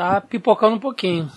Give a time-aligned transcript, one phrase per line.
[0.00, 1.30] Tá pipocando um pouquinho.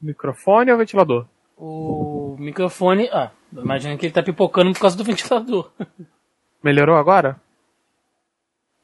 [0.00, 1.28] Microfone ou ventilador?
[1.56, 3.08] O microfone.
[3.12, 5.70] Ah, imagina que ele tá pipocando por causa do ventilador.
[6.60, 7.40] Melhorou agora?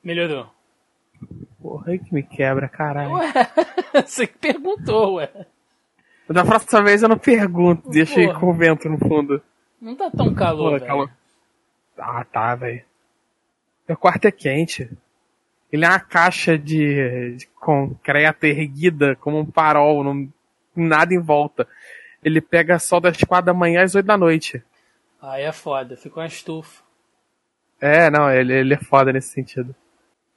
[0.01, 0.47] Melhorou.
[1.61, 3.15] Porra, aí que me quebra, caralho.
[3.15, 3.33] Ué,
[4.07, 5.33] você que perguntou, ué.
[6.31, 9.43] Da próxima vez eu não pergunto, deixa aí com o vento no fundo.
[9.83, 11.11] Não tá tão calor, Porra, calor.
[11.99, 12.85] Ah, tá, velho.
[13.89, 14.89] Meu quarto é quente.
[15.73, 20.29] Ele é uma caixa de, de concreto erguida, como um farol, não,
[20.75, 21.67] nada em volta.
[22.23, 24.63] Ele pega sol das quatro da manhã às oito da noite.
[25.21, 26.83] Aí é foda, ficou uma estufa.
[27.81, 29.75] É, não, ele, ele é foda nesse sentido.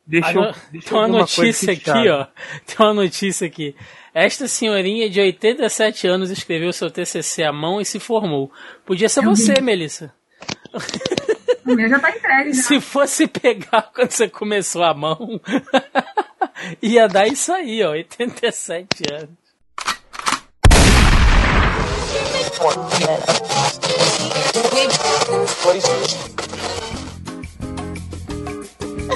[0.05, 2.27] Deixa eu, deixa tem uma notícia aqui, ó.
[2.65, 3.75] Tem uma notícia aqui.
[4.13, 8.51] Esta senhorinha de 87 anos escreveu seu TCC à mão e se formou.
[8.85, 10.13] Podia ser você, Melissa.
[11.65, 12.53] Meu já tá entregue.
[12.53, 12.63] Já.
[12.63, 15.39] Se fosse pegar quando você começou a mão,
[16.81, 17.91] ia dar isso aí, ó.
[17.91, 19.41] 87 anos.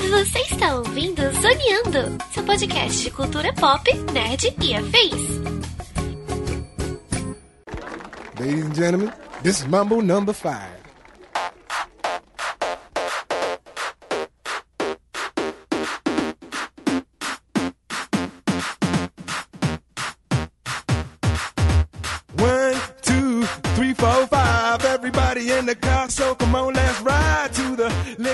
[0.09, 5.36] Você está ouvindo Zoneando, seu podcast de cultura pop, nerd e afins.
[8.39, 10.84] Ladies and gentlemen, this is Mambo number 5.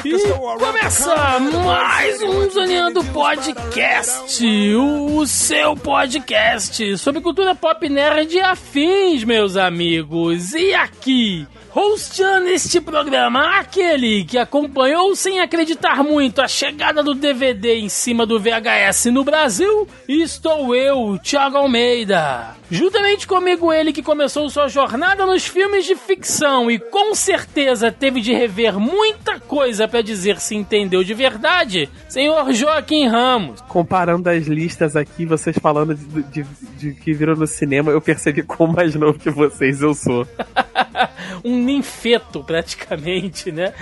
[0.03, 0.11] E
[0.59, 9.55] começa mais um Zoneando Podcast, o seu podcast sobre cultura pop nerd e afins, meus
[9.57, 10.53] amigos.
[10.53, 17.75] E aqui, hosteando este programa, aquele que acompanhou sem acreditar muito a chegada do DVD
[17.79, 22.60] em cima do VHS no Brasil, estou eu, Thiago Almeida.
[22.71, 28.21] Juntamente comigo ele que começou sua jornada nos filmes de ficção e com certeza teve
[28.21, 33.59] de rever muita coisa pra dizer se entendeu de verdade, senhor Joaquim Ramos.
[33.67, 36.45] Comparando as listas aqui, vocês falando de, de,
[36.77, 40.25] de que viram no cinema, eu percebi quão mais novo que vocês eu sou.
[41.43, 43.73] um ninfeto, praticamente, né?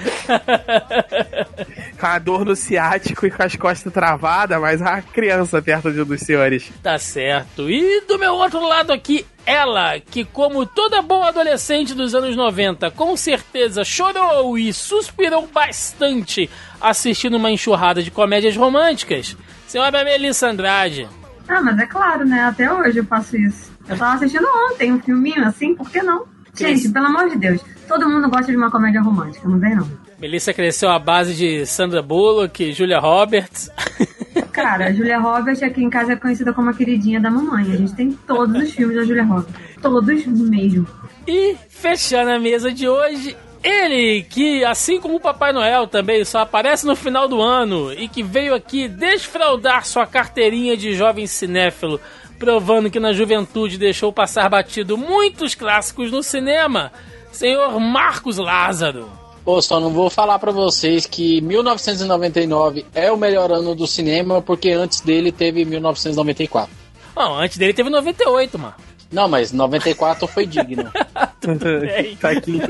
[2.00, 6.02] Com a dor no ciático e com as costas travadas, mas a criança perto de
[6.02, 6.72] um dos senhores.
[6.82, 7.70] tá certo.
[7.70, 12.92] E do meu outro lado aqui, ela, que como toda boa adolescente dos anos 90,
[12.92, 19.36] com certeza chorou e suspirou bastante assistindo uma enxurrada de comédias românticas,
[19.68, 21.08] senhora Melissa Andrade.
[21.48, 22.44] Ah, mas é claro, né?
[22.44, 23.72] Até hoje eu faço isso.
[23.88, 26.26] Eu tava assistindo ontem um filminho assim, por que não?
[26.54, 29.90] Gente, pelo amor de Deus, todo mundo gosta de uma comédia romântica, não vem não.
[30.20, 33.72] Melissa cresceu à base de Sandra Bullock, Julia Roberts.
[34.52, 37.72] Cara, a Julia Roberts aqui em casa é conhecida como a queridinha da mamãe.
[37.72, 39.56] A gente tem todos os filmes da Julia Roberts.
[39.82, 40.86] Todos mesmo.
[41.26, 46.40] E fechando a mesa de hoje, ele que, assim como o Papai Noel também, só
[46.40, 52.00] aparece no final do ano e que veio aqui desfraudar sua carteirinha de jovem cinéfilo,
[52.38, 56.92] provando que na juventude deixou passar batido muitos clássicos no cinema,
[57.32, 59.19] senhor Marcos Lázaro.
[59.50, 64.44] Pô, só não vou falar pra vocês que 1999 é o melhor ano do cinema,
[64.44, 66.70] porque antes dele teve 1994.
[67.16, 68.76] Bom, antes dele teve 98, mano.
[69.12, 70.92] Não, mas 94 foi digno.
[71.82, 72.16] bem.
[72.18, 72.62] tá aqui.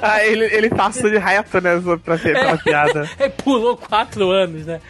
[0.00, 1.70] Ah, ele, ele passou de reto, né,
[2.02, 3.10] pra ter aquela piada.
[3.18, 4.80] Ele pulou quatro anos, né?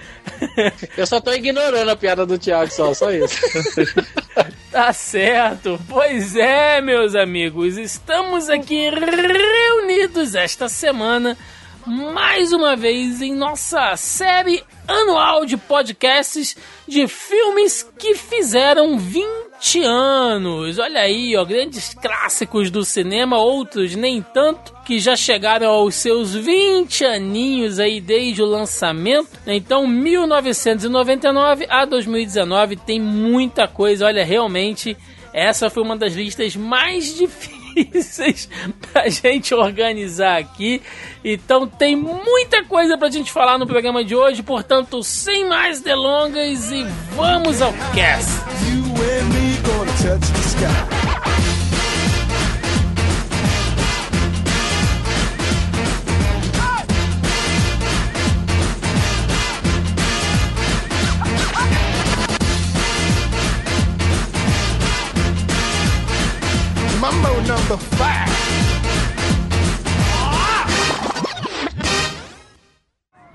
[0.97, 3.35] Eu só tô ignorando a piada do Thiago, só, só isso.
[4.73, 5.79] Tá certo.
[5.87, 11.37] Pois é, meus amigos, estamos aqui reunidos esta semana
[11.87, 16.57] mais uma vez em nossa série anual de podcasts
[16.87, 20.79] de filmes que fizeram 20 anos.
[20.79, 26.35] Olha aí, ó, grandes clássicos do cinema, outros nem tanto, que já chegaram aos seus
[26.35, 29.31] 20 aninhos aí desde o lançamento.
[29.47, 34.07] Então, 1999 a 2019 tem muita coisa.
[34.07, 34.97] Olha, realmente
[35.33, 37.62] essa foi uma das listas mais difíceis
[38.93, 40.83] pra gente organizar aqui.
[41.25, 46.71] Então tem muita coisa pra gente falar no programa de hoje, portanto, sem mais delongas
[46.71, 46.85] e
[47.15, 48.31] vamos ao cast.
[48.71, 48.93] You
[67.47, 68.29] number five.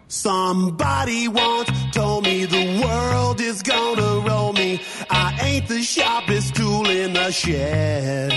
[0.07, 4.81] Somebody once told me the world is gonna roll me.
[5.09, 8.31] I ain't the sharpest tool in the shed.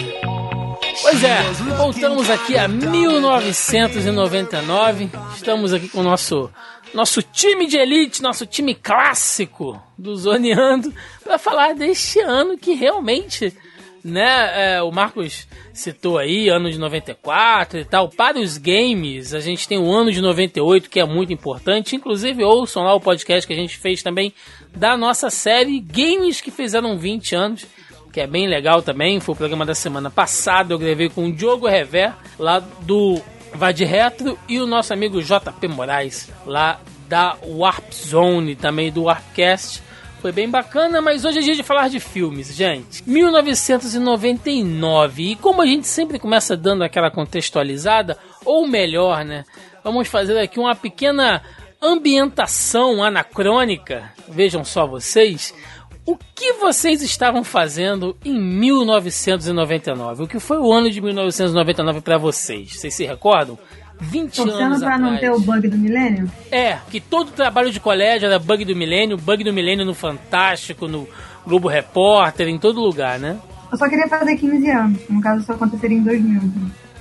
[1.02, 1.42] Pois é,
[1.76, 5.10] voltamos aqui a 1999.
[5.34, 6.50] Estamos aqui com o nosso
[6.92, 13.56] nosso time de elite, nosso time clássico do Zoneando, para falar deste ano que realmente,
[14.02, 18.08] né, é, o Marcos citou aí, ano de 94 e tal.
[18.08, 21.96] Para os games, a gente tem o ano de 98, que é muito importante.
[21.96, 24.32] Inclusive, ouçam lá o podcast que a gente fez também
[24.74, 27.66] da nossa série Games que fizeram 20 anos
[28.12, 29.20] que é bem legal também.
[29.20, 30.74] Foi o programa da semana passada.
[30.74, 33.20] Eu gravei com o Diogo Rever, lá do
[33.54, 39.82] Vade Retro, e o nosso amigo JP Moraes, lá da Warp Zone, também do Warpcast.
[40.20, 43.02] Foi bem bacana, mas hoje é dia de falar de filmes, gente.
[43.08, 45.32] 1999.
[45.32, 49.46] E como a gente sempre começa dando aquela contextualizada, ou melhor, né?
[49.82, 51.40] Vamos fazer aqui uma pequena
[51.80, 54.12] ambientação anacrônica.
[54.28, 55.54] Vejam só vocês
[56.06, 60.24] o que vocês estavam fazendo em 1999?
[60.24, 62.74] O que foi o ano de 1999 para vocês?
[62.74, 63.58] Vocês se recordam?
[64.00, 65.12] 20 Torcendo anos pra atrás.
[65.12, 66.30] não ter o bug do milênio?
[66.50, 70.88] É, que todo trabalho de colégio era bug do milênio, bug do milênio no Fantástico,
[70.88, 71.08] no
[71.46, 73.38] Globo Repórter, em todo lugar, né?
[73.70, 75.00] Eu só queria fazer 15 anos.
[75.08, 76.40] No caso, isso aconteceria em 2000.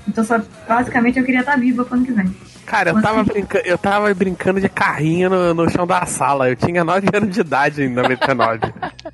[0.08, 2.36] Então, só, basicamente, eu queria estar viva pro ano que vem.
[2.66, 3.62] Cara, eu tava, brinca...
[3.66, 6.50] eu tava brincando de carrinho no, no chão da sala.
[6.50, 8.60] Eu tinha 9 anos de idade em 99.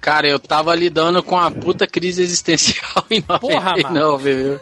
[0.01, 4.59] Cara, eu tava lidando com a puta crise existencial em Porra, 99, viu?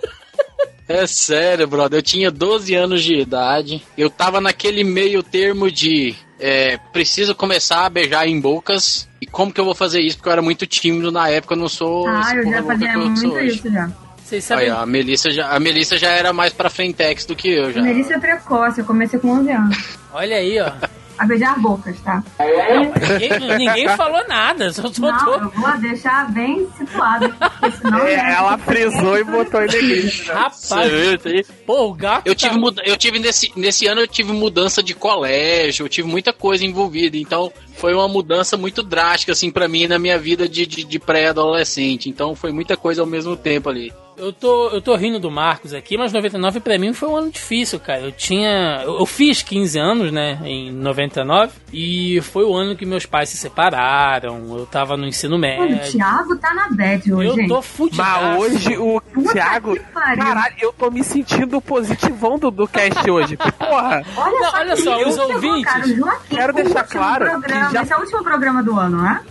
[0.94, 1.98] É sério, brother.
[1.98, 3.84] Eu tinha 12 anos de idade.
[3.98, 9.10] Eu tava naquele meio termo de é, preciso começar a beijar em bocas.
[9.20, 10.18] E como que eu vou fazer isso?
[10.18, 12.08] Porque eu era muito tímido na época, eu não sou.
[12.08, 13.56] Ah, eu já fazia muito hoje.
[13.56, 13.90] isso já.
[14.24, 14.66] Vocês sabem.
[14.66, 17.72] Aí, ó, a, Melissa já, a Melissa já era mais pra frentex do que eu
[17.72, 17.82] já.
[17.82, 19.98] Melissa é precoce, eu comecei com 11 anos.
[20.14, 20.72] Olha aí, ó.
[21.18, 22.24] A beijar bocas, tá?
[22.40, 25.34] Ninguém, ninguém falou nada, só só Não, tô.
[25.36, 27.34] eu vou deixar bem situado,
[27.82, 28.00] senão...
[28.00, 30.10] É, né, ela frisou e botou ele ali.
[30.28, 30.60] Rapaz,
[30.92, 31.30] Certo,
[31.66, 32.28] pô, o gato.
[32.28, 36.08] Eu tive, tá- eu tive nesse, nesse ano eu tive mudança de colégio, eu tive
[36.08, 40.48] muita coisa envolvida, então foi uma mudança muito drástica assim para mim na minha vida
[40.48, 42.10] de, de, de pré-adolescente.
[42.10, 43.92] Então foi muita coisa ao mesmo tempo ali.
[44.24, 47.30] Eu tô, eu tô rindo do Marcos aqui, mas 99 pra mim foi um ano
[47.30, 48.00] difícil, cara.
[48.00, 48.82] Eu tinha.
[48.86, 53.28] Eu, eu fiz 15 anos, né, em 99, e foi o ano que meus pais
[53.30, 54.58] se separaram.
[54.58, 55.92] Eu tava no ensino Mano, o médio.
[55.92, 57.48] Thiago tá na bad hoje, Eu gente.
[57.50, 57.98] tô fudido.
[58.02, 59.74] Mas hoje o Puta Thiago.
[59.74, 60.24] que pariu.
[60.24, 63.38] Caralho, eu tô me sentindo positivão do, do cast hoje.
[63.74, 64.04] Porra!
[64.18, 67.82] Olha Não, só, olha só, os ouvintes, Joaquim, quero o deixar claro Programa, que já-
[67.84, 69.22] Esse é o último programa do ano, não é?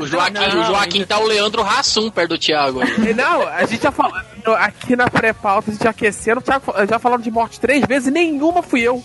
[0.00, 2.80] O Joaquim, não, o Joaquim tá o Leandro Hassum perto do Thiago.
[3.14, 4.16] Não, a gente já falou.
[4.58, 8.10] Aqui na pré-pauta, a gente aquecendo, o Thiago já falando de morte três vezes e
[8.10, 9.02] nenhuma fui eu.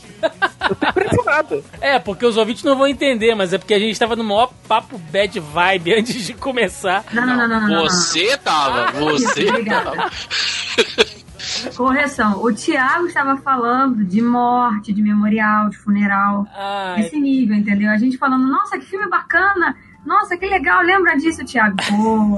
[0.70, 1.64] Eu tô impressionado.
[1.80, 4.50] É, porque os ouvintes não vão entender, mas é porque a gente tava no maior
[4.68, 7.04] papo bad vibe antes de começar.
[7.14, 7.84] Não, não, não, não, não, não, não.
[7.86, 9.92] Você tava, você Isso, obrigada.
[9.92, 10.12] tava.
[11.76, 16.46] Correção, o Thiago estava falando de morte, de memorial, de funeral.
[16.56, 17.90] Ai, Esse nível, entendeu?
[17.92, 19.76] A gente falando, nossa, que filme bacana!
[20.08, 21.76] Nossa, que legal, lembra disso, Thiago?
[21.76, 22.38] Pô,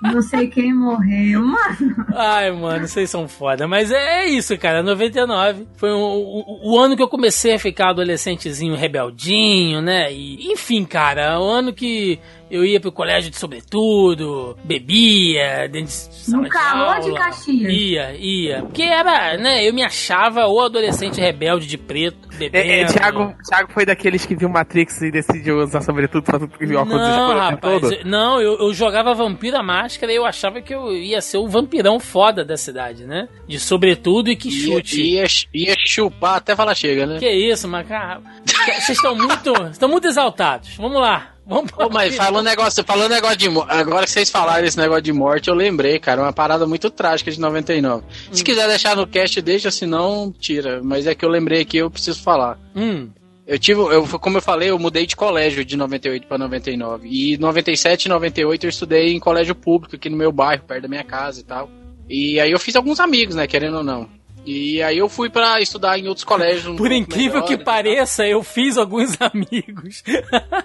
[0.00, 2.06] não sei quem morreu, mano.
[2.16, 3.68] ai, mano, vocês são foda.
[3.68, 4.82] Mas é, é isso, cara.
[4.82, 10.10] 99 foi o, o, o ano que eu comecei a ficar adolescentezinho rebeldinho, né?
[10.10, 12.18] E, enfim, cara, o ano que
[12.54, 17.18] eu ia pro colégio de sobretudo, bebia, dentro de sala No calor de aula.
[17.20, 17.72] Caxias.
[17.72, 18.62] Ia, ia.
[18.62, 19.66] Porque era, né?
[19.66, 22.56] Eu me achava o adolescente rebelde de preto, bebendo.
[22.70, 26.56] É, é, Thiago, Thiago foi daqueles que viu Matrix e decidiu usar sobretudo pra tudo
[26.56, 30.24] que viu óculos Não, rapaz, eu- não, eu, eu jogava Vampiro à Máscara e eu
[30.24, 33.28] achava que eu ia ser o vampirão foda da cidade, né?
[33.46, 35.02] De sobretudo e que Ia, chute.
[35.02, 37.18] ia, ia chupar até falar chega, né?
[37.18, 40.76] Que isso, mas cara, vocês estão muito, estão muito exaltados.
[40.76, 41.33] Vamos lá.
[41.46, 45.12] Vamos Pô, mas falando negócio, falando negócio de agora que vocês falaram esse negócio de
[45.12, 48.04] morte, eu lembrei, cara, uma parada muito trágica de 99.
[48.32, 48.44] Se Hum.
[48.44, 50.80] quiser deixar no cast, deixa, se não, tira.
[50.82, 52.58] Mas é que eu lembrei aqui, eu preciso falar.
[52.74, 53.10] Hum,
[53.46, 57.06] Eu tive, eu, como eu falei, eu mudei de colégio de 98 para 99.
[57.10, 60.88] E 97 e 98 eu estudei em colégio público aqui no meu bairro, perto da
[60.88, 61.68] minha casa e tal.
[62.08, 64.08] E aí eu fiz alguns amigos, né, querendo ou não.
[64.46, 66.76] E aí eu fui pra estudar em outros colégios.
[66.76, 67.64] por incrível melhor, que né?
[67.64, 70.02] pareça, eu fiz alguns amigos.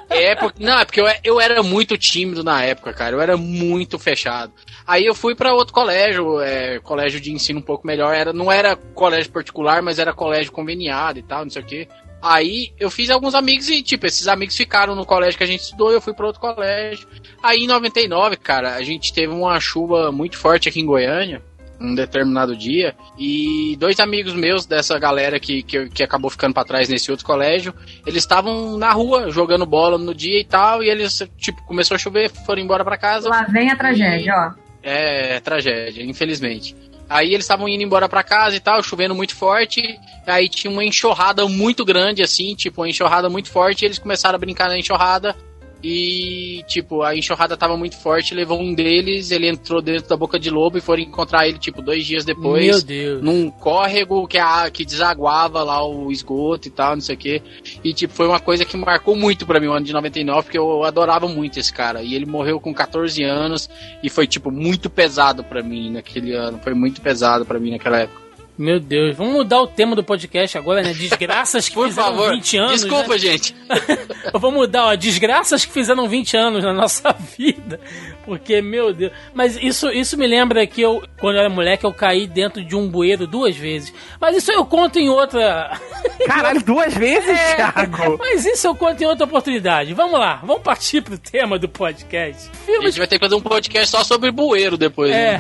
[0.09, 3.15] É, porque, não, é porque eu, eu era muito tímido na época, cara.
[3.15, 4.51] Eu era muito fechado.
[4.86, 8.13] Aí eu fui pra outro colégio, é, colégio de ensino um pouco melhor.
[8.13, 11.88] Era, não era colégio particular, mas era colégio conveniado e tal, não sei o quê.
[12.21, 15.62] Aí eu fiz alguns amigos e, tipo, esses amigos ficaram no colégio que a gente
[15.62, 17.07] estudou, eu fui pra outro colégio.
[17.41, 21.41] Aí em 99, cara, a gente teve uma chuva muito forte aqui em Goiânia.
[21.79, 26.65] Um determinado dia e dois amigos meus dessa galera que, que, que acabou ficando para
[26.67, 27.74] trás nesse outro colégio,
[28.05, 31.98] eles estavam na rua jogando bola no dia e tal, e eles, tipo, começou a
[31.98, 33.29] chover, foram embora para casa.
[33.29, 34.69] Lá vem a tragédia, ó.
[34.81, 36.75] É, tragédia, infelizmente.
[37.09, 40.00] Aí eles estavam indo embora para casa e tal, chovendo muito forte.
[40.27, 43.81] Aí tinha uma enxurrada muito grande, assim, tipo, uma enxurrada muito forte.
[43.81, 45.36] E eles começaram a brincar na enxurrada.
[45.81, 50.38] E, tipo, a enxurrada tava muito forte, levou um deles, ele entrou dentro da boca
[50.38, 52.65] de lobo e foram encontrar ele, tipo, dois dias depois.
[52.65, 53.24] Meu Deus.
[53.24, 57.41] Num córrego que, a, que desaguava lá o esgoto e tal, não sei o quê.
[57.83, 60.57] E, tipo, foi uma coisa que marcou muito pra mim o ano de 99, porque
[60.57, 62.01] eu adorava muito esse cara.
[62.01, 63.69] E ele morreu com 14 anos
[64.03, 66.59] e foi, tipo, muito pesado pra mim naquele ano.
[66.62, 68.28] Foi muito pesado pra mim naquela época.
[68.60, 70.92] Meu Deus, vamos mudar o tema do podcast agora, né?
[70.94, 72.82] Desgraças que Por fizeram favor, 20 anos.
[72.82, 73.18] desculpa, né?
[73.18, 73.56] gente.
[74.34, 77.80] Vamos mudar, ó, desgraças que fizeram 20 anos na nossa vida.
[78.25, 79.13] Porque, meu Deus.
[79.34, 82.75] Mas isso, isso me lembra que eu, quando eu era moleque, eu caí dentro de
[82.75, 83.94] um bueiro duas vezes.
[84.20, 85.80] Mas isso eu conto em outra.
[86.28, 88.18] Caralho, duas vezes, É, Thiago?
[88.20, 89.94] Mas isso eu conto em outra oportunidade.
[89.94, 92.50] Vamos lá, vamos partir pro tema do podcast.
[92.51, 92.84] A Filmes.
[92.94, 95.12] gente vai ter que fazer um podcast só sobre bueiro depois.
[95.12, 95.39] né?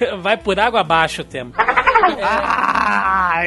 [0.00, 1.50] É, vai por água abaixo o tema.
[2.22, 3.42] Ah,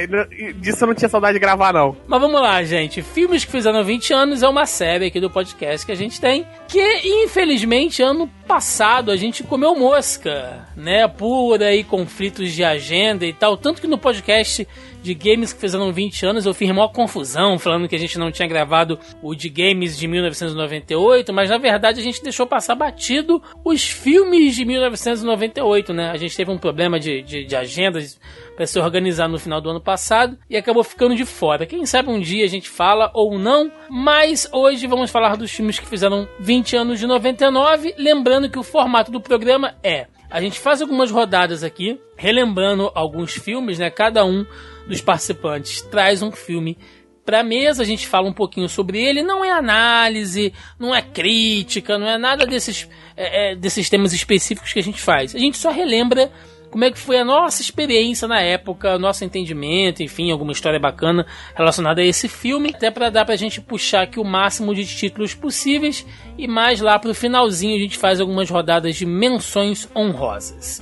[0.56, 1.96] disso eu não tinha saudade de gravar, não.
[2.08, 3.02] Mas vamos lá, gente.
[3.02, 6.46] Filmes que fizeram 20 anos é uma série aqui do podcast que a gente tem.
[6.68, 11.08] Que, infelizmente, ano passado a gente comeu mosca, né?
[11.08, 13.56] Por aí conflitos de agenda e tal.
[13.56, 14.68] Tanto que no podcast
[15.04, 18.32] de games que fizeram 20 anos eu fiz maior confusão, falando que a gente não
[18.32, 23.42] tinha gravado o de games de 1998, mas na verdade a gente deixou passar batido
[23.64, 26.10] os filmes de 1998, né?
[26.10, 28.20] A gente teve um problema de, de, de agendas
[28.56, 31.66] para se organizar no final do ano passado e acabou ficando de fora.
[31.66, 35.80] Quem sabe um dia a gente fala ou não, mas hoje vamos falar dos filmes
[35.80, 40.60] que fizeram 20 anos de 99, lembrando que o formato do programa é a gente
[40.60, 43.90] faz algumas rodadas aqui, relembrando alguns filmes, né?
[43.90, 44.46] Cada um
[44.88, 46.78] dos participantes traz um filme
[47.26, 49.24] pra mesa, a gente fala um pouquinho sobre ele.
[49.24, 54.72] Não é análise, não é crítica, não é nada desses, é, é, desses temas específicos
[54.72, 55.34] que a gente faz.
[55.34, 56.32] A gente só relembra
[56.70, 61.26] como é que foi a nossa experiência na época, nosso entendimento, enfim, alguma história bacana
[61.56, 65.34] relacionada a esse filme, até para dar pra gente puxar aqui o máximo de títulos
[65.34, 66.06] possíveis
[66.38, 70.82] e mais lá pro finalzinho a gente faz algumas rodadas de menções honrosas.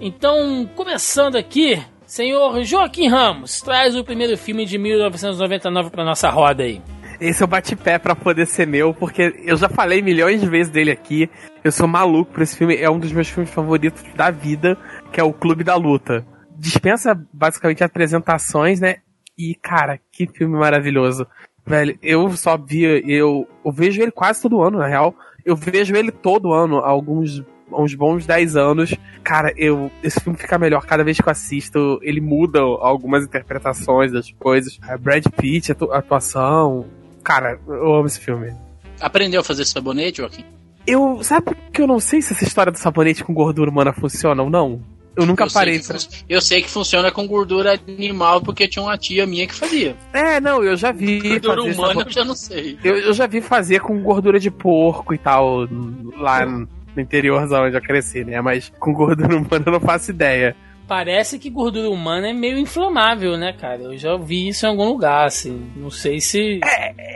[0.00, 6.62] Então, começando aqui, senhor Joaquim Ramos, traz o primeiro filme de 1999 pra nossa roda
[6.62, 6.80] aí.
[7.20, 10.70] Esse eu bate pé pra poder ser meu, porque eu já falei milhões de vezes
[10.70, 11.30] dele aqui.
[11.64, 14.76] Eu sou maluco por esse filme, é um dos meus filmes favoritos da vida,
[15.16, 16.26] que é o Clube da Luta.
[16.58, 18.96] Dispensa basicamente apresentações, né?
[19.36, 21.26] E, cara, que filme maravilhoso.
[21.64, 25.14] Velho, eu só vi, eu, eu vejo ele quase todo ano, na real.
[25.42, 27.42] Eu vejo ele todo ano, há alguns
[27.72, 28.94] uns bons 10 anos.
[29.24, 31.98] Cara, eu esse filme fica melhor cada vez que eu assisto.
[32.02, 34.78] Ele muda algumas interpretações das coisas.
[34.82, 36.84] A Brad Pitt, a atuação.
[37.24, 38.54] Cara, eu amo esse filme.
[39.00, 40.44] Aprendeu a fazer sabonete, Joaquim?
[40.86, 41.22] Eu.
[41.22, 44.50] Sabe que eu não sei se essa história do sabonete com gordura humana funciona ou
[44.50, 44.94] não?
[45.16, 45.98] Eu nunca eu sei parei que pra.
[46.28, 49.96] Eu sei que funciona com gordura animal, porque tinha uma tia minha que fazia.
[50.12, 51.20] É, não, eu já vi.
[51.40, 52.78] Gordura fazer humana eu já não sei.
[52.84, 55.66] Eu, eu já vi fazer com gordura de porco e tal,
[56.18, 56.68] lá no
[56.98, 58.40] interiorzão onde eu cresci, né?
[58.40, 60.54] Mas com gordura humana eu não faço ideia.
[60.88, 63.82] Parece que gordura humana é meio inflamável, né, cara?
[63.82, 65.68] Eu já vi isso em algum lugar, assim.
[65.74, 66.60] Não sei se.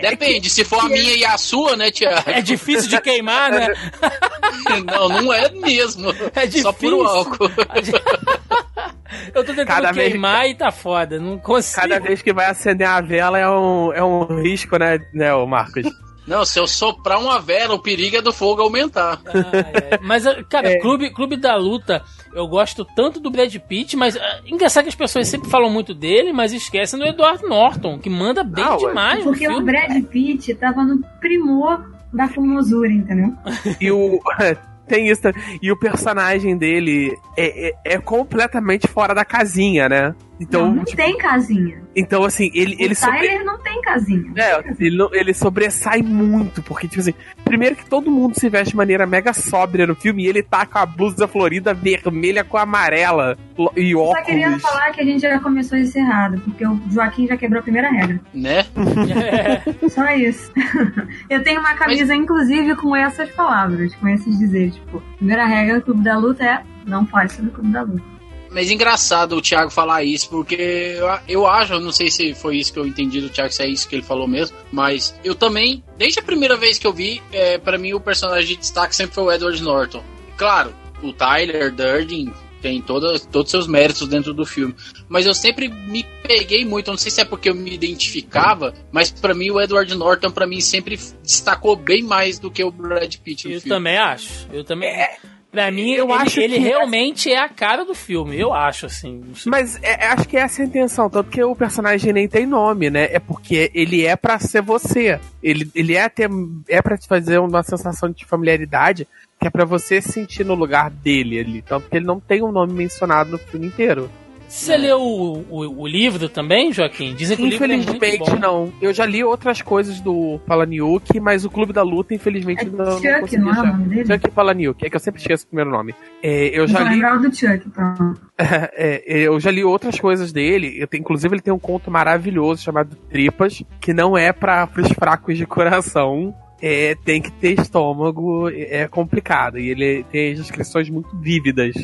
[0.01, 2.29] Depende, se for a minha e a sua, né, Tiago?
[2.29, 3.69] É difícil de queimar, né?
[4.87, 6.11] Não, não é mesmo.
[6.35, 6.63] É difícil.
[6.63, 7.51] Só por álcool.
[9.35, 11.19] Eu tô tentando Cada vez- queimar e tá foda.
[11.19, 11.81] Não consigo.
[11.81, 15.85] Cada vez que vai acender a vela é um, é um risco, né, né, Marcos?
[16.27, 19.21] Não, se eu soprar uma vela, o perigo é do fogo aumentar.
[19.27, 19.99] Ah, é.
[20.03, 24.85] Mas, cara, Clube, Clube da Luta, eu gosto tanto do Brad Pitt, mas ah, engraçado
[24.85, 28.65] que as pessoas sempre falam muito dele, mas esquecem do Edward Norton, que manda bem
[28.65, 29.61] Ah, demais Porque o.
[29.63, 33.35] Brad Pitt tava no primor da formosura, entendeu?
[33.81, 34.21] E o.
[34.91, 35.23] Tem isso.
[35.63, 40.15] E o personagem dele é, é, é completamente fora da casinha, né?
[40.41, 41.83] Então, não, não tipo, tem casinha.
[41.95, 44.33] então assim, ele, ele o sobre- Tyler não tem casinha.
[44.37, 47.15] É, ele, ele sobressai muito, porque, tipo assim,
[47.51, 50.65] primeiro que todo mundo se veste de maneira mega sóbria no filme, e ele tá
[50.65, 53.37] com a blusa florida vermelha com amarela
[53.77, 54.63] e Só tá querendo óculos.
[54.63, 57.91] falar que a gente já começou isso errado, porque o Joaquim já quebrou a primeira
[57.91, 58.21] regra.
[58.33, 58.65] Né?
[59.91, 60.53] Só isso.
[61.29, 64.77] Eu tenho uma camisa, inclusive, com essas palavras, com esses dizeres.
[64.77, 68.20] Tipo, primeira regra do Clube da Luta é não pode ser do Clube da Luta.
[68.51, 72.57] Mas engraçado o Thiago falar isso, porque eu, eu acho, eu não sei se foi
[72.57, 75.35] isso que eu entendi do Thiago, se é isso que ele falou mesmo, mas eu
[75.35, 78.95] também, desde a primeira vez que eu vi, é, para mim o personagem de destaque
[78.97, 80.03] sempre foi o Edward Norton.
[80.37, 84.75] Claro, o Tyler Durden tem toda, todos os seus méritos dentro do filme.
[85.09, 88.75] Mas eu sempre me peguei muito, eu não sei se é porque eu me identificava,
[88.93, 92.71] mas para mim o Edward Norton para mim sempre destacou bem mais do que o
[92.71, 93.77] Brad Pitt no Eu filme.
[93.77, 94.47] também acho.
[94.53, 94.91] Eu também.
[94.91, 95.17] É,
[95.51, 98.39] pra mim, eu ele, acho ele que realmente é a cara do filme.
[98.39, 99.23] Eu acho, assim.
[99.47, 102.91] Mas é- acho que essa é a intenção, tanto que o personagem nem tem nome,
[102.91, 103.09] né?
[103.13, 105.19] É porque ele é pra ser você.
[105.43, 106.31] Ele, ele é ter,
[106.69, 109.07] é para te fazer uma sensação de familiaridade
[109.41, 111.63] que é pra você se sentir no lugar dele ali.
[111.63, 114.11] Tanto que ele não tem um nome mencionado no filme inteiro.
[114.51, 117.15] Você leu o, o, o livro também, Joaquim?
[117.15, 118.37] Dizem que o livro é muito Infelizmente bom.
[118.39, 118.73] não.
[118.83, 122.85] Eu já li outras coisas do Palaniuk, mas o Clube da Luta, infelizmente, É não,
[122.85, 124.07] não Chuck, consegui não é o nome dele?
[124.13, 125.95] Chuck Palaniuk, é que eu sempre esqueço o primeiro nome.
[126.21, 128.15] É, eu já só li do Chuck, então.
[128.43, 130.75] É, eu já li outras coisas dele.
[130.79, 134.89] Eu tenho- inclusive, ele tem um conto maravilhoso chamado Tripas, que não é para os
[134.95, 136.35] fracos de coração.
[136.61, 139.59] É, tem que ter estômago, é é complicado.
[139.59, 141.75] E ele tem descrições muito vívidas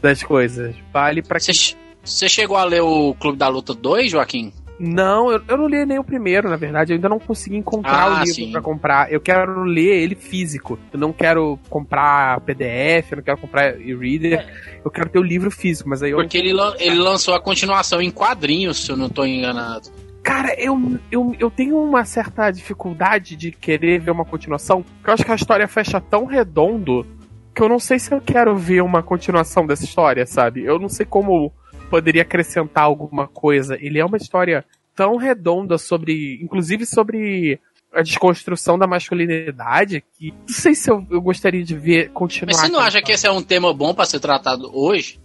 [0.00, 0.74] das coisas.
[0.92, 1.52] Vale pra Você,
[2.06, 4.52] você chegou a ler o Clube da Luta 2, Joaquim?
[4.78, 6.92] Não, eu, eu não li nem o primeiro, na verdade.
[6.92, 8.52] Eu ainda não consegui encontrar Ah, o livro sim.
[8.52, 9.10] pra comprar.
[9.10, 10.78] Eu quero ler ele físico.
[10.92, 14.46] Eu não quero comprar PDF, eu não quero comprar e-reader.
[14.84, 18.02] Eu quero ter o livro físico, mas aí Porque ele, lan- ele lançou a continuação
[18.02, 19.88] em quadrinhos, se eu não tô enganado.
[20.22, 25.14] Cara, eu, eu, eu tenho uma certa dificuldade de querer ver uma continuação, porque eu
[25.14, 27.06] acho que a história fecha tão redondo
[27.54, 30.62] que eu não sei se eu quero ver uma continuação dessa história, sabe?
[30.64, 31.50] Eu não sei como
[31.90, 33.76] poderia acrescentar alguma coisa.
[33.80, 34.64] Ele é uma história
[34.94, 37.60] tão redonda sobre, inclusive sobre
[37.92, 42.52] a desconstrução da masculinidade, que não sei se eu, eu gostaria de ver continuar.
[42.52, 45.18] Mas você não acha que esse é um tema bom pra ser tratado hoje?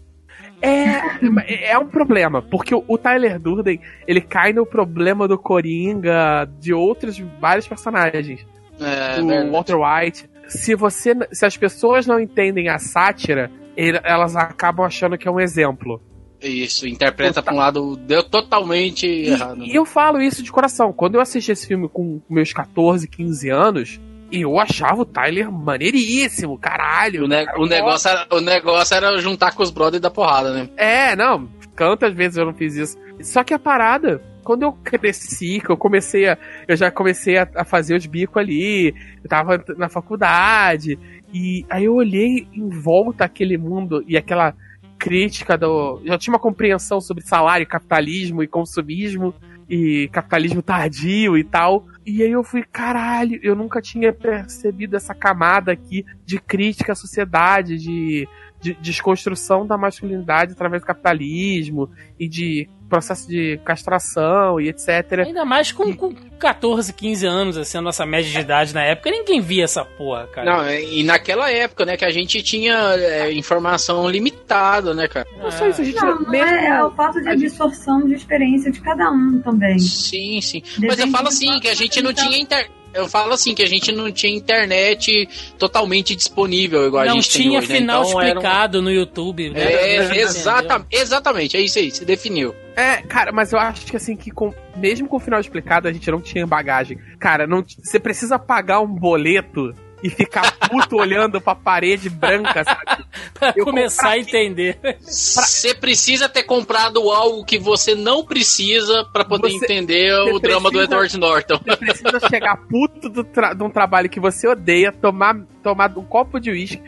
[0.62, 6.48] É, é um problema, porque o, o Tyler Durden, ele cai no problema do Coringa,
[6.60, 8.46] de outros vários personagens.
[8.80, 9.50] É, o verdade.
[9.50, 10.30] Walter White.
[10.48, 15.32] Se você, se as pessoas não entendem a sátira, ele- elas acabam achando que é
[15.32, 16.02] um exemplo.
[16.42, 19.64] Isso, interpreta pra um lado deu totalmente E, errado.
[19.64, 20.92] e eu falo isso de coração.
[20.92, 24.00] Quando eu assisti esse filme com meus 14, 15 anos,
[24.32, 27.26] eu achava o Tyler maneiríssimo, caralho.
[27.26, 30.70] O, ne- o negócio era, o negócio era juntar com os brothers da porrada, né?
[30.78, 32.98] É, não, quantas vezes eu não fiz isso.
[33.22, 36.38] Só que a parada, quando eu cresci, que eu comecei a.
[36.68, 40.98] Eu já comecei a, a fazer os bicos ali, eu tava na faculdade,
[41.34, 44.56] e aí eu olhei em volta aquele mundo e aquela
[45.02, 46.00] crítica do.
[46.06, 49.34] Já tinha uma compreensão sobre salário, capitalismo e consumismo,
[49.68, 51.88] e capitalismo tardio e tal.
[52.06, 56.96] E aí eu fui, caralho, eu nunca tinha percebido essa camada aqui de crítica à
[56.96, 58.28] sociedade, de,
[58.62, 65.24] de desconstrução da masculinidade através do capitalismo e de processo de castração e etc.
[65.26, 69.10] Ainda mais com, com 14, 15 anos, assim, a nossa média de idade na época,
[69.10, 70.52] ninguém via essa porra, cara.
[70.58, 75.26] Não, e naquela época, né, que a gente tinha é, informação limitada, né, cara?
[75.42, 78.14] Não só isso, a gente Não, não mesmo- é, é o fato de absorção de
[78.14, 79.80] experiência de cada um também.
[79.80, 80.62] Sim, sim.
[80.80, 82.70] Mas eu falo assim, que a gente não tinha inter...
[82.94, 85.28] Eu falo assim, que a gente não tinha internet
[85.58, 87.76] totalmente disponível, igual a Não gente tem tinha hoje, né?
[87.78, 89.50] final Então, era um- explicado no YouTube.
[89.50, 89.62] né?
[89.62, 90.86] É, exata...
[90.92, 92.54] exatamente, é isso aí, se definiu.
[92.76, 95.92] É, cara, mas eu acho que assim, que com, mesmo com o final explicado, a
[95.94, 96.98] gente não tinha bagagem.
[97.20, 103.06] Cara, não, você precisa pagar um boleto e ficar puto olhando pra parede branca, sabe?
[103.38, 104.80] Pra Eu começar a entender.
[105.02, 110.70] Você precisa ter comprado algo que você não precisa pra poder Você- entender o drama
[110.70, 111.60] do precisa- Edward Norton.
[111.66, 116.04] Você precisa chegar puto do tra- de um trabalho que você odeia, tomar, tomar um
[116.06, 116.82] copo de uísque,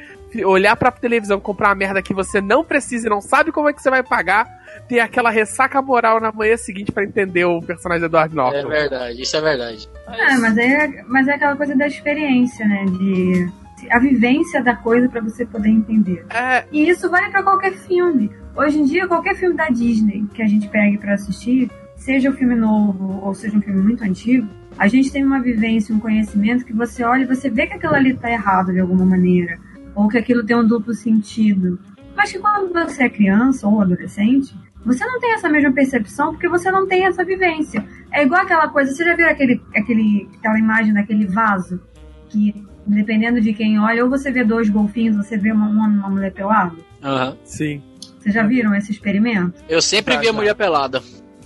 [0.45, 3.73] olhar pra televisão, comprar uma merda que você não precisa e não sabe como é
[3.73, 4.47] que você vai pagar,
[4.87, 8.67] ter aquela ressaca moral na manhã seguinte pra entender o personagem do Edward É Norton.
[8.69, 9.89] verdade, isso é verdade.
[10.07, 12.85] É, mas é, mas é aquela coisa da experiência, né?
[12.85, 16.25] De a vivência da coisa pra você poder entender.
[16.29, 18.31] É, E isso vale pra qualquer filme.
[18.55, 22.33] Hoje em dia, qualquer filme da Disney que a gente pegue pra assistir, seja um
[22.33, 26.63] filme novo ou seja um filme muito antigo, a gente tem uma vivência, um conhecimento
[26.65, 29.57] que você olha e você vê que aquilo ali tá errado de alguma maneira,
[29.95, 31.77] ou que aquilo tem um duplo sentido.
[32.15, 36.47] Mas que quando você é criança ou adolescente, você não tem essa mesma percepção porque
[36.49, 37.83] você não tem essa vivência.
[38.11, 41.81] É igual aquela coisa, você já viu aquele, aquele, aquela imagem daquele vaso
[42.29, 42.53] que,
[42.85, 45.95] dependendo de quem olha, ou você vê dois golfinhos, ou você vê uma, um homem
[45.95, 46.77] e uma mulher pelado?
[47.03, 47.37] Aham.
[47.43, 47.81] sim.
[48.19, 49.53] Vocês já viram esse experimento?
[49.67, 51.01] Eu sempre Tá, vi a mulher pelada.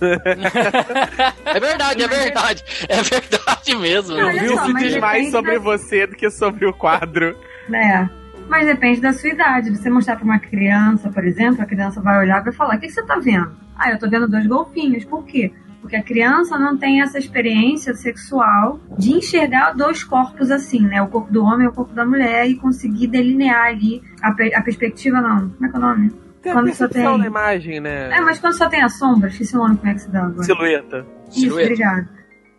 [1.44, 2.64] é verdade, é verdade.
[2.88, 4.14] É verdade mesmo.
[4.14, 6.72] Olha Eu vi só, isso mas diz mais sobre da- você do que sobre o
[6.72, 7.36] quadro.
[7.72, 8.08] É.
[8.48, 9.70] Mas depende da sua idade.
[9.70, 12.80] Você mostrar pra uma criança, por exemplo, a criança vai olhar e vai falar: O
[12.80, 13.52] que, você tá vendo?
[13.76, 15.04] Ah, eu tô vendo dois golfinhos.
[15.04, 15.52] Por quê?
[15.80, 21.00] Porque a criança não tem essa experiência sexual de enxergar dois corpos assim, né?
[21.00, 24.54] O corpo do homem e o corpo da mulher e conseguir delinear ali a, pe-
[24.54, 25.50] a perspectiva, não.
[25.50, 26.12] Como é que é o nome?
[26.42, 28.10] tem a Quando só tem- da imagem, né?
[28.10, 30.24] É, mas quando só tem a sombra, esqueci o nome como é que se dá
[30.24, 30.42] agora.
[30.42, 31.06] Silhueta.
[31.28, 31.62] Isso, Silhueta.
[31.72, 32.08] obrigado.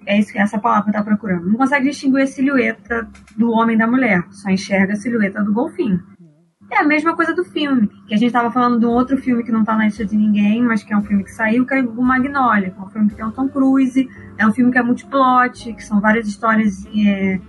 [0.10, 1.45] É isso, essa palavra que eu procurando.
[1.45, 4.24] Não consegue distinguir a silhueta do homem da mulher.
[4.32, 6.04] Só enxerga a silhueta do golfinho.
[6.72, 7.88] É a mesma coisa do filme.
[8.08, 10.17] Que a gente tava falando de um outro filme que não tá na lista de
[10.17, 12.72] ninguém, mas que é um filme que saiu, que é o Magnolia.
[12.72, 14.10] Que é um filme que tem o Tom Cruise.
[14.36, 17.39] É um filme que é multiplot, que são várias histórias é,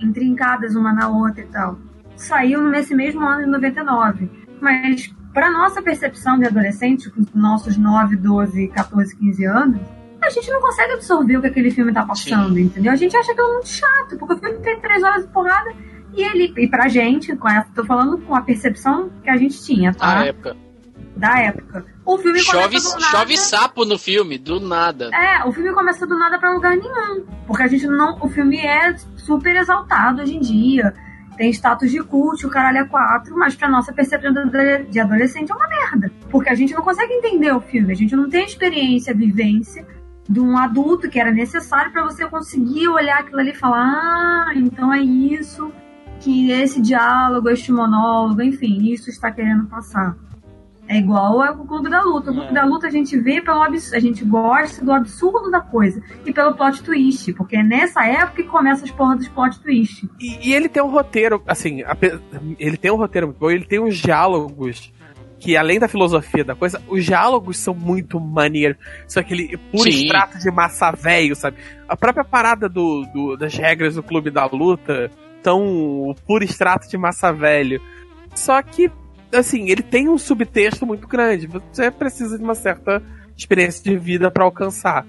[0.00, 1.80] intrincadas uma na outra e tal.
[2.14, 4.30] Saiu nesse mesmo ano de 99.
[4.60, 10.30] Mas, pra nossa percepção de adolescente, com os nossos 9, 12, 14, 15 anos, a
[10.30, 12.92] gente não consegue absorver o que aquele filme tá passando, entendeu?
[12.92, 15.72] A gente acha aquilo muito chato, porque o filme tem três horas de porrada
[16.16, 19.62] e ele, e pra gente, com essa, tô falando com a percepção que a gente
[19.62, 20.14] tinha, tá?
[20.14, 20.56] Na época.
[21.16, 21.84] Da época.
[22.04, 23.04] O filme Chove, começa do nada.
[23.18, 25.10] chove sapo no filme, do nada.
[25.14, 27.24] É, o filme começa do nada pra lugar nenhum.
[27.46, 28.18] Porque a gente não.
[28.20, 30.92] O filme é super exaltado hoje em dia.
[31.36, 35.00] Tem status de culto, o caralho é quatro, mas pra nossa percepção de adole- de
[35.00, 36.10] adolescente é uma merda.
[36.30, 39.84] Porque a gente não consegue entender o filme, a gente não tem experiência, vivência
[40.28, 44.52] de um adulto que era necessário pra você conseguir olhar aquilo ali e falar: ah,
[44.54, 45.70] então é isso
[46.20, 50.16] que esse diálogo, este monólogo, enfim, isso está querendo passar.
[50.86, 52.30] É igual ao Clube da Luta.
[52.30, 52.52] O Clube É.
[52.52, 56.32] da Luta a gente vê pelo absurdo, a gente gosta do absurdo da coisa e
[56.32, 60.06] pelo plot twist, porque é nessa época que começa as porras dos plot twist.
[60.20, 61.82] E, e ele tem um roteiro, assim,
[62.58, 64.92] ele tem um roteiro muito bom, ele tem uns diálogos
[65.44, 68.78] que, além da filosofia da coisa, os diálogos são muito maneiros.
[69.06, 70.04] São aquele puro Sim.
[70.04, 71.58] extrato de massa velho, sabe?
[71.86, 75.10] A própria parada do, do- das regras do clube da luta
[75.42, 75.62] tão
[76.08, 77.78] o puro extrato de massa velho.
[78.34, 78.90] Só que,
[79.34, 81.46] assim, ele tem um subtexto muito grande.
[81.46, 83.02] Você precisa de uma certa
[83.36, 85.06] experiência de vida pra alcançar.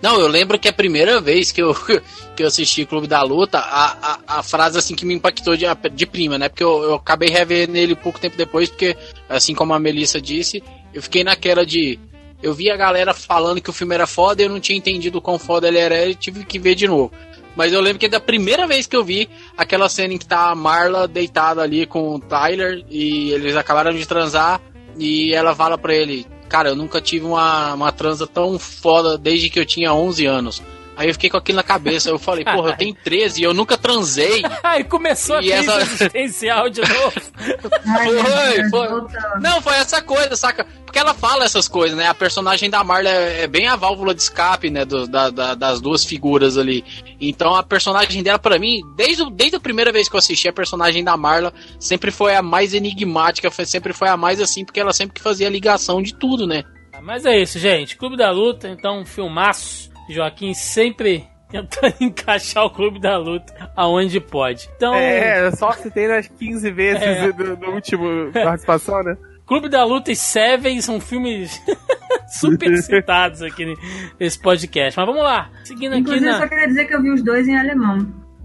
[0.00, 1.74] Não, eu lembro que a primeira vez que eu,
[2.34, 5.66] que eu assisti Clube da Luta, a, a, a frase assim que me impactou de,
[5.92, 6.48] de prima, né?
[6.48, 8.96] Porque eu, eu acabei revendo ele pouco tempo depois, porque,
[9.28, 10.62] assim como a Melissa disse,
[10.92, 11.98] eu fiquei naquela de.
[12.42, 15.22] Eu vi a galera falando que o filme era foda eu não tinha entendido o
[15.22, 17.10] quão foda ele era e tive que ver de novo.
[17.56, 20.50] Mas eu lembro que da primeira vez que eu vi aquela cena em que tá
[20.50, 24.60] a Marla deitada ali com o Tyler e eles acabaram de transar
[24.98, 29.50] e ela fala pra ele: Cara, eu nunca tive uma, uma transa tão foda desde
[29.50, 30.62] que eu tinha 11 anos.
[30.96, 32.08] Aí eu fiquei com aquilo na cabeça.
[32.08, 34.42] Eu falei: Porra, eu tenho 13 e eu nunca transei.
[34.64, 37.12] Aí começou a E crise essa- existencial de novo.
[37.86, 39.40] Ai, Foi, foi.
[39.40, 40.66] Não, foi essa coisa, saca?
[40.84, 42.06] Porque ela fala essas coisas, né?
[42.06, 44.84] A personagem da Marla é, é bem a válvula de escape, né?
[44.84, 46.84] do- da- da- das duas figuras ali.
[47.20, 50.52] Então a personagem dela, pra mim, desde, desde a primeira vez que eu assisti, a
[50.52, 54.80] personagem da Marla sempre foi a mais enigmática, foi- sempre foi a mais assim, porque
[54.80, 56.64] ela sempre que fazia ligação de tudo, né?
[57.02, 57.96] Mas é isso, gente.
[57.96, 59.90] Clube da Luta, então, um filmaço.
[60.08, 64.68] Joaquim sempre tentando encaixar o Clube da Luta aonde pode.
[64.76, 67.32] Então, É, só citei nas 15 vezes É.
[67.32, 69.16] do, do último participação, né?
[69.46, 71.62] Clube da Luta e Seven são filmes
[72.28, 73.74] super citados aqui
[74.18, 74.98] nesse podcast.
[74.98, 75.50] Mas vamos lá.
[75.62, 76.38] Seguindo aqui Inclusive, na.
[76.40, 77.98] só queria dizer que eu vi os dois em alemão.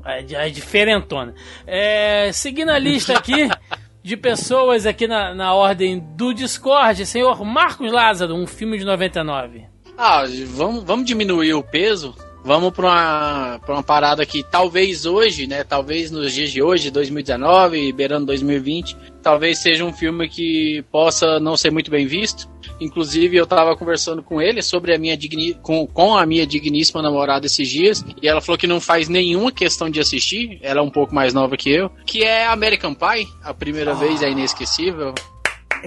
[0.05, 1.33] É, é diferentona.
[1.65, 3.49] É, seguindo a lista aqui
[4.03, 9.65] de pessoas aqui na, na ordem do Discord, senhor Marcos Lázaro, um filme de 99.
[10.03, 12.15] Ah, vamos, vamos diminuir o peso.
[12.43, 15.63] Vamos pra uma, pra uma parada que talvez hoje, né?
[15.63, 21.55] Talvez nos dias de hoje, 2019, beirando 2020, talvez seja um filme que possa não
[21.55, 22.49] ser muito bem visto.
[22.79, 26.99] Inclusive, eu tava conversando com ele sobre a minha digni com, com a minha digníssima
[26.99, 30.83] namorada esses dias, e ela falou que não faz nenhuma questão de assistir, ela é
[30.83, 35.13] um pouco mais nova que eu, que é American Pie, a primeira vez é inesquecível.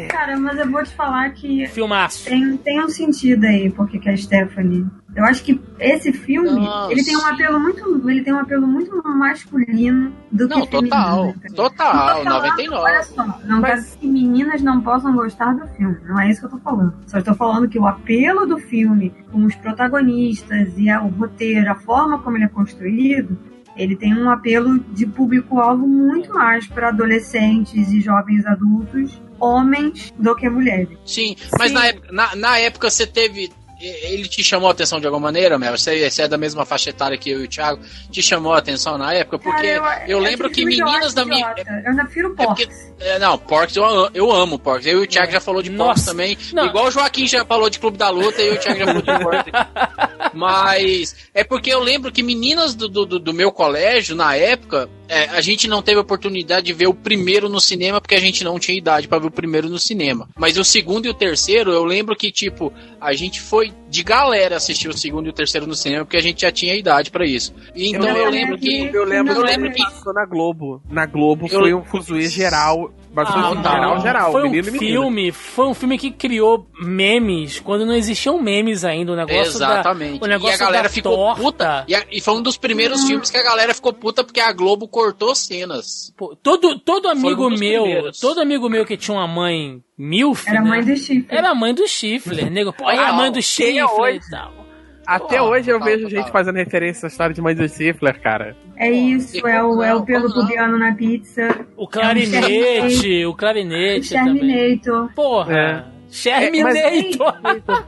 [0.09, 2.25] Cara, mas eu vou te falar que Filmaço.
[2.29, 4.87] tem, tem um sentido aí, porque que é a Stephanie.
[5.15, 6.91] Eu acho que esse filme, Nossa.
[6.91, 10.91] ele tem um apelo muito, ele tem um apelo muito masculino do Não, que feminino.
[10.91, 11.55] total, cara.
[11.55, 12.83] total, Não tô falando, 99.
[12.85, 15.97] Olha só, não quero que meninas não possam gostar do filme.
[16.05, 16.95] Não é isso que eu tô falando.
[17.07, 21.77] Só estou falando que o apelo do filme, com os protagonistas e o roteiro, a
[21.77, 23.39] forma como ele é construído,
[23.77, 30.35] ele tem um apelo de público-alvo muito mais para adolescentes e jovens adultos, homens, do
[30.35, 30.97] que mulheres.
[31.05, 31.75] Sim, mas Sim.
[31.75, 33.51] Na, época, na, na época você teve.
[33.81, 35.77] Ele te chamou a atenção de alguma maneira, Mel?
[35.77, 37.83] Você, você é da mesma faixa etária que eu e o Thiago.
[38.11, 39.39] Te chamou a atenção na época?
[39.39, 41.55] Porque Cara, eu, lembro que meninas eu da minha.
[41.85, 42.69] Eu ainda prefiro É porque-
[43.01, 44.87] é, não, Porks eu, eu amo Porks.
[44.87, 46.11] Eu e o Thiago já falou de Porks Nossa.
[46.13, 46.39] também.
[46.53, 46.67] Não.
[46.67, 49.25] Igual o Joaquim já falou de Clube da Luta e o Thiago já falou de
[49.25, 49.53] Porks.
[50.33, 55.25] Mas é porque eu lembro que meninas do, do, do meu colégio, na época, é,
[55.31, 58.59] a gente não teve oportunidade de ver o primeiro no cinema porque a gente não
[58.59, 60.29] tinha idade para ver o primeiro no cinema.
[60.37, 64.57] Mas o segundo e o terceiro, eu lembro que, tipo, a gente foi de galera
[64.57, 67.27] assistir o segundo e o terceiro no cinema porque a gente já tinha idade para
[67.27, 67.55] isso.
[67.75, 68.91] E então eu, Eu lembro que.
[68.93, 69.83] Eu lembro, Eu lembro que.
[69.83, 70.83] passou na Globo.
[70.91, 72.93] Na Globo Eu- foi um fuzuê geral.
[73.17, 74.33] Mas foi Ah, um geral, geral.
[74.33, 79.13] Foi um filme, foi um filme que criou memes quando não existiam memes ainda.
[79.13, 80.19] O negócio Exatamente.
[80.19, 81.41] Da, o negócio e a galera da ficou torta.
[81.41, 81.85] puta.
[81.87, 84.51] E, a- e foi um dos primeiros filmes que a galera ficou puta porque a
[84.53, 86.13] Globo cortou cenas.
[86.17, 88.21] Pô, todo, todo amigo meu, primeiros.
[88.21, 90.69] todo amigo meu que tinha uma mãe milf, Era né?
[90.71, 91.27] mãe do Chifre.
[91.37, 92.73] Era a mãe do Chifler, nego.
[92.73, 94.65] Pô, é a mãe do Chifler e tal.
[95.07, 96.23] Até Total, hoje eu total, vejo total.
[96.23, 98.57] gente fazendo referência à história de Mãe do Stifler, cara.
[98.77, 101.67] É isso, é o, é o pelo pubiano na pizza.
[101.77, 104.35] O clarinete, o clarinete também.
[104.39, 105.13] Terminator.
[105.15, 105.93] Porra.
[106.11, 107.35] Sherminator.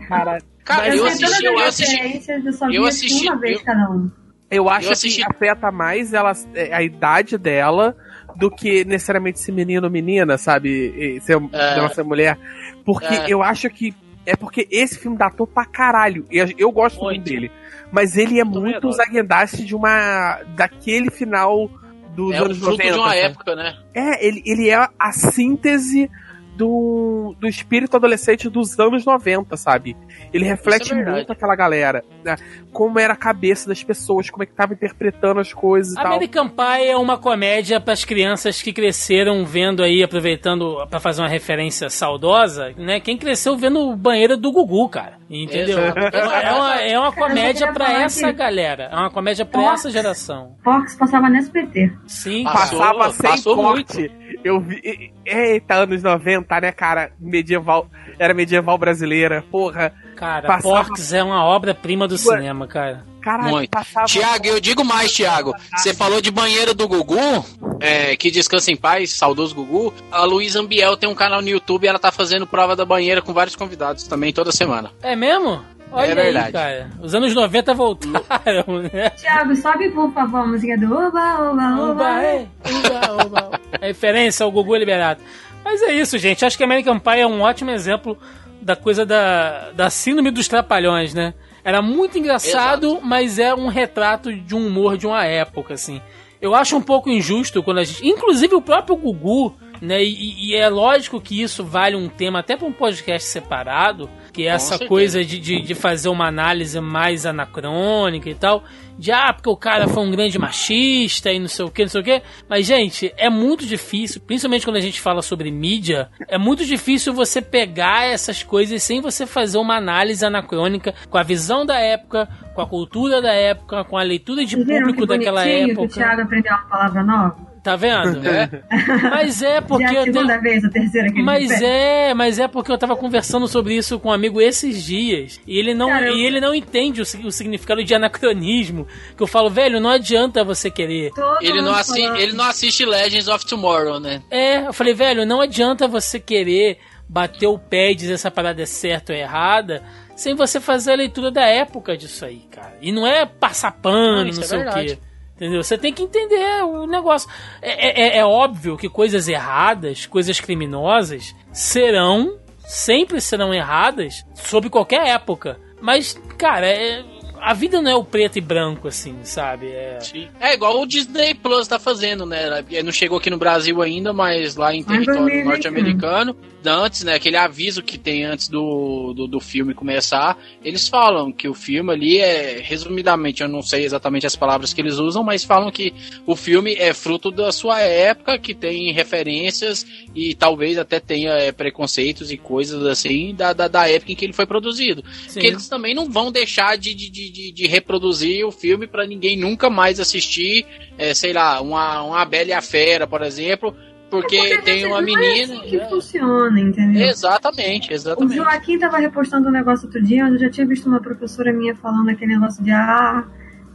[0.09, 2.31] Cara, Cara, Mas eu Eu assim, sei todas assisti, eu as assisti.
[2.63, 4.11] eu eu assisti- uma vez eu- cada um.
[4.51, 7.97] Eu acho Eu assisti- que afeta mais ela, é, a idade dela
[8.37, 11.21] do que necessariamente ser menino ou menina, sabe?
[11.23, 11.75] Ser, É.
[11.75, 12.39] dela ser mulher.
[12.85, 13.27] Porque É.
[13.29, 13.95] eu acho que.
[14.25, 16.27] É porque esse filme datou pra caralho.
[16.31, 17.25] Eu, eu gosto muito Muito.
[17.31, 17.51] dele.
[17.93, 18.93] Mas ele é muito adoro.
[18.93, 20.41] zaguendaste de uma.
[20.57, 21.71] daquele final
[22.15, 22.93] dos É anos fruto 90.
[22.93, 23.21] de uma sabe?
[23.21, 23.77] época, né?
[23.95, 26.11] É, ele, ele é a síntese
[26.57, 29.97] do, do espírito adolescente dos anos 90, sabe?
[30.37, 32.05] Ele reflete Isso é muito aquela galera.
[32.25, 32.37] né?
[32.73, 36.07] Como era a cabeça das pessoas, como é que tava interpretando as coisas e tal.
[36.07, 41.23] American Pie é uma comédia para as crianças que cresceram vendo aí, aproveitando para fazer
[41.23, 43.01] uma referência saudosa, né?
[43.01, 45.17] Quem cresceu vendo o banheiro do Gugu, cara.
[45.29, 45.79] Entendeu?
[45.81, 48.89] É uma, é uma comédia queria para essa galera.
[48.93, 50.57] É uma comédia para essa geração.
[50.63, 51.93] Fox passava no SBT.
[52.07, 52.95] Sim, Passou, cara.
[52.95, 54.13] Passava sem passou corte.
[54.47, 55.13] Eu vi.
[55.25, 57.13] Eita, anos 90, né, cara?
[57.19, 57.89] Medieval.
[58.19, 59.45] Era medieval brasileira.
[59.51, 59.93] Porra.
[60.15, 63.05] Cara, Passava- Porcs é uma obra-prima do cinema, cara.
[63.21, 63.71] Caralho, Muito.
[63.71, 64.07] passava.
[64.07, 65.53] Tiago, eu digo mais, Tiago.
[65.77, 67.45] Você falou de banheiro do Gugu,
[67.81, 69.93] é, que descansa em paz, saudoso Gugu.
[70.13, 73.21] A Luísa Ambiel tem um canal no YouTube e ela tá fazendo prova da banheira
[73.21, 74.93] com vários convidados também toda semana.
[75.03, 75.61] É mesmo?
[75.93, 76.53] Olha É aí, verdade.
[76.53, 76.91] cara.
[77.01, 79.11] Os anos 90 voltaram, né?
[79.11, 82.23] Tiago, sobe por favor a música do Oba, Oba, Oba, Oba.
[82.23, 83.61] é, oba, oba.
[83.81, 85.23] É referência ao Gugu Liberato.
[85.65, 86.45] Mas é isso, gente.
[86.45, 88.17] Acho que American Pie é um ótimo exemplo
[88.61, 91.35] da coisa da, da síndrome dos trapalhões, né?
[91.65, 96.01] Era muito engraçado, mas é um retrato de um humor de uma época, assim.
[96.41, 98.07] Eu acho um pouco injusto quando a gente.
[98.07, 100.03] Inclusive o próprio Gugu, né?
[100.05, 104.47] E, e é lógico que isso vale um tema até para um podcast separado, que
[104.47, 104.89] é Com essa certeza.
[104.89, 108.63] coisa de, de, de fazer uma análise mais anacrônica e tal.
[108.99, 111.89] De ah, porque o cara foi um grande machista e não sei o que, não
[111.89, 112.23] sei o que.
[112.49, 117.13] Mas, gente, é muito difícil, principalmente quando a gente fala sobre mídia, é muito difícil
[117.15, 122.29] você pegar essas coisas sem você fazer uma análise anacrônica com a visão da época,
[122.55, 125.71] com a cultura da época, com a leitura de Vocês público que daquela que o
[125.71, 125.89] época.
[125.89, 127.56] Thiago aprendeu uma palavra nova?
[127.67, 128.21] Tá vendo?
[129.11, 130.15] Mas é porque Já é a eu tenho.
[130.15, 133.99] segunda vez, a terceira que Mas é, mas é porque eu tava conversando sobre isso
[133.99, 135.41] com um amigo esses dias.
[135.45, 138.87] E ele não, Cara, eu- e ele não entende o, o significado de anacronismo.
[139.17, 141.11] Que eu falo, velho, não adianta você querer.
[141.13, 144.23] Todo Ele não, assi ele não assiste Legends of Tomorrow, né?
[144.31, 148.63] É, eu falei, velho, não adianta você querer bater o pé e dizer essa parada
[148.63, 149.83] é certa ou errada.
[150.15, 152.79] Sem você fazer a leitura da época disso aí, cara.
[152.81, 154.99] E não é passar pano, Não, não, é sei o quê.
[155.37, 155.63] Entendeu?
[155.63, 157.29] Você tem que entender o negócio.
[157.61, 165.07] É, é- é óbvio que coisas erradas, coisas criminosas, serão, sempre serão erradas, sob qualquer
[165.09, 165.61] época.
[165.81, 167.05] Mas, cara, é-
[167.41, 169.67] a vida não é o preto e branco, assim, sabe?
[169.67, 169.99] É,
[170.41, 172.65] É igual o Disney Plus tá fazendo, né?
[172.85, 175.49] Não chegou aqui no Brasil ainda, mas lá em território 2021.
[175.49, 177.15] norte-americano, antes, né?
[177.15, 181.93] Aquele aviso que tem antes do, do, do filme começar, eles falam que o filme
[181.93, 185.95] ali é, resumidamente, eu não sei exatamente as palavras que eles usam, mas falam que
[186.27, 191.53] o filme é fruto da sua época, que tem referências e talvez até tenha é,
[191.53, 195.05] preconceitos e coisas assim da, da, da época em que ele foi produzido.
[195.29, 195.41] sim.
[195.41, 199.07] que eles também não vão deixar de, de, de, de- de reproduzir o filme pra
[199.07, 200.65] ninguém nunca mais assistir,
[200.97, 203.77] é, sei lá, uma, uma Bela e a Fera, por exemplo,
[204.11, 205.55] porque, Porque, tem uma é menina.
[205.55, 205.89] assim que é.
[205.89, 207.07] funciona, entendeu?
[207.07, 208.37] Exatamente, O exatamente.
[208.37, 211.75] Joaquim tava repostando um negócio outro dia, onde eu já tinha visto uma professora minha
[211.75, 213.25] falando aquele negócio de ah,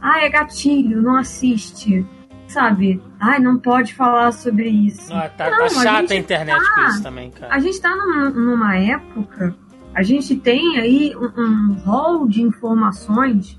[0.00, 2.04] ah, é gatilho, não assiste.
[2.48, 3.00] Sabe?
[3.18, 5.10] Ai, não pode falar sobre isso.
[5.14, 7.54] Ah, tá, Não, tá a chata gente a internet tá- com isso também, cara.
[7.54, 9.54] A gente tá num- numa época,
[9.94, 13.58] a gente tem aí um, um rol de informações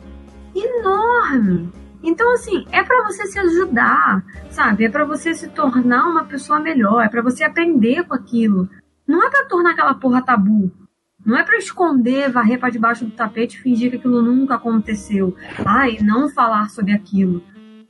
[0.56, 1.72] enorme.
[2.04, 4.86] Então, assim, é pra você se ajudar, sabe?
[4.86, 8.68] É pra você se tornar uma pessoa melhor, é pra você aprender com aquilo.
[9.08, 10.72] Não é pra tornar aquela porra tabu,
[11.26, 15.36] Não é pra esconder, varrer pra debaixo do tapete e fingir que aquilo nunca aconteceu.
[15.66, 17.42] Ai, não falar sobre aquilo.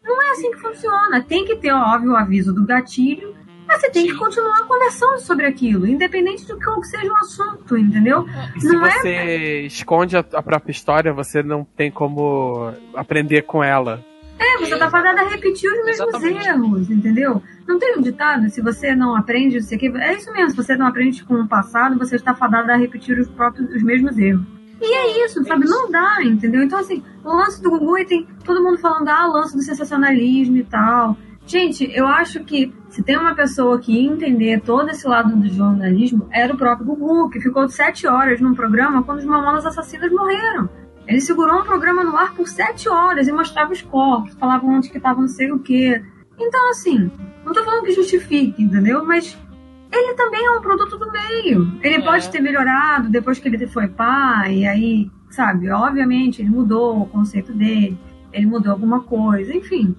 [0.03, 1.23] Não é assim que funciona.
[1.23, 3.34] Tem que ter, óbvio, o aviso do gatilho,
[3.74, 8.26] mas você tem que continuar conversando sobre aquilo, independente do que seja o assunto, entendeu?
[8.56, 13.42] E se Não é- você esconde a, a própria história, você não tem como aprender
[13.44, 14.04] com ela.
[14.40, 16.48] É, você tá fadada a repetir os mesmos Exatamente.
[16.48, 17.42] erros, entendeu?
[17.68, 19.88] Não tem um ditado, se você não aprende, o que.
[19.88, 23.18] É isso mesmo, se você não aprende com o passado, você está fadada a repetir
[23.18, 24.46] os próprios, os mesmos erros.
[24.82, 25.66] E é isso, sabe?
[25.66, 26.62] Não dá, entendeu?
[26.62, 30.58] Então, assim, o lance do Gugu e tem todo mundo falando, ah, lance do sensacionalismo
[30.58, 31.16] e tal.
[31.45, 35.47] Gente, eu acho que se tem uma pessoa que ia entender todo esse lado do
[35.49, 40.12] jornalismo, era o próprio Gugu, que ficou sete horas num programa quando os mamonas assassinas
[40.12, 40.69] morreram.
[41.06, 44.89] Ele segurou um programa no ar por sete horas e mostrava os corpos, falava onde
[44.89, 46.01] que tava não sei o quê.
[46.39, 47.12] Então, assim,
[47.45, 49.03] não tô falando que justifique, entendeu?
[49.06, 49.38] Mas
[49.91, 51.71] ele também é um produto do meio.
[51.82, 52.01] Ele É.
[52.01, 57.06] pode ter melhorado depois que ele foi pai, e aí, sabe, obviamente ele mudou o
[57.06, 57.97] conceito dele,
[58.32, 59.93] ele mudou alguma coisa, enfim,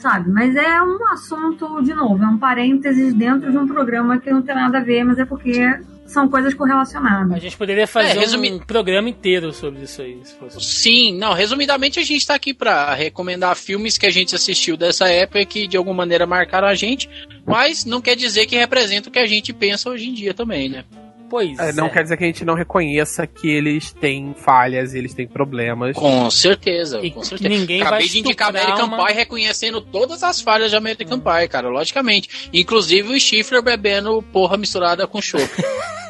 [0.00, 0.30] sabe?
[0.30, 4.42] Mas é um assunto, de novo, é um parênteses dentro de um programa que não
[4.42, 7.40] tem nada a ver, mas é porque são coisas A correlacionadas.
[7.40, 10.60] gente poderia fazer É, resumi- um programa inteiro sobre isso aí, se fosse.
[10.60, 15.08] Sim, não, resumidamente a gente tá aqui pra recomendar filmes que a gente assistiu dessa
[15.08, 17.08] época e que de alguma maneira marcaram a gente,
[17.46, 20.68] mas não quer dizer que representa o que a gente pensa hoje em dia também,
[20.68, 20.84] né?
[21.30, 21.90] Pois É, não é.
[21.90, 25.94] quer dizer que a gente não reconheça que eles têm falhas, eles têm problemas.
[25.96, 27.48] Com certeza, E com certeza.
[27.48, 31.48] ninguém Acabei vai de indicar American uma- Pie reconhecendo todas as falhas de American Pie,
[31.48, 32.50] cara, logicamente.
[32.52, 35.44] Inclusive o Stifler bebendo porra misturada com chope.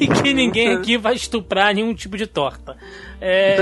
[0.00, 2.76] E que ninguém aqui vai estuprar nenhum tipo de torta.
[3.20, 3.58] É,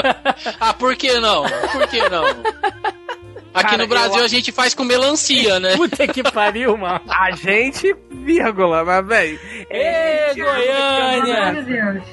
[0.58, 1.42] ah, por que não?
[1.42, 2.24] Por que não?
[3.52, 5.74] Aqui Cara, no Brasil eu- a gente faz com melancia, né?
[5.76, 7.00] puta que pariu, mano.
[7.08, 9.38] A gente, vírgula, mas, véi.
[9.68, 12.04] Ê, Pelo amor Goiânia!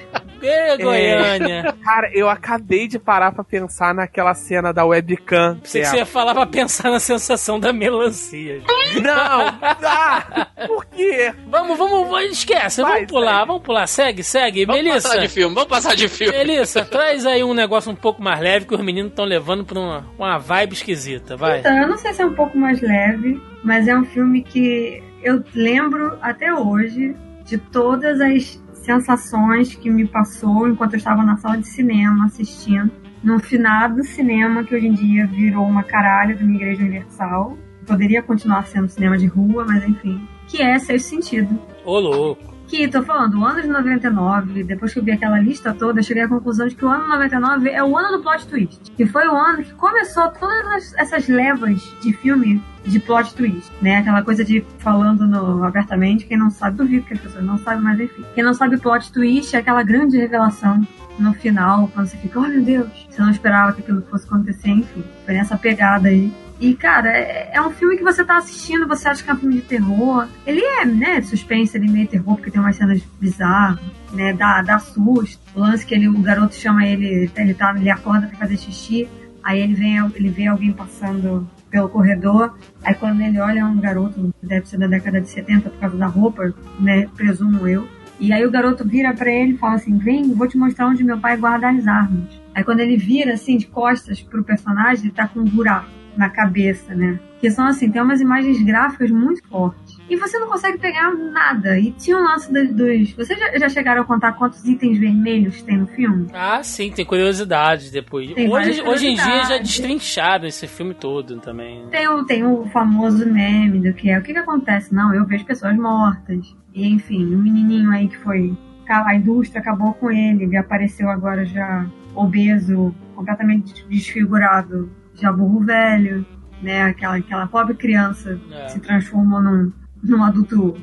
[0.41, 1.76] Ê, Goiânia!
[1.84, 5.58] Cara, eu acabei de parar pra pensar naquela cena da webcam.
[5.62, 8.62] Pensei que você ia falar pra pensar na sensação da melancia.
[9.02, 9.58] Não!
[9.89, 11.34] Ah, por quê?
[11.47, 13.47] Vamos, vamos, vamos, esquece, Vai, vamos pular, segue.
[13.47, 14.65] vamos pular, segue, segue.
[14.65, 16.38] Vamos Melissa, passar de filme, vamos passar de filme.
[16.38, 19.80] Melissa, traz aí um negócio um pouco mais leve que os meninos estão levando pra
[19.80, 21.60] uma, uma vibe esquisita, vai.
[21.60, 25.02] Então, eu não sei se é um pouco mais leve, mas é um filme que
[25.23, 31.36] eu lembro até hoje de todas as sensações que me passou enquanto eu estava na
[31.36, 32.89] sala de cinema assistindo.
[33.21, 37.58] No finado cinema, que hoje em dia virou uma caralho de uma igreja universal.
[37.86, 40.26] Poderia continuar sendo cinema de rua, mas enfim.
[40.47, 41.60] Que é Sexto Sentido.
[41.84, 42.57] Ô, louco.
[42.67, 46.03] Que, tô falando, o ano de 99, depois que eu vi aquela lista toda, eu
[46.03, 48.91] cheguei à conclusão de que o ano 99 é o ano do plot twist.
[48.91, 53.71] Que foi o ano que começou todas as- essas levas de filme de plot twist,
[53.82, 53.97] né?
[53.99, 57.82] Aquela coisa de falando no- abertamente, quem não sabe, duvido que as pessoas não sabem,
[57.84, 58.23] mas enfim.
[58.36, 60.86] Quem não sabe plot twist é aquela grande revelação
[61.17, 64.69] no final, quando você fica, oh meu Deus, você não esperava que aquilo fosse acontecer,
[64.69, 65.03] enfim.
[65.25, 66.32] Foi nessa pegada aí.
[66.60, 69.38] E, cara, é, é um filme que você tá assistindo, você acha que é um
[69.38, 70.28] filme de terror.
[70.46, 73.80] Ele é, né, suspense, ele é meio terror, porque tem umas cenas bizarras,
[74.12, 75.39] né, dá, dá susto.
[75.56, 79.08] O lance que ele, o garoto chama ele, ele, tá, ele acorda pra fazer xixi,
[79.43, 83.80] aí ele, vem, ele vê alguém passando pelo corredor, aí quando ele olha é um
[83.80, 87.88] garoto, deve ser da década de 70 por causa da roupa, né, presumo eu.
[88.20, 91.04] E aí o garoto vira pra ele e fala assim, vem, vou te mostrar onde
[91.04, 92.41] meu pai guarda as armas.
[92.56, 96.30] Aí quando ele vira, assim, de costas pro personagem, ele tá com um buraco na
[96.30, 97.19] cabeça, né?
[97.39, 99.95] Que são assim, tem umas imagens gráficas muito fortes.
[100.10, 101.77] E você não consegue pegar nada.
[101.80, 103.12] E tinha um lance do- dos.
[103.13, 106.27] Vocês já, já chegaram a contar quantos itens vermelhos tem no filme?
[106.34, 108.32] Ah, sim, tem curiosidades depois.
[108.34, 109.67] Tem hoje, várias hoje em dia já curiosidades.
[109.69, 111.86] destrincharam esse filme todo também.
[111.91, 114.93] Tem o, tem o famoso meme do que é o que, que acontece?
[114.95, 116.56] Não, eu vejo pessoas mortas.
[116.73, 118.58] E enfim, o menininho aí que foi.
[118.89, 126.25] A indústria acabou com ele, ele apareceu agora já obeso, completamente desfigurado, já burro velho,
[126.62, 126.84] né?
[126.84, 128.67] Aquela, aquela pobre criança É.
[128.69, 129.71] se transformou num,
[130.03, 130.75] num adulto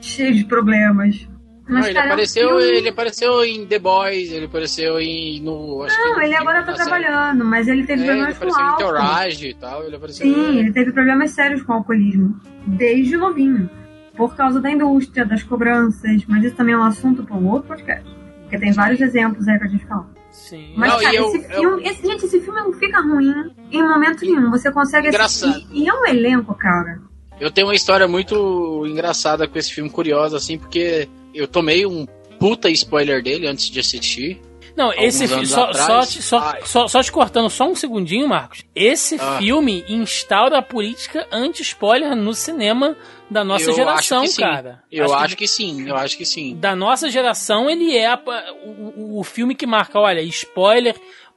[0.00, 1.28] cheio de problemas.
[1.68, 5.40] Não, Mas, ele, cara, é apareceu, ele apareceu em The Boys, ele apareceu em.
[5.40, 8.60] No, Não, ele agora tá série- trabalhando, mas ele teve É, ele problemas com apareceu
[8.60, 8.82] em álcool.
[8.82, 10.26] Entourage e tal, ele apareceu.
[10.26, 13.70] Sim, ele teve problemas sérios com o alcoolismo, desde novinho,
[14.16, 17.68] por causa da indústria, das cobranças, mas isso também é um assunto para um outro
[17.68, 18.04] podcast.
[18.42, 20.10] Porque tem vários exemplos aí pra gente falar.
[20.32, 20.72] Sim.
[20.76, 23.32] Mas, Não, cara, eu- esse filme, esse, gente, esse filme não fica ruim
[23.70, 24.50] em momento nenhum.
[24.50, 25.50] Você consegue Engraçado.
[25.50, 25.68] assistir.
[25.72, 27.00] E é um elenco, cara.
[27.38, 32.06] Eu tenho uma história muito engraçada com esse filme, curiosa, assim, porque eu tomei um
[32.38, 34.40] puta spoiler dele antes de assistir.
[34.76, 35.86] Não, alguns esse fi- anos só, atrás.
[35.86, 38.62] só, te, só, só, só te cortando só um segundinho, Marcos.
[38.74, 39.38] Esse Ah.
[39.38, 42.96] filme instaura a política anti-spoiler no cinema
[43.30, 44.82] da nossa Eu geração, acho que cara.
[44.90, 46.56] Eu acho, que sim, eu acho que sim.
[46.56, 48.20] da nossa geração, ele é a-
[48.64, 50.94] o, o- filme que marca, olha, spoiler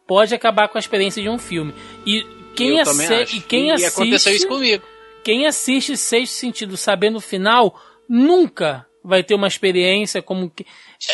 [0.07, 1.73] pode acabar com a experiência de um filme.
[2.05, 2.25] E
[2.55, 3.35] quem, acho.
[3.35, 4.83] e quem e assiste, aconteceu isso comigo.
[5.23, 10.65] quem assiste Sexto Sentido sabendo o final, nunca vai ter uma experiência como que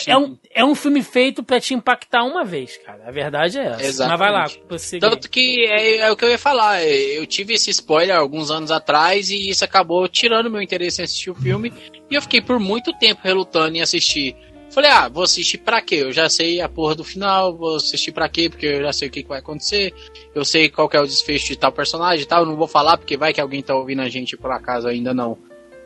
[0.07, 3.03] é um, é um filme feito pra te impactar uma vez, cara.
[3.05, 3.83] A verdade é essa.
[3.83, 4.19] Exatamente.
[4.19, 6.83] Mas vai lá, você Tanto que é, é o que eu ia falar.
[6.83, 11.29] Eu tive esse spoiler alguns anos atrás e isso acabou tirando meu interesse em assistir
[11.29, 11.73] o filme.
[12.09, 14.35] E eu fiquei por muito tempo relutando em assistir.
[14.71, 15.95] Falei, ah, vou assistir pra quê?
[15.95, 18.49] Eu já sei a porra do final, vou assistir pra quê?
[18.49, 19.93] Porque eu já sei o que, que vai acontecer.
[20.33, 22.43] Eu sei qual é o desfecho de tal personagem e tal.
[22.43, 25.13] Eu não vou falar porque vai que alguém tá ouvindo a gente por acaso ainda
[25.13, 25.37] não,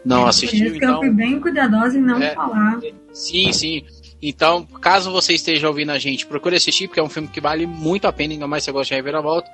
[0.05, 0.59] não Por assistiu.
[0.59, 2.33] que eu Então, fui bem cuidadosa em não É.
[2.35, 2.79] falar.
[3.11, 3.83] Sim, sim.
[4.21, 7.65] Então, caso você esteja ouvindo a gente, procure assistir, porque é um filme que vale
[7.67, 9.49] muito a pena, ainda mais se você gosta de reviravolta.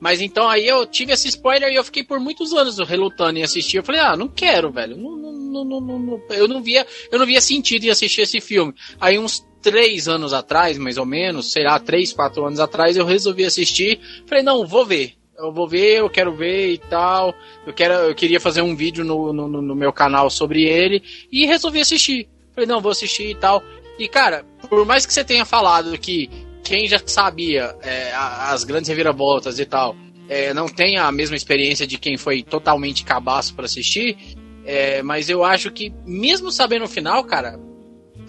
[0.00, 3.42] Mas então aí eu tive esse spoiler e eu fiquei por muitos anos relutando em
[3.42, 3.76] assistir.
[3.76, 4.96] Eu falei, ah, não quero, velho.
[4.96, 8.72] Não, não, não- não- eu não via, eu não via sentido em assistir esse filme.
[8.98, 13.04] Aí uns três anos atrás, mais ou menos, sei lá, três, quatro anos atrás, eu
[13.04, 14.00] resolvi assistir.
[14.26, 15.12] Falei, não, vou ver.
[15.40, 17.34] Eu vou ver, eu quero ver e tal.
[17.66, 21.02] Eu, quero, eu queria fazer um vídeo no, no, no meu canal sobre ele.
[21.32, 22.28] E resolvi assistir.
[22.54, 23.62] Falei, não, vou assistir e tal.
[23.98, 26.28] E, cara, por mais que você tenha falado que
[26.62, 29.96] quem já sabia é, as grandes reviravoltas e tal,
[30.28, 34.16] é, não tem a mesma experiência de quem foi totalmente cabaço pra assistir,
[34.64, 37.58] é, mas eu acho que, mesmo sabendo o final, cara,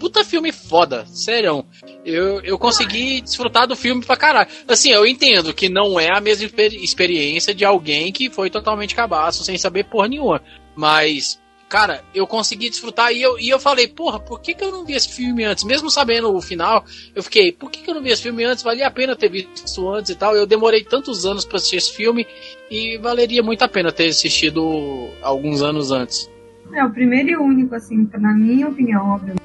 [0.02, 1.64] puta filme foda, sério.
[2.04, 4.48] Eu, eu consegui desfrutar do filme pra caralho.
[4.66, 8.96] Assim, eu entendo que não é a mesma exper- experiência de alguém que foi totalmente
[8.96, 10.42] cabaço, sem saber porra nenhuma.
[10.74, 14.72] Mas, cara, eu consegui desfrutar e eu, e eu falei, porra, por que, que eu
[14.72, 15.62] não vi esse filme antes?
[15.62, 16.84] Mesmo sabendo o final,
[17.14, 18.64] eu fiquei, por que, que eu não vi esse filme antes?
[18.64, 20.34] Valia a pena ter visto antes e tal.
[20.34, 22.26] Eu demorei tantos anos pra assistir esse filme
[22.68, 26.28] e valeria muito a pena ter assistido alguns anos antes.
[26.74, 29.36] É o primeiro e único, assim, na minha opinião, óbvio,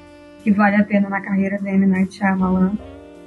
[0.42, 1.86] que vale a pena na carreira da M.
[1.86, 2.72] Night Shyamalan.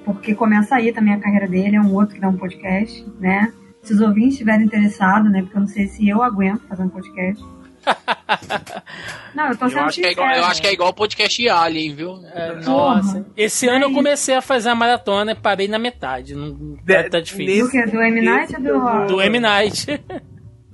[0.06, 3.54] Porque começa aí também a carreira dele, é um outro que dá um podcast, né?
[3.84, 5.42] Se os ouvintes estiverem interessados, né?
[5.42, 7.44] Porque eu não sei se eu aguento fazer um podcast.
[9.34, 10.94] Não, eu tô Eu sendo acho, que é igual, eu acho que é igual o
[10.94, 12.20] podcast Alien, viu?
[12.34, 12.98] É, Porra.
[12.98, 13.26] nossa.
[13.36, 16.36] Esse ano eu comecei a fazer a maratona e parei na metade.
[16.36, 17.66] Não, tá, tá difícil.
[17.66, 17.86] Do que?
[17.88, 18.22] Do M.
[18.22, 19.08] Night ou do...
[19.16, 19.40] Do M.
[19.40, 19.88] Night.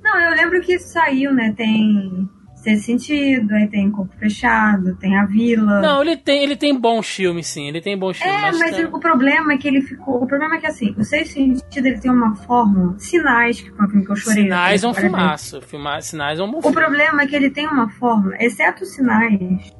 [0.03, 1.53] Não, eu lembro que isso saiu, né?
[1.55, 2.27] Tem
[2.67, 5.79] Sexto Sentido, aí tem Corpo Fechado, tem A Vila.
[5.81, 7.67] Não, ele tem, ele tem bons filmes, sim.
[7.67, 8.35] Ele tem bons filmes.
[8.35, 10.21] É, mas o problema é que ele ficou.
[10.23, 12.95] O problema é que assim, o Sexto Sentido ele tem uma fórmula.
[12.97, 14.43] Sinais, que foi um filme que eu chorei.
[14.43, 15.09] Sinais é um vezes.
[15.09, 15.61] filmaço.
[15.61, 16.01] Filma...
[16.01, 16.75] Sinais é um bom O filme.
[16.75, 19.71] problema é que ele tem uma fórmula, exceto os Sinais,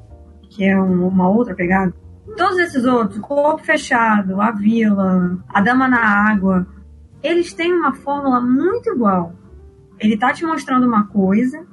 [0.50, 1.92] que é um- uma outra pegada.
[2.36, 6.66] Todos esses outros, Corpo Fechado, A Vila, A Dama na Água,
[7.22, 9.34] eles têm uma fórmula muito igual.
[9.98, 11.66] Ele tá te mostrando uma coisa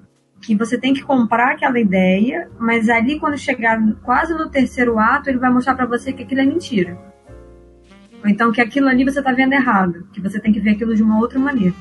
[0.45, 5.27] que você tem que comprar aquela ideia, mas ali quando chegar quase no terceiro ato,
[5.27, 6.95] ele vai mostrar pra você que aquilo é mentira.
[8.23, 10.95] Ou então que aquilo ali você tá vendo errado, que você tem que ver aquilo
[10.95, 11.73] de uma outra maneira.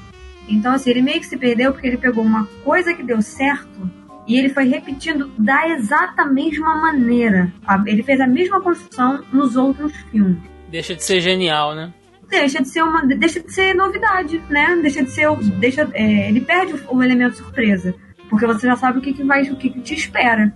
[0.49, 3.91] Então, assim, ele meio que se perdeu porque ele pegou uma coisa que deu certo
[4.27, 7.53] e ele foi repetindo da exata mesma maneira.
[7.87, 10.39] Ele fez a mesma construção nos outros filmes.
[10.71, 11.93] Deixa de ser genial, né?
[12.31, 14.75] Deixa de ser uma, deixa de ser novidade, né?
[14.81, 17.95] Deixa de ser, deixa, é, ele perde o, o elemento surpresa,
[18.35, 20.53] porque você já sabe o que, que vai, o que, que te espera,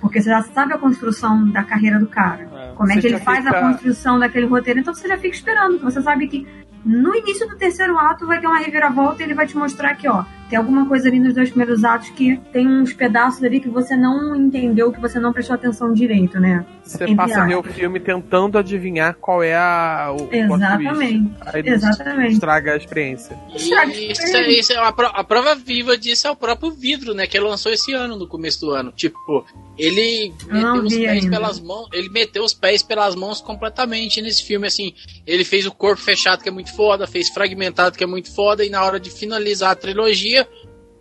[0.00, 2.72] porque você já sabe a construção da carreira do cara, É.
[2.74, 5.78] como é que ele faz a fica- construção daquele roteiro, então você já fica esperando,
[5.78, 6.44] você sabe que
[6.84, 10.08] no início do terceiro ato vai ter uma reviravolta e ele vai te mostrar que,
[10.08, 13.70] ó, tem alguma coisa ali nos dois primeiros atos que tem uns pedaços ali que
[13.70, 16.66] você não entendeu, que você não prestou atenção direito, né?
[16.84, 20.28] Você Entre passa a ver o filme tentando adivinhar qual é a, o.
[20.30, 21.32] Exatamente.
[21.40, 22.34] Aí Exatamente.
[22.34, 23.38] estraga a experiência.
[23.54, 24.60] Estraga a isso, experiência.
[24.60, 27.26] isso é uma a prova viva disso é o próprio vidro, né?
[27.26, 28.92] Que ele lançou esse ano, no começo do ano.
[28.92, 29.46] Tipo,
[29.78, 31.30] ele meteu os pés ainda.
[31.30, 31.88] pelas mãos.
[31.94, 34.92] Ele meteu os pés pelas mãos completamente nesse filme, assim.
[35.26, 38.62] Ele fez o corpo fechado, que é muito foda, fez fragmentado, que é muito foda,
[38.64, 40.41] e na hora de finalizar a trilogia,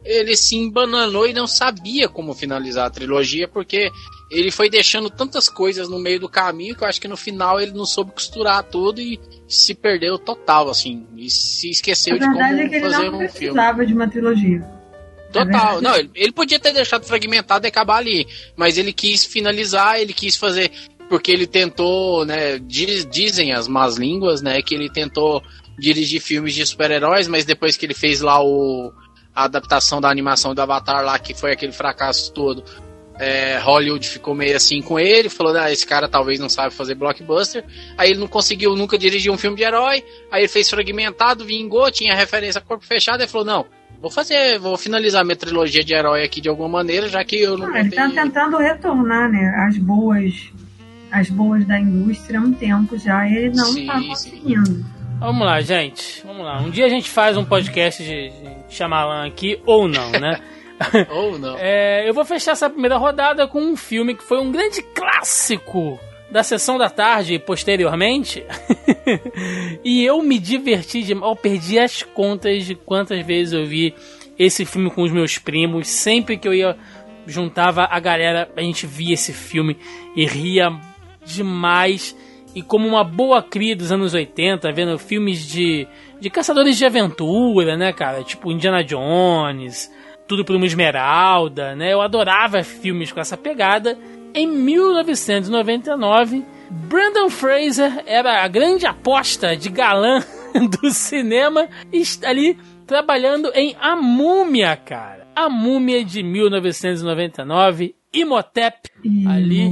[0.03, 3.91] ele se embananou e não sabia como finalizar a trilogia, porque
[4.31, 7.59] ele foi deixando tantas coisas no meio do caminho que eu acho que no final
[7.59, 11.05] ele não soube costurar tudo e se perdeu total, assim.
[11.15, 13.29] E se esqueceu A de como verdade é que ele fazer não um filme.
[13.29, 14.59] precisava de uma trilogia.
[15.31, 15.45] Total.
[15.45, 15.81] verdade.
[15.83, 18.25] Não, ele, ele podia ter deixado fragmentado e acabar ali.
[18.55, 20.71] Mas ele quis finalizar, ele quis fazer.
[21.07, 22.57] Porque ele tentou, né?
[22.57, 24.61] diz- dizem as más línguas, né?
[24.61, 25.41] Que ele tentou
[25.77, 28.91] dirigir filmes de super-heróis, mas depois que ele fez lá o.
[29.33, 32.63] A adaptação da animação do Avatar lá, que foi aquele fracasso todo.
[33.21, 36.95] é, Hollywood ficou meio assim com ele, falou, ah, esse cara talvez não sabe fazer
[36.95, 37.63] blockbuster.
[37.95, 41.91] Aí ele não conseguiu nunca dirigir um filme de herói, aí ele fez fragmentado, vingou,
[41.91, 43.65] tinha referência a corpo fechado, e falou, não,
[44.01, 47.57] vou fazer, vou finalizar minha trilogia de herói aqui de alguma maneira, já que eu
[47.57, 49.67] não Ah, ele tá tentando retornar, né?
[49.67, 50.51] As boas.
[51.11, 54.83] As boas da indústria há um tempo já, e ele não Sim, tá sim.
[55.21, 56.23] Vamos lá, gente.
[56.25, 56.59] Vamos lá.
[56.59, 60.41] Um dia a gente faz um podcast de, de Shyamalan aqui, ou não, né?
[61.13, 61.55] Ou não.
[61.59, 65.99] É, eu vou fechar essa primeira rodada com um filme que foi um grande clássico
[66.31, 68.43] da sessão da tarde posteriormente.
[69.85, 71.29] e eu me diverti demais.
[71.29, 73.93] Eu perdi as contas de quantas vezes eu vi
[74.39, 75.87] esse filme com os meus primos.
[75.87, 76.75] Sempre que eu ia
[77.27, 79.77] juntava a galera, a gente via esse filme
[80.15, 80.71] e ria
[81.23, 82.15] demais.
[82.53, 85.87] E como uma boa cria dos anos 80, vendo filmes de,
[86.19, 88.23] de caçadores de aventura, né, cara?
[88.23, 89.91] Tipo Indiana Jones,
[90.27, 91.93] Tudo por uma Esmeralda, né?
[91.93, 93.97] Eu adorava filmes com essa pegada.
[94.33, 100.23] Em 1999, Brandon Fraser era a grande aposta de galã
[100.81, 105.20] do cinema está ali trabalhando em A Múmia, cara.
[105.35, 108.89] A Múmia de 1999, Imhotep,
[109.27, 109.69] ali.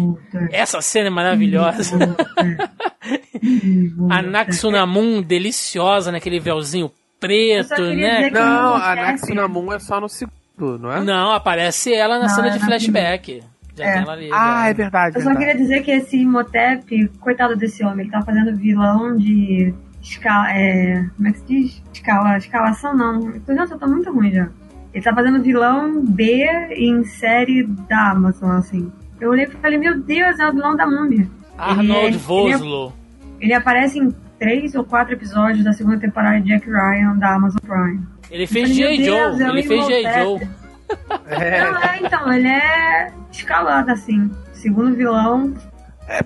[0.51, 2.15] Essa cena é maravilhosa.
[4.09, 8.29] Anaxunamun, deliciosa, naquele véuzinho preto, né?
[8.29, 8.95] que- Não, a.
[8.95, 11.01] Naxunamun é só no segundo, não é?
[11.03, 13.43] Não, aparece ela na Não, cena é de flashback.
[13.77, 13.97] É.
[13.99, 14.29] ali.
[14.33, 14.69] Ah, já.
[14.69, 15.15] é verdade.
[15.17, 15.45] Eu só verdade.
[15.45, 20.51] queria dizer que esse Imhotep, coitado desse homem, ele tá fazendo vilão de escala.
[20.51, 21.83] É, como é que se diz?
[21.93, 23.19] Escala, escalação não.
[23.47, 24.49] Nossa, eu tô muito ruim já.
[24.93, 28.91] Ele tá fazendo vilão B em série da Amazon, assim.
[29.21, 31.27] Eu olhei e falei, meu Deus, é o vilão da múmia.
[31.57, 32.93] Arnold Ele é- Vosloo.
[33.39, 37.59] Ele aparece em três ou quatro episódios da segunda temporada de Jack Ryan da Amazon
[37.65, 38.01] Prime.
[38.31, 39.03] Ele fez J.
[39.03, 39.41] Joe.
[39.41, 40.23] é Ele fez J.
[40.23, 40.47] Joe.
[41.27, 44.29] É, Não, é, então, ele é escalado, assim.
[44.53, 45.53] Segundo vilão,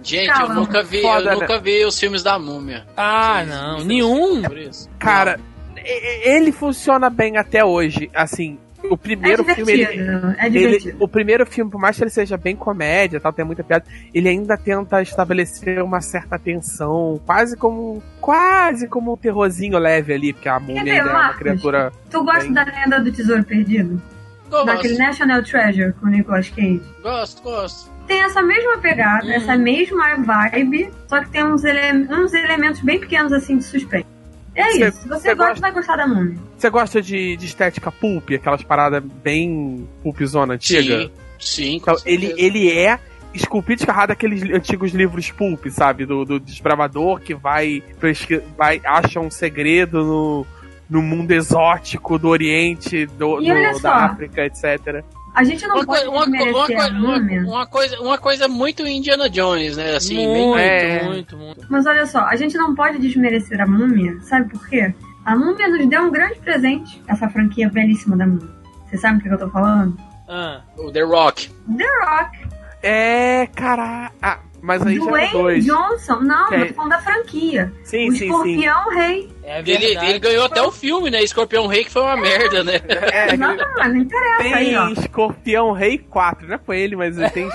[0.01, 1.41] Gente, eu nunca vi, Foda, eu né?
[1.41, 2.85] nunca vi os filmes da múmia.
[2.95, 3.83] Ah, não.
[3.83, 4.41] Nenhum.
[4.97, 5.37] Cara,
[5.85, 8.09] ele funciona bem até hoje.
[8.13, 9.71] Assim, o é primeiro filme.
[9.71, 13.45] Ele, é ele- o primeiro filme, por mais que ele seja bem comédia, tal, tem
[13.45, 19.77] muita piada, ele ainda tenta estabelecer uma certa tensão, quase como quase como um terrorzinho
[19.77, 21.91] leve ali, porque a múmia é uma criatura.
[22.09, 24.01] Tu gosta bem- da lenda do tesouro perdido?
[24.49, 26.81] Gosto, Daquele National Treasure com o Nicolas Cage?
[27.01, 27.91] gosto, gosto.
[28.05, 29.31] Tem essa mesma pegada, Hum.
[29.31, 34.05] essa mesma vibe, só que tem uns, ele- uns elementos bem pequenos assim de suspense.
[34.55, 35.01] É Cê- isso.
[35.01, 36.37] Se você cê gosta, gosta- vai gostar da múmia.
[36.57, 41.01] Você gosta de, de estética pulp, aquelas paradas bem pulpzona antiga?
[41.01, 41.75] Sim, sim.
[41.77, 42.47] Então, ele, certeza.
[42.47, 42.99] ele é
[43.33, 46.05] esculpido e escarrado aqueles antigos livros pulp, sabe?
[46.05, 47.81] Do, do desbravador que vai,
[48.55, 50.45] vai acha um segredo no,
[50.87, 53.39] no mundo exótico do Oriente, do,
[53.81, 55.03] da África, etc.
[55.33, 58.17] A gente não Uma, pode uma, co- uma, desmerecer coi- a múmia, uma- coisa, uma
[58.19, 59.95] coisa muito Indiana Jones, né?
[59.95, 61.03] Assim, bem- muito, É.
[61.03, 61.65] muito, muito.
[61.69, 64.93] mas olha só, a gente não pode desmerecer a múmia, sabe por quê?
[65.25, 68.49] A múmia nos deu um grande presente, essa franquia belíssima da múmia.
[68.89, 69.97] Você sabe do que eu tô falando?
[70.29, 71.49] Ah, o The Rock.
[71.77, 72.37] The Rock,
[72.83, 74.11] É, cara.
[74.21, 75.65] Ah, mas aí já é Dwayne dois.
[75.65, 77.71] Johnson, não, Que é- da franquia.
[77.83, 78.25] Sim, o sim, sim.
[78.25, 79.29] Escorpião Rei.
[79.43, 81.21] é Ele, ele ganhou até o filme, né?
[81.21, 82.73] Escorpião Rei, que foi uma merda, né?
[83.11, 84.85] É, Não, não, não interessa aí, ó.
[84.85, 87.49] tem Escorpião Rei 4, não é com ele, mas tem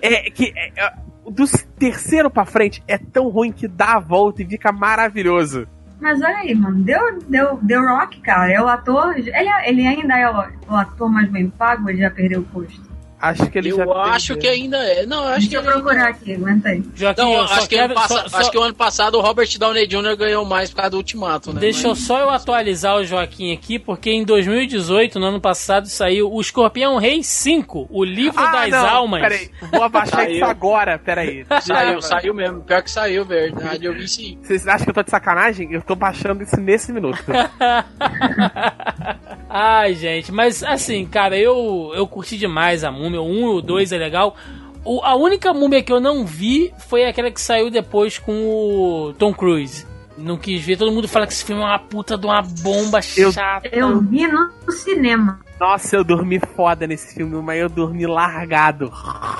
[0.00, 0.92] é, que é, é,
[1.30, 1.44] do
[1.78, 5.66] terceiro pra frente é tão ruim que dá a volta e fica maravilhoso.
[6.00, 8.50] Mas olha aí, mano, deu, deu, deu Rock, cara.
[8.52, 9.16] É o ator.
[9.16, 9.30] Ele,
[9.66, 12.90] ele ainda é o, o ator mais bem pago, ele já perdeu o posto.
[13.22, 15.06] Acho que ele já Eu acho que ainda é.
[15.06, 16.82] Não, eu acho que Deixa eu ele procurar aqui, aguenta aí.
[16.92, 19.16] Joaquim, Não, eu acho que, quero- ano passa- só- só- acho que o ano passado
[19.16, 20.16] o Robert Downey Jr.
[20.16, 21.60] ganhou mais por causa do Ultimato, né?
[21.60, 25.86] Deixa eu Mas- só eu atualizar o Joaquim aqui, porque em 2018, no ano passado,
[25.86, 29.20] saiu o Escorpião Rei 5, o livro Ah, das não, almas.
[29.22, 31.46] Peraí, vou abaixar isso agora, peraí.
[31.62, 32.60] Saiu, saiu mesmo.
[32.62, 33.84] Pior que saiu, verdade.
[33.84, 34.36] Eu vi sim.
[34.42, 35.72] Vocês acham que eu tô de sacanagem?
[35.72, 37.22] Eu tô baixando isso nesse minuto.
[39.54, 43.20] Ai, gente, mas assim, cara, eu, eu curti demais a múmia.
[43.20, 44.34] O 1 e o 2 é legal.
[44.82, 49.12] O- a única múmia que eu não vi foi aquela que saiu depois com o
[49.18, 49.86] Tom Cruise.
[50.16, 53.00] Não quis ver, todo mundo fala que esse filme é uma puta de uma bomba
[53.16, 53.68] Eu- chata.
[53.72, 55.40] Eu vi no cinema.
[55.62, 58.92] Nossa, eu dormi foda nesse filme, mas eu dormi largado.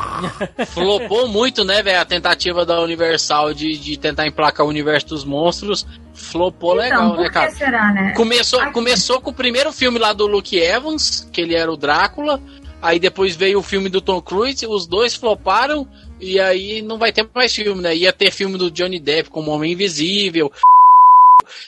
[0.72, 2.00] Flopou muito, né, velho?
[2.00, 5.84] A tentativa da Universal de, de tentar emplacar o universo dos monstros.
[6.14, 7.50] Flopou então, legal, por né, que cara?
[7.50, 8.14] será, né?
[8.14, 8.72] Começou, Aqui.
[8.72, 12.40] começou com o primeiro filme lá do Luke Evans, que ele era o Drácula.
[12.80, 15.88] Aí depois veio o filme do Tom Cruise, os dois floparam.
[16.20, 17.96] E aí não vai ter mais filme, né?
[17.96, 20.52] Ia ter filme do Johnny Depp como Homem Invisível.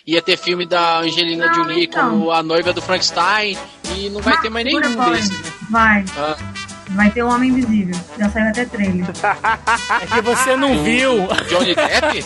[0.06, 2.10] Ia ter filme da Angelina Não, Jolie então.
[2.10, 3.56] como a noiva do Frankenstein.
[3.96, 5.30] E não vai ter mais nenhum desses.
[5.30, 5.52] né?
[5.70, 6.04] Vai.
[6.16, 6.36] Ah,
[6.90, 7.98] Vai ter o Homem Invisível.
[8.18, 9.06] Já saiu até trailer.
[10.02, 11.26] É que você não viu.
[11.48, 12.24] Johnny Depp?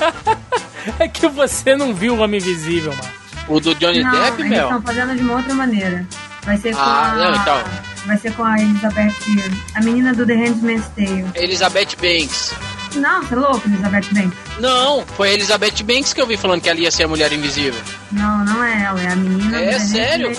[0.98, 3.08] É que você não viu o Homem Invisível, mano.
[3.48, 4.64] O do Johnny não, Depp, eles Mel?
[4.64, 6.06] estão fazendo de uma outra maneira.
[6.42, 7.14] Vai ser com Ah, a...
[7.14, 7.64] não, então.
[8.06, 9.14] Vai ser com a Elizabeth...
[9.74, 11.26] A menina do The Handmaid's Tale.
[11.34, 12.54] Elizabeth Banks.
[12.96, 14.38] Não, você é louco, Elizabeth Banks?
[14.58, 17.32] Não, foi a Elizabeth Banks que eu vi falando que ela ia ser a Mulher
[17.32, 17.80] Invisível.
[18.12, 20.32] Não, não é ela, é a menina É, sério?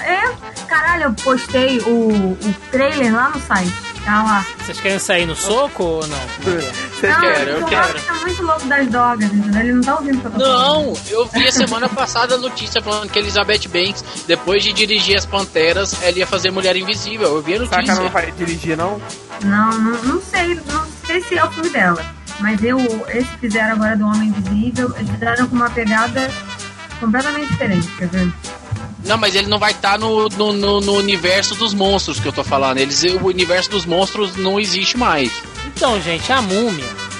[0.00, 0.22] É,
[0.66, 3.72] caralho, eu postei o, o trailer lá no site.
[4.04, 4.46] Tá lá.
[4.58, 6.18] Vocês querem sair no soco ou não?
[6.44, 8.00] Vocês não, quero, eu o quero.
[8.02, 9.60] Tá muito louco das drogas, entendeu?
[9.62, 10.84] Ele não tá ouvindo o que eu tô falando.
[10.86, 14.72] Não, eu vi a semana passada a notícia falando que a Elizabeth Banks, depois de
[14.72, 17.34] dirigir as Panteras, ela ia fazer Mulher Invisível.
[17.34, 18.10] Eu vi a Será que ela não notícia.
[18.10, 19.00] vai dirigir, não?
[19.42, 22.04] Não, não, não sei, não sei se é o filme dela.
[22.40, 22.78] Mas eu,
[23.08, 26.30] esse que fizeram agora do Homem Invisível, eles fizeram com uma pegada
[27.00, 28.30] completamente diferente, quer ver?
[29.06, 32.32] Não, mas ele não vai estar no, no, no- no universo dos monstros que eu
[32.32, 32.78] tô falando.
[32.78, 35.30] Eles, o universo dos monstros não existe mais.
[35.66, 36.84] Então, gente, a múmia.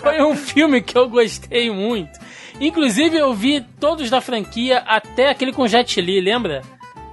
[0.00, 2.18] Foi um filme que eu gostei muito.
[2.60, 6.62] Inclusive, eu vi todos da franquia, até aquele com Jet Li, lembra?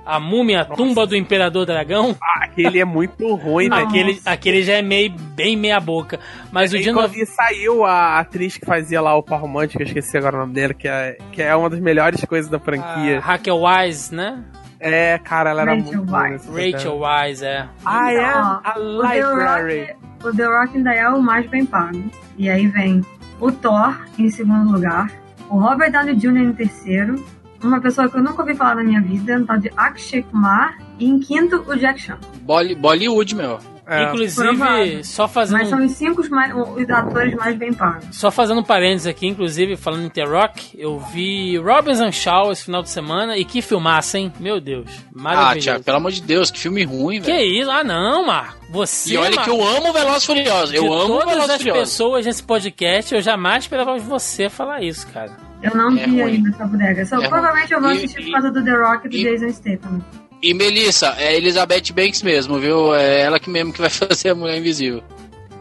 [0.10, 2.16] A múmia, a tumba do Imperador Dragão.
[2.22, 3.84] Ah, aquele é muito ruim, né?
[3.84, 6.20] Aquele, aquele já é meio, bem meia boca.
[6.52, 9.82] Mas o E, dia quando- e saiu a atriz que fazia lá o par romântico,
[9.84, 12.60] eu esqueci agora o nome dela, que é, que é uma das melhores coisas da
[12.60, 13.20] franquia.
[13.20, 14.44] Raquel Wise, né?
[14.80, 16.40] É, cara, ela era Rachel muito papel.
[16.72, 17.68] Rachel Wise, é.
[17.86, 19.80] I Então, am ó, a o The library.
[19.82, 22.04] Rock, o The Rock ainda é o mais bem pago.
[22.38, 23.02] E aí vem
[23.42, 25.12] o Thor em segundo lugar,
[25.50, 26.38] o Robert Downey Jr.
[26.38, 27.24] em terceiro,
[27.64, 30.78] uma pessoa que eu nunca ouvi falar na minha vida, um tal de Akshay Kumar,
[31.00, 32.18] e em quinto o Jack Chan.
[32.42, 33.60] Bolly- Bollywood, meu.
[33.92, 34.04] É.
[34.04, 35.04] Inclusive, provável.
[35.04, 35.58] só fazendo.
[35.58, 38.06] Mas são os cinco mais, os atores mais bem pagos.
[38.12, 42.66] Só fazendo um parênteses aqui, inclusive, falando em The Rock, eu vi Robinson Shaw esse
[42.66, 44.32] final de semana e que filmaça, hein?
[44.40, 44.92] Meu Deus.
[45.08, 45.60] Ah, Maravilhoso.
[45.66, 47.44] Thiago, pelo amor de Deus, que filme ruim, que velho.
[47.62, 47.72] isso?
[47.72, 48.60] Ah, não, Marco.
[48.70, 50.76] Você, E olha Marco, que eu amo Velozes e Furiosos.
[50.76, 54.84] Eu de amo todas Velozes e as pessoas nesse podcast, eu jamais esperava você falar
[54.84, 55.49] isso, cara.
[55.62, 56.32] Eu não É vi ruim.
[56.36, 57.06] ainda essa bodega.
[57.06, 57.98] Só, É provavelmente eu vou ruim.
[57.98, 60.02] assistir E- por causa do The Rock e do Jason Statham.
[60.42, 62.94] E Melissa, é Elizabeth Banks mesmo, viu?
[62.96, 65.04] É ela que mesmo que vai fazer a Mulher Invisível.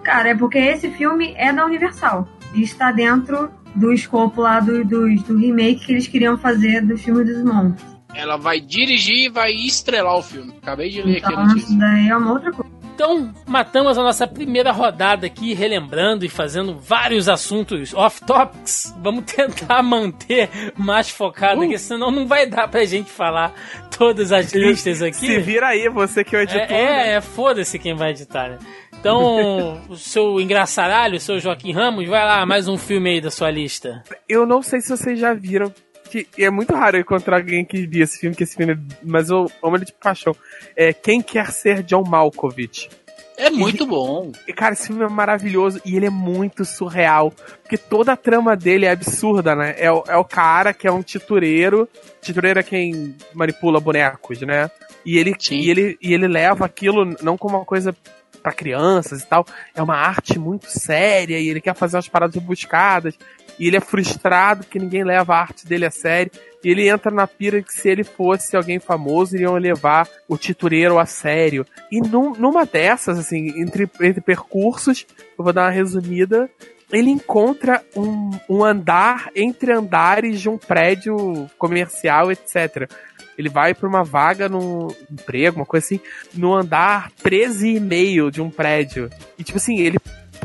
[0.05, 2.29] Cara, é porque esse filme é da Universal.
[2.55, 7.03] E está dentro do escopo lá do, do, do remake que eles queriam fazer dos
[7.03, 7.99] filmes dos monstros.
[8.15, 10.55] Ela vai dirigir e vai estrelar o filme.
[10.63, 11.69] Acabei de ler aqui a Então, notícia.
[11.69, 12.71] isso daí é uma outra coisa.
[12.99, 18.93] Então, matamos a nossa primeira rodada aqui, relembrando e fazendo vários assuntos off-topics.
[18.99, 23.55] Vamos tentar manter mais focado aqui, senão não vai dar pra gente falar
[23.97, 25.15] todas as listas aqui.
[25.15, 26.73] Se vira aí, você que é o editor.
[26.73, 28.59] É, é, é foda-se quem vai editar, né?
[28.99, 33.31] Então, o seu engraçaralho, o seu Joaquim Ramos, vai lá, mais um filme aí da
[33.31, 34.03] sua lista.
[34.29, 35.73] Eu não sei se vocês já viram.
[36.11, 39.29] Que é muito raro encontrar alguém que viu esse filme, que esse filme é, mas
[39.31, 40.35] eu amo ele de paixão.
[40.77, 42.89] É Quem Quer Ser John Malkovich.
[43.37, 44.33] É muito bom.
[44.49, 47.31] E, cara, esse filme é maravilhoso e ele é muito surreal.
[47.63, 49.77] Porque toda a trama dele é absurda, né?
[49.79, 51.89] É, o- é o cara que é um titureiro.
[52.21, 54.69] Titureiro é quem manipula bonecos, né?
[55.07, 55.55] E ele, Sim.
[55.61, 57.95] e ele, e ele leva aquilo não como uma coisa
[58.43, 59.47] pra crianças e tal.
[59.73, 63.17] É uma arte muito séria e ele quer fazer umas paradas rebuscadas.
[63.59, 66.31] E ele é frustrado que ninguém leva a arte dele a sério.
[66.63, 70.99] E ele entra na pira que se ele fosse alguém famoso, iriam levar o titureiro
[70.99, 71.67] a sério.
[71.91, 75.07] E num- numa dessas, assim, entre, entre percursos,
[75.39, 76.49] eu vou dar uma resumida.
[76.91, 82.91] Ele encontra um, um andar entre andares de um prédio comercial, etc.
[83.37, 86.01] Ele vai pra uma vaga num emprego, uma coisa assim,
[86.35, 89.11] no andar 13,5 de um prédio.
[89.39, 89.99] E tipo assim, ele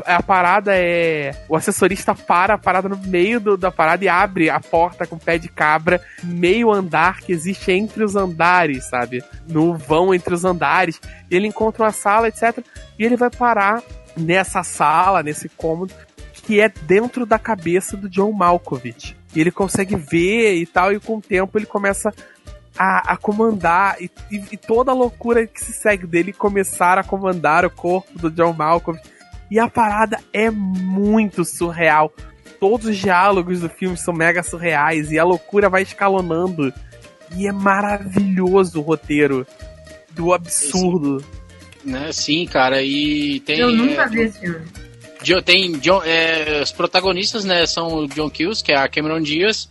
[0.04, 1.32] a parada é.
[1.48, 5.18] O assessorista para a parada no meio do- da parada e abre a porta com
[5.18, 9.22] pé de cabra, meio andar que existe entre os andares, sabe?
[9.48, 11.00] No vão entre os andares.
[11.30, 12.58] E ele encontra uma sala, etc.
[12.98, 13.82] E ele vai parar
[14.16, 15.92] nessa sala, nesse cômodo,
[16.32, 19.16] que é dentro da cabeça do John Malkovich.
[19.34, 22.12] E ele consegue ver e tal, e com o tempo ele começa
[22.78, 27.04] a, a comandar e, e- e toda a loucura que se segue dele começar a
[27.04, 29.13] comandar o corpo do John Malkovich.
[29.50, 32.12] E a parada é muito surreal.
[32.58, 36.72] Todos os diálogos do filme são mega surreais e a loucura vai escalonando.
[37.36, 39.46] E é maravilhoso o roteiro
[40.10, 41.22] do absurdo.
[41.84, 42.10] Né?
[42.12, 42.82] Sim, cara.
[42.82, 43.58] E tem.
[43.58, 44.64] Eu nunca é, vi esse filme.
[45.44, 47.66] Tem John- é, os protagonistas, né?
[47.66, 49.70] São o John Kills, que é a Cameron Diaz.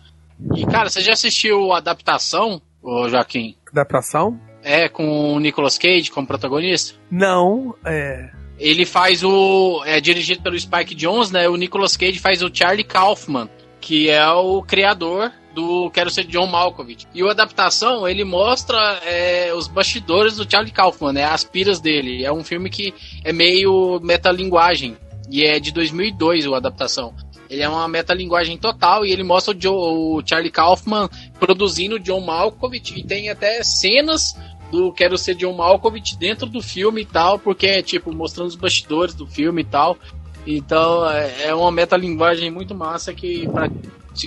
[0.56, 3.56] E, cara, você já assistiu a adaptação, ô Joaquim?
[3.72, 4.40] Adaptação?
[4.64, 6.96] É, com o Nicolas Cage como protagonista?
[7.10, 8.30] Não, é.
[8.60, 9.84] Ele faz o.
[9.86, 11.50] É dirigido pelo Spike Jones, né?
[11.50, 13.50] O Nicolas Cage faz o Charlie Kaufman,
[13.82, 17.08] que é o criador do Quero Ser John Malkovich.
[17.14, 21.24] E o adaptação, ele mostra é, os bastidores do Charlie Kaufman, né?
[21.24, 22.24] As piras dele.
[22.24, 22.94] É um filme que
[23.24, 24.98] é meio metalinguagem.
[25.30, 27.14] E é de 2002 a adaptação.
[27.50, 31.08] Ele é uma metalinguagem total e ele mostra o, Joe, o Charlie Kaufman
[31.40, 34.36] produzindo John Malkovich e tem até cenas
[34.74, 38.56] do Quero Ser John Malkovich dentro do filme e tal, porque é tipo mostrando os
[38.56, 39.96] bastidores do filme e tal.
[40.48, 43.70] Então é, é uma metalinguagem muito massa que pra,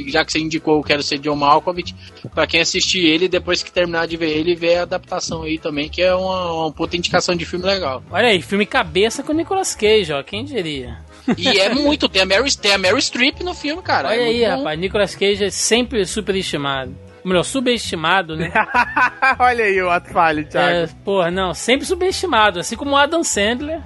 [0.06, 1.96] já que você indicou o Quero Ser John Malkovich,
[2.32, 5.88] para quem assistir ele, depois que terminar de ver ele, ver a adaptação aí também,
[5.88, 8.00] que é uma, uma puta indicação de filme legal.
[8.08, 10.98] Olha aí, filme cabeça com Nicolas Cage, ó, quem diria?
[11.36, 14.10] E é muito, tem a Mary, tem a Mary Streep no filme, cara.
[14.10, 14.58] Olha é aí, bom.
[14.58, 17.05] rapaz, Nicolas Cage é sempre superestimado.
[17.26, 18.52] Melhor, subestimado, né?
[19.38, 20.68] Olha aí o ato falho, Thiago.
[20.68, 22.60] É, porra, não, sempre subestimado.
[22.60, 23.80] Assim como o Adam Sandler,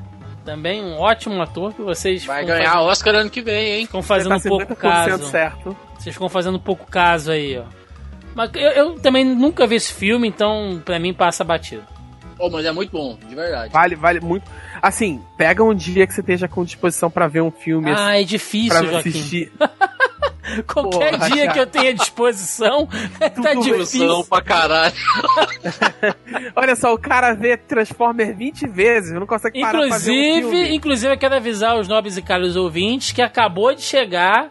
[0.44, 3.86] também um ótimo ator que vocês Vai ganhar fazendo, Oscar ano que vem, hein?
[3.86, 5.24] ficam Você fazendo tá pouco 50% caso.
[5.24, 5.76] certo.
[5.98, 7.64] Vocês ficam fazendo pouco caso aí, ó.
[8.34, 11.82] Mas eu, eu também nunca vi esse filme, então pra mim passa batido.
[12.38, 13.72] Oh, mas é muito bom, de verdade.
[13.72, 14.50] Vale, vale muito.
[14.82, 18.24] Assim, pega um dia que você esteja com disposição pra ver um filme Ah, é
[18.24, 19.08] difícil, pra Joaquim.
[19.10, 19.52] assistir.
[20.66, 21.52] Qualquer Porra, dia Thiago.
[21.52, 22.88] que eu tenha disposição,
[23.40, 24.24] tá difícil.
[24.24, 24.94] pra caralho.
[26.56, 30.40] Olha só, o cara vê Transformer 20 vezes, não consegue parar pra ver um Inclusive,
[30.50, 30.74] filme.
[30.74, 34.50] inclusive eu quero avisar os nobres e caros ouvintes que acabou de chegar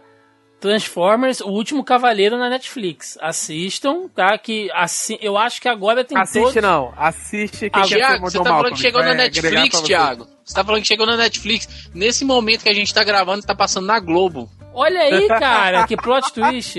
[0.60, 3.18] Transformers, o último cavaleiro na Netflix.
[3.22, 4.38] Assistam, tá?
[4.38, 6.62] Que assim, eu acho que agora tem Assiste todos.
[6.62, 9.86] não, assiste Tiago, o você tá falando que chegou na vai pra Netflix, você.
[9.86, 10.28] Thiago.
[10.44, 11.90] Você tá falando que chegou na Netflix.
[11.94, 14.50] Nesse momento que a gente tá gravando, tá passando na Globo.
[14.74, 16.76] Olha aí, cara, que plot twist.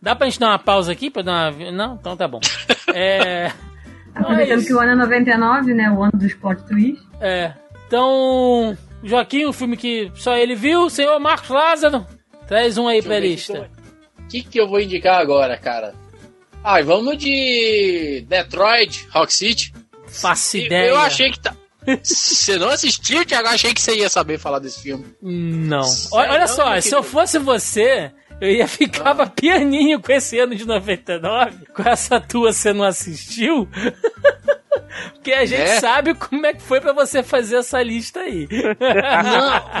[0.00, 1.72] Dá pra gente dar uma pausa aqui pra dar uma.
[1.72, 1.94] Não?
[1.94, 2.40] Então tá bom.
[2.94, 3.50] É.
[4.14, 5.90] Aproveitando Mas- que o ano é 99, né?
[5.90, 7.04] O ano dos plot twists.
[7.20, 7.52] É.
[7.86, 8.76] Então.
[9.02, 12.06] Joaquim, um filme que só ele viu, senhor Marcos Lázaro.
[12.50, 13.70] Traz um aí pra Deixa lista.
[14.18, 15.94] O que, que eu vou indicar agora, cara?
[16.64, 19.72] Ai, vamos de Detroit, Rock City.
[20.08, 20.88] Faço Eu- ideia.
[20.88, 21.54] Eu achei que tá.
[22.02, 23.46] Você não assistiu, Thiago?
[23.46, 25.06] Eu achei que você ia saber falar desse filme.
[25.22, 25.88] Não.
[26.10, 30.66] Olha, olha só, se eu fosse você, eu ia ficava pianinho com esse ano de
[30.66, 33.68] 99, com essa tua você não assistiu.
[35.14, 35.80] Porque a gente É.
[35.80, 38.48] sabe como é que foi pra você fazer essa lista aí.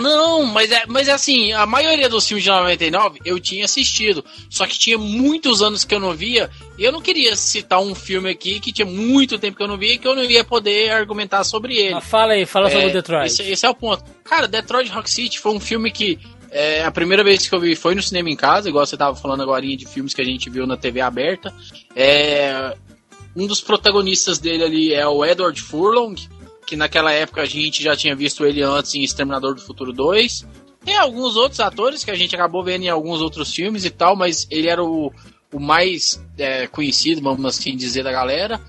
[0.02, 4.24] não, mas é, mas é assim, a maioria dos filmes de 99 eu tinha assistido.
[4.48, 6.50] Só que tinha muitos anos que eu não via.
[6.78, 9.76] E eu não queria citar um filme aqui que tinha muito tempo que eu não
[9.76, 11.94] via e que eu não ia poder argumentar sobre ele.
[11.94, 13.26] Mas fala aí, fala sobre É, o Detroit.
[13.26, 14.04] Esse, esse é o ponto.
[14.24, 16.18] Cara, Detroit Rock City foi um filme que.
[16.52, 19.14] é, a primeira vez que eu vi foi no cinema em casa, igual você tava
[19.16, 21.52] falando agora de filmes que a gente viu na TV aberta.
[21.94, 22.74] É,
[23.34, 26.14] um dos protagonistas dele ali é o Edward Furlong,
[26.66, 30.46] que naquela época a gente já tinha visto ele antes em Exterminador do Futuro 2.
[30.84, 34.16] Tem alguns outros atores que a gente acabou vendo em alguns outros filmes e tal,
[34.16, 35.12] mas ele era o,
[35.52, 38.60] o mais é, conhecido, vamos assim dizer, da galera.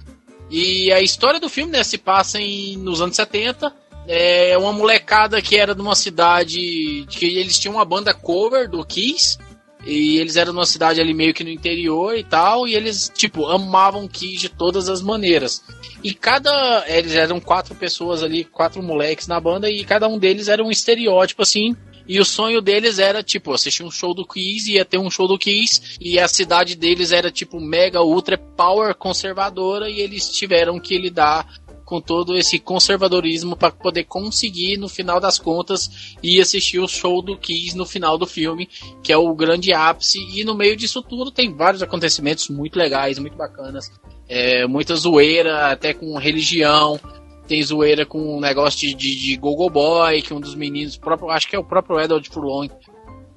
[0.50, 3.74] E a história do filme né, se passa em, nos anos 70.
[4.08, 8.84] É uma molecada que era de uma cidade que eles tinham uma banda cover do
[8.84, 9.38] Kiss.
[9.86, 12.68] E eles eram numa cidade ali meio que no interior e tal.
[12.68, 15.64] E eles, tipo, amavam Kiss de todas as maneiras.
[16.04, 16.86] E cada.
[16.88, 19.70] Eles eram quatro pessoas ali, quatro moleques na banda.
[19.70, 21.76] E cada um deles era um estereótipo assim.
[22.08, 25.28] E o sonho deles era, tipo, assistir um show do Kiss, ia ter um show
[25.28, 30.80] do Kiss, e a cidade deles era, tipo, mega, ultra power conservadora, e eles tiveram
[30.80, 31.48] que lidar
[31.92, 37.22] com todo esse conservadorismo para poder conseguir, no final das contas, ir assistir o show
[37.22, 38.70] do Kiss no final do filme,
[39.04, 43.20] que é o grande ápice, e no meio disso tudo tem vários acontecimentos muito legais,
[43.20, 43.92] muito bacanas,
[44.30, 46.98] é, muita zoeira, até com religião,
[47.46, 51.30] tem zoeira com um negócio de, de, de Gogo Boy, que um dos meninos, próprio,
[51.30, 52.70] acho que é o próprio Edward Furlong,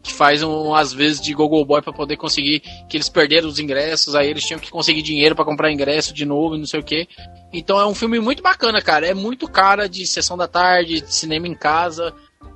[0.04, 3.58] que faz um, às vezes de Gogo Boy para poder conseguir que eles perderam os
[3.58, 6.84] ingressos, aí eles tinham que conseguir dinheiro para comprar ingresso de novo não sei o
[6.84, 7.08] que.
[7.52, 9.06] Então é um filme muito bacana, cara.
[9.06, 12.12] É muito cara de sessão da tarde, de cinema em casa.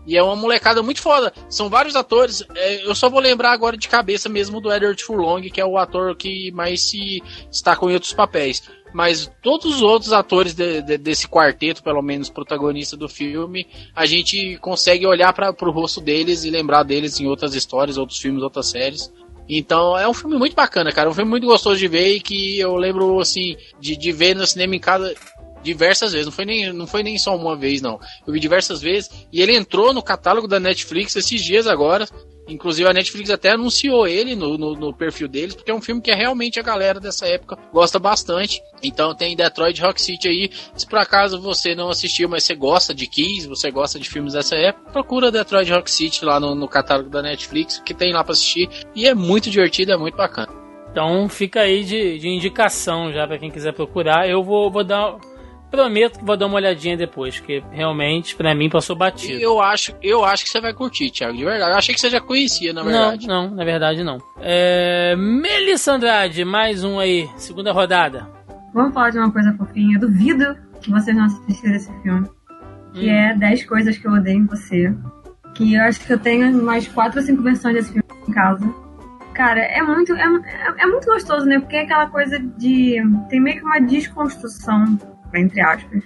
[0.06, 1.32] E é uma molecada muito foda.
[1.48, 2.42] São vários atores.
[2.54, 5.78] é, eu só vou lembrar agora de cabeça mesmo do Edward Furlong, que é o
[5.78, 8.62] ator que mais se destacou em outros papéis.
[8.92, 14.06] Mas todos os outros atores de- de- desse quarteto, pelo menos protagonista do filme, a
[14.06, 18.42] gente consegue olhar para pro rosto deles e lembrar deles em outras histórias, outros filmes,
[18.42, 19.12] outras séries.
[19.48, 21.08] Então é um filme muito bacana, cara.
[21.08, 24.46] Um filme muito gostoso de ver e que eu lembro, assim, de, de ver no
[24.46, 25.14] cinema em casa
[25.62, 26.26] diversas vezes.
[26.26, 27.98] Não foi, nem, não foi nem só uma vez, não.
[28.26, 29.10] Eu vi diversas vezes.
[29.32, 32.06] E ele entrou no catálogo da Netflix esses dias agora.
[32.48, 36.00] Inclusive a Netflix até anunciou ele no, no, no perfil deles, porque é um filme
[36.00, 38.62] que realmente a galera dessa época gosta bastante.
[38.82, 40.50] Então tem Detroit Rock City aí.
[40.74, 44.32] Se por acaso você não assistiu, mas você gosta de Kiss, você gosta de filmes
[44.32, 48.24] dessa época, procura Detroit Rock City lá no, no catálogo da Netflix, que tem lá
[48.24, 48.68] pra assistir.
[48.94, 50.58] E é muito divertido, é muito bacana.
[50.90, 54.28] Então fica aí de, de indicação já para quem quiser procurar.
[54.28, 55.16] Eu vou, vou dar.
[55.70, 59.38] Prometo que vou dar uma olhadinha depois, porque realmente, pra mim, passou batido.
[59.40, 61.72] Eu acho, eu acho que você vai curtir, Thiago, de verdade.
[61.72, 63.26] Eu achei que você já conhecia, na verdade.
[63.28, 64.18] Não, não, na verdade não.
[64.40, 65.14] É...
[65.16, 68.26] Melissa Andrade, mais um aí, segunda rodada.
[68.72, 69.96] Vamos falar de uma coisa fofinha.
[69.96, 72.26] Eu duvido que vocês não assistiram esse filme.
[72.94, 73.12] Que Hum.
[73.12, 74.92] é 10 coisas que eu odeio em você.
[75.54, 78.66] Que eu acho que eu tenho mais 4 ou 5 versões desse filme em casa.
[79.34, 81.60] Cara, é muito, é, é, é muito gostoso, né?
[81.60, 82.96] Porque é aquela coisa de.
[83.28, 84.98] Tem meio que uma desconstrução,
[85.34, 86.02] entre aspas,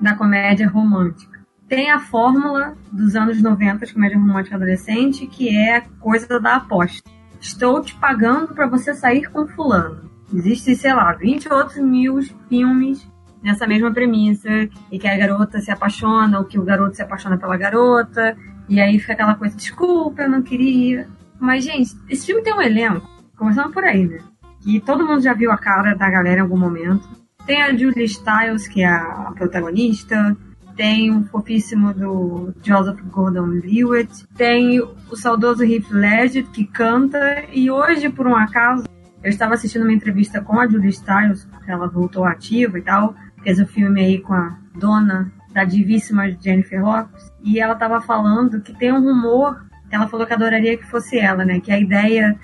[0.00, 1.40] da comédia romântica.
[1.68, 6.56] Tem a fórmula dos anos 90 de comédia romântica adolescente, que é a coisa da
[6.56, 7.08] aposta.
[7.40, 10.10] Estou te pagando pra você sair com fulano.
[10.32, 13.06] Existem, sei lá, 20 outros mil filmes
[13.42, 14.48] nessa mesma premissa,
[14.90, 18.34] e que a garota se apaixona, ou que o garoto se apaixona pela garota,
[18.66, 21.06] e aí fica aquela coisa, desculpa, eu não queria.
[21.38, 24.18] Mas, gente, esse filme tem um elenco, começando por aí, né?
[24.62, 27.06] Que todo mundo já viu a cara da galera em algum momento.
[27.46, 30.34] Tem a Julie Stiles, que é a protagonista.
[30.74, 34.26] Tem o fofíssimo do Joseph Gordon-Levitt.
[34.34, 37.44] Tem o saudoso Heath Ledger, que canta.
[37.52, 38.84] E hoje, por um acaso,
[39.22, 43.14] eu estava assistindo uma entrevista com a Julie Stiles, porque ela voltou ativa e tal.
[43.42, 47.30] Fez o filme aí com a dona da divíssima Jennifer Lopez.
[47.42, 49.62] E ela estava falando que tem um rumor.
[49.90, 51.60] Ela falou que adoraria que fosse ela, né?
[51.60, 52.36] Que a ideia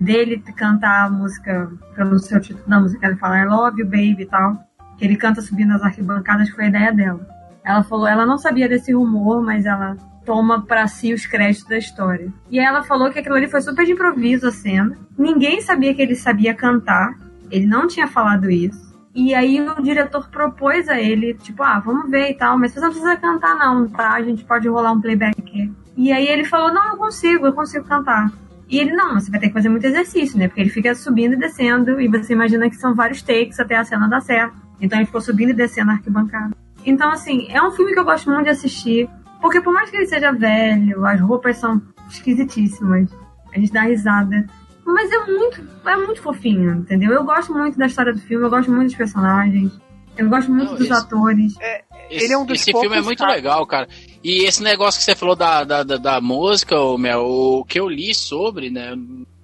[0.00, 4.22] dele cantar a música, pelo seu título da música, ele fala I love you, baby
[4.22, 4.56] e tal.
[4.96, 7.26] Que ele canta subindo as arquibancadas, foi a ideia dela.
[7.64, 11.78] Ela falou, ela não sabia desse rumor, mas ela toma pra si os créditos da
[11.78, 12.32] história.
[12.50, 14.96] E ela falou que aquilo ali foi super de improviso a cena.
[15.16, 17.14] Ninguém sabia que ele sabia cantar.
[17.50, 18.88] Ele não tinha falado isso.
[19.14, 22.80] E aí o diretor propôs a ele, tipo, ah, vamos ver e tal, mas você
[22.80, 24.12] não precisa cantar não, tá?
[24.12, 25.72] A gente pode rolar um playback.
[25.96, 28.30] E aí ele falou, não, eu consigo, eu consigo cantar.
[28.68, 30.46] E ele, não, você vai ter que fazer muito exercício, né?
[30.46, 33.84] Porque ele fica subindo e descendo, e você imagina que são vários takes até a
[33.84, 34.54] cena dar certo.
[34.80, 36.54] Então ele ficou subindo e descendo a arquibancada.
[36.84, 39.08] Então, assim, é um filme que eu gosto muito de assistir,
[39.40, 43.10] porque por mais que ele seja velho, as roupas são esquisitíssimas,
[43.54, 44.46] a gente dá risada.
[44.84, 47.12] Mas é muito, é muito fofinho, entendeu?
[47.12, 49.78] Eu gosto muito da história do filme, eu gosto muito dos personagens,
[50.18, 51.54] eu gosto muito Não, dos esse- atores.
[52.10, 53.88] Esse, Ele é um dos esse filme é muito legal, cara.
[54.24, 57.78] E esse negócio que você falou da, da, da, da música, ô, Mel, o que
[57.78, 58.94] eu li sobre, né?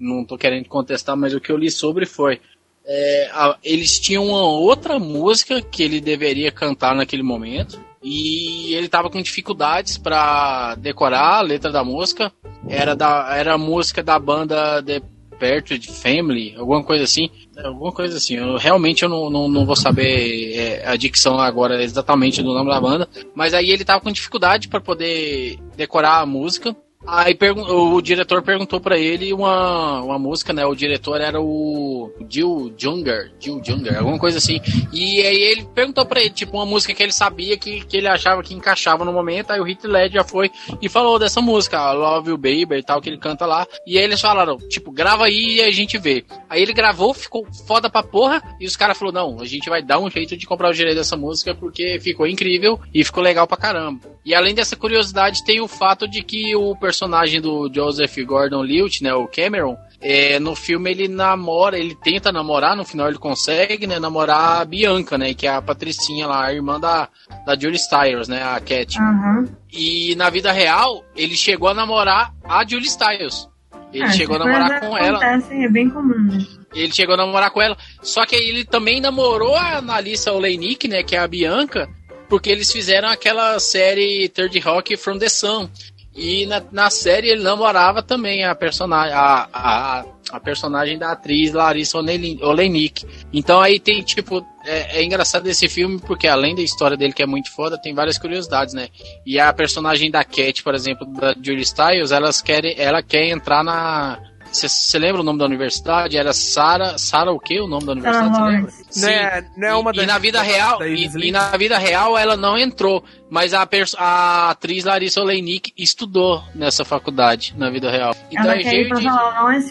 [0.01, 2.41] Não tô querendo contestar, mas o que eu li sobre foi.
[2.87, 7.81] é, a- eles tinham uma outra música que ele deveria cantar naquele momento.
[8.03, 12.31] E ele tava com dificuldades pra decorar a letra da música.
[12.68, 15.01] Era, da, era a música da banda The
[15.39, 17.28] Pertwee Family, alguma coisa assim.
[17.57, 18.37] Alguma coisa assim.
[18.37, 22.70] Eu, realmente eu não, não, não vou saber é, a dicção agora exatamente do nome
[22.70, 23.09] da banda.
[23.35, 26.74] Mas aí ele tava com dificuldade pra poder decorar a música.
[27.07, 27.36] Aí
[27.68, 30.64] o diretor perguntou pra ele uma, uma música, né?
[30.64, 34.61] O diretor era o Jill Junger, Jill Junger, alguma coisa assim.
[34.92, 38.09] E aí ele perguntou pra ele, tipo, uma música que ele sabia que, que ele
[38.09, 39.50] achava que encaixava no momento.
[39.50, 40.50] Aí o Heath Ledger já foi
[40.80, 43.66] e falou dessa música, Love You Baby e tal, que ele canta lá.
[43.86, 46.24] E aí eles falaram, tipo, grava aí e a gente vê.
[46.48, 48.42] Aí ele gravou, ficou foda pra porra.
[48.59, 50.96] E os caras falaram, não, a gente vai dar um jeito de comprar o direito
[50.96, 54.00] dessa música porque ficou incrível e ficou legal pra caramba.
[54.24, 56.93] E além dessa curiosidade, tem o fato de que o personagem
[57.40, 62.84] do Joseph Gordon-Levitt, né, o Cameron, é, no filme ele namora, ele tenta namorar, no
[62.84, 66.78] final ele consegue, né, namorar a Bianca, né, que é a Patricinha lá, a irmã
[66.78, 67.09] da,
[67.47, 68.99] da Julie Stiles, né, a Cat.
[68.99, 69.49] Aham.
[69.72, 73.49] E na vida real, ele chegou a namorar a Julie Stiles.
[73.92, 75.20] Ele Ah, chegou a namorar com ela.
[75.53, 76.18] É bem comum.
[76.32, 76.45] né?
[76.74, 77.76] Ele chegou a namorar com ela.
[78.03, 81.05] Só que ele também namorou a Analissa Oleinik, né?
[81.05, 81.88] Que é a Bianca.
[82.28, 85.68] Porque eles fizeram aquela série Third Rock from the Sun.
[86.17, 91.53] E na, na série ele namorava também a personagem, a, a, a personagem da atriz
[91.53, 93.05] Larissa Oleni- Oleinik.
[93.33, 97.23] Então aí tem, tipo, é, é engraçado esse filme porque além da história dele que
[97.23, 98.89] é muito foda, tem várias curiosidades, né?
[99.27, 103.65] E a personagem da Cat, por exemplo, da Julie Stiles, elas querem, ela quer entrar
[103.65, 104.21] na...
[104.55, 106.16] Você lembra o nome da universidade?
[106.16, 106.96] Era Sara.
[106.96, 107.61] Sara o quê?
[107.61, 108.28] O nome da universidade?
[108.34, 108.61] Você lembra?
[108.61, 109.00] Lawrence.
[109.00, 111.76] Não é, não é uma e, das e na vida real, e, e na vida
[111.78, 113.66] real ela não entrou, mas a,
[113.98, 118.14] a atriz Larissa Oleinik estudou nessa faculdade na vida real.
[118.30, 119.09] Então Ela é quer ir pra de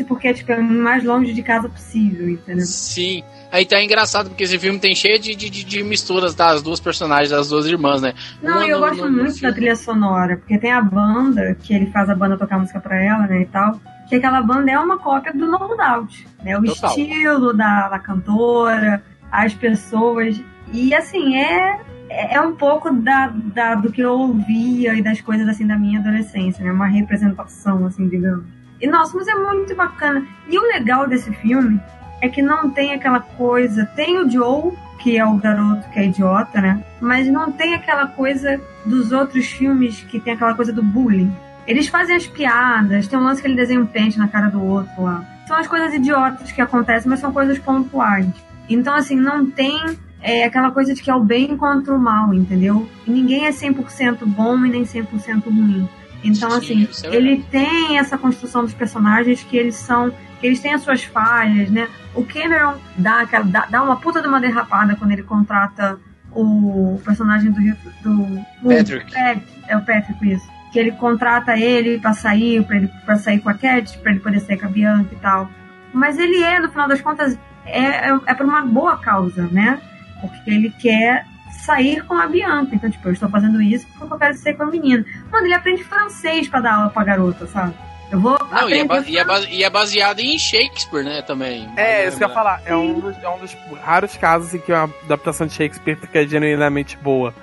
[0.05, 2.65] porque tipo, é o mais longe de casa possível, entendeu?
[2.65, 3.23] sim.
[3.51, 6.79] Aí tá engraçado porque esse filme tem cheio de, de, de- de misturas das duas
[6.79, 8.15] personagens, das duas irmãs, né?
[8.41, 10.81] Não, Uma e eu no- gosto no- no muito da trilha sonora, porque tem a
[10.81, 13.79] banda, que ele faz a banda tocar música pra ela, né, e tal,
[14.13, 16.89] que aquela banda é uma cópia do No Doubt, né, o Total.
[16.91, 20.39] estilo da, da cantora, as pessoas,
[20.71, 25.47] e assim, é, é um pouco da, da, do que eu ouvia e das coisas,
[25.47, 28.45] assim, da minha adolescência, né, uma representação, assim, digamos.
[28.79, 30.23] E nossa, mas é muito bacana.
[30.47, 31.81] E o legal desse filme
[32.21, 33.85] é que não tem aquela coisa.
[33.95, 36.83] Tem o Joe, que é o garoto que é idiota, né?
[36.99, 41.33] Mas não tem aquela coisa dos outros filmes que tem aquela coisa do bullying.
[41.67, 44.61] Eles fazem as piadas, tem um lance que ele desenha um pente na cara do
[44.63, 45.23] outro lá.
[45.47, 48.27] São as coisas idiotas que acontecem, mas são coisas pontuais.
[48.69, 49.77] Então, assim, não tem
[50.21, 52.89] é, aquela coisa de que é o bem contra o mal, entendeu?
[53.05, 55.87] E ninguém é 100% bom e nem 100% ruim.
[56.23, 60.09] Então, Sim, assim, é ele tem essa construção dos personagens que eles são.
[60.39, 61.89] que eles têm as suas falhas, né?
[62.15, 65.99] O Cameron dá, aquela, dá, dá uma puta de uma derrapada quando ele contrata
[66.31, 67.61] o personagem do.
[68.01, 68.23] do
[68.63, 69.11] o Patrick.
[69.11, 70.47] Pat- é o Patrick, isso.
[70.73, 74.19] Que ele contrata ele pra sair, pra, ele, pra sair com a Cat, pra ele
[74.19, 75.47] poder sair com a Bianca e tal.
[75.93, 79.79] Mas ele é, no final das contas, é, é, é por uma boa causa, né?
[80.19, 81.25] Porque ele quer
[81.63, 82.73] sair com a Bianca.
[82.75, 85.05] Então, tipo, eu estou fazendo isso porque eu quero sair com a menina.
[85.31, 87.73] Mano, ele aprende francês pra dar aula pra garota, sabe?
[88.11, 88.37] Eu vou.
[88.51, 91.69] Não, e é, ba- e, é base- e é baseado em Shakespeare, né, também.
[91.77, 92.61] É, isso que eu ia falar.
[92.65, 96.27] É um, dos, é um dos raros casos em que uma adaptação de Shakespeare fica
[96.27, 97.33] genuinamente boa.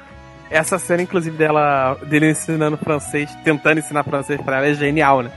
[0.50, 5.30] Essa cena, inclusive, dela, dele ensinando francês, tentando ensinar francês pra ela, é genial, né?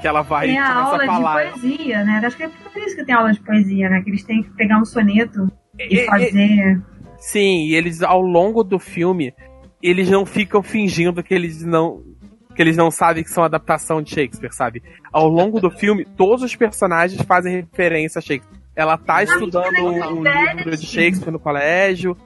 [0.00, 1.44] Que ela vai e Tem a aula a falar.
[1.46, 2.20] de poesia, né?
[2.24, 4.02] Acho que é por isso que tem aula de poesia, né?
[4.02, 6.82] Que eles têm que pegar um soneto e, E- e- fazer.
[7.18, 9.32] Sim, e eles, ao longo do filme,
[9.82, 12.02] eles não ficam fingindo que eles não.
[12.54, 14.82] Que eles não sabem que são adaptação de Shakespeare, sabe?
[15.12, 18.58] Ao longo do filme, todos os personagens fazem referência a Shakespeare.
[18.76, 22.16] Ela tá estudando um, um livro de Shakespeare no colégio.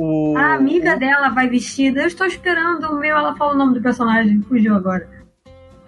[0.00, 2.02] O, A amiga dela vai vestida.
[2.02, 3.16] Eu estou esperando o meu.
[3.16, 4.40] Ela fala o nome do personagem.
[4.42, 5.08] Fugiu agora.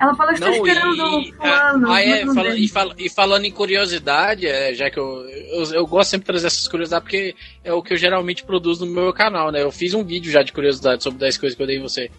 [0.01, 1.91] Ela fala: Eu estou Não, esperando e, o fulano.
[1.93, 5.65] ah, é, o fala- e, fala- e falando em curiosidade, é, já que eu, eu,
[5.75, 8.93] eu gosto sempre de trazer essas curiosidades, porque é o que eu geralmente produzo no
[8.93, 9.63] meu canal, né?
[9.63, 12.11] Eu fiz um vídeo já de curiosidade sobre 10 coisas que eu dei em você.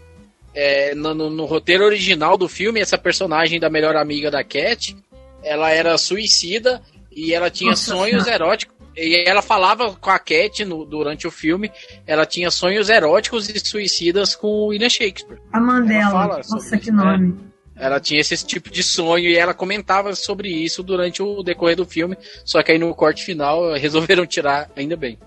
[0.53, 4.95] É, no, no- no roteiro original do filme, essa personagem da melhor amiga da Cat,
[5.43, 6.81] ela era suicida
[7.11, 8.75] e ela tinha Nossa sonhos eróticos.
[8.95, 11.71] E ela falava com a Cat no- durante o filme,
[12.05, 15.39] ela tinha sonhos eróticos e suicidas com o William Shakespeare.
[15.53, 16.41] A Mandela.
[16.49, 17.03] Nossa, que isso, né?
[17.03, 17.51] nome.
[17.75, 21.85] Ela tinha esse tipo de sonho e ela comentava sobre isso durante o decorrer do
[21.85, 22.15] filme.
[22.45, 25.17] Só que aí no corte final resolveram tirar, ainda bem.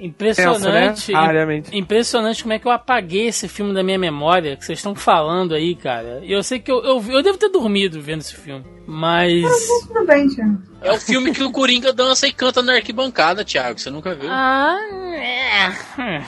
[0.00, 1.06] Impressionante.
[1.06, 1.18] Pensa, né?
[1.26, 1.76] Raramente.
[1.76, 5.54] Impressionante como é que eu apaguei esse filme da minha memória, que vocês estão falando
[5.54, 6.20] aí, cara.
[6.22, 8.64] E eu sei que eu, eu, eu devo ter dormido vendo esse filme.
[8.86, 9.44] Mas.
[9.86, 10.58] Tudo bem, Thiago.
[10.82, 13.78] É o filme que o Coringa dança e canta na arquibancada, Thiago.
[13.78, 14.30] Você nunca viu?
[14.30, 14.78] Ah,
[15.14, 16.24] é.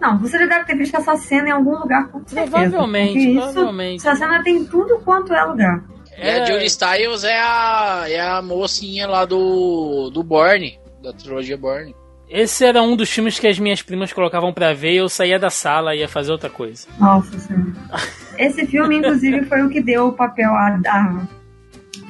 [0.00, 2.50] Não, você já deve ter visto essa cena em algum lugar, com certeza.
[2.50, 4.06] Provavelmente, isso, provavelmente.
[4.06, 5.84] Essa cena tem tudo quanto é lugar.
[6.16, 11.56] E a Julie Styles é a, é a mocinha lá do, do Borne, da trilogia
[11.56, 11.94] Borne.
[12.30, 15.38] Esse era um dos filmes que as minhas primas colocavam pra ver e eu saía
[15.38, 16.86] da sala e ia fazer outra coisa.
[16.98, 17.72] Nossa senhora.
[18.38, 21.26] Esse filme, inclusive, foi o que deu o papel à à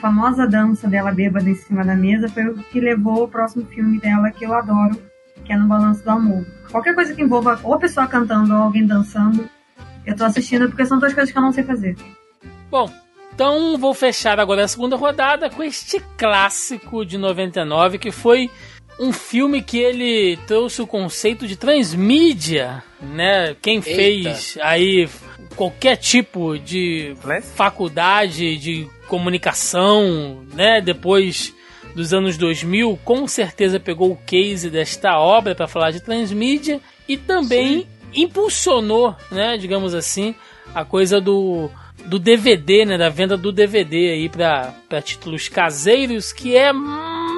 [0.00, 2.28] famosa dança dela bêbada em cima da mesa.
[2.28, 5.00] Foi o que levou o próximo filme dela, que eu adoro,
[5.44, 6.44] que é No Balanço do Amor.
[6.70, 9.48] Qualquer coisa que envolva ou a pessoa cantando ou alguém dançando,
[10.04, 11.96] eu tô assistindo porque são duas coisas que eu não sei fazer.
[12.70, 12.90] Bom,
[13.34, 18.50] então vou fechar agora a segunda rodada com este clássico de 99, que foi
[18.98, 23.54] um filme que ele trouxe o conceito de transmídia, né?
[23.62, 25.08] Quem fez aí
[25.54, 27.14] qualquer tipo de
[27.54, 30.80] faculdade de comunicação, né?
[30.80, 31.54] Depois
[31.94, 37.16] dos anos 2000, com certeza pegou o case desta obra para falar de transmídia e
[37.16, 40.34] também impulsionou, né, digamos assim,
[40.74, 41.70] a coisa do,
[42.06, 46.72] do DVD, né, da venda do DVD aí para títulos caseiros, que é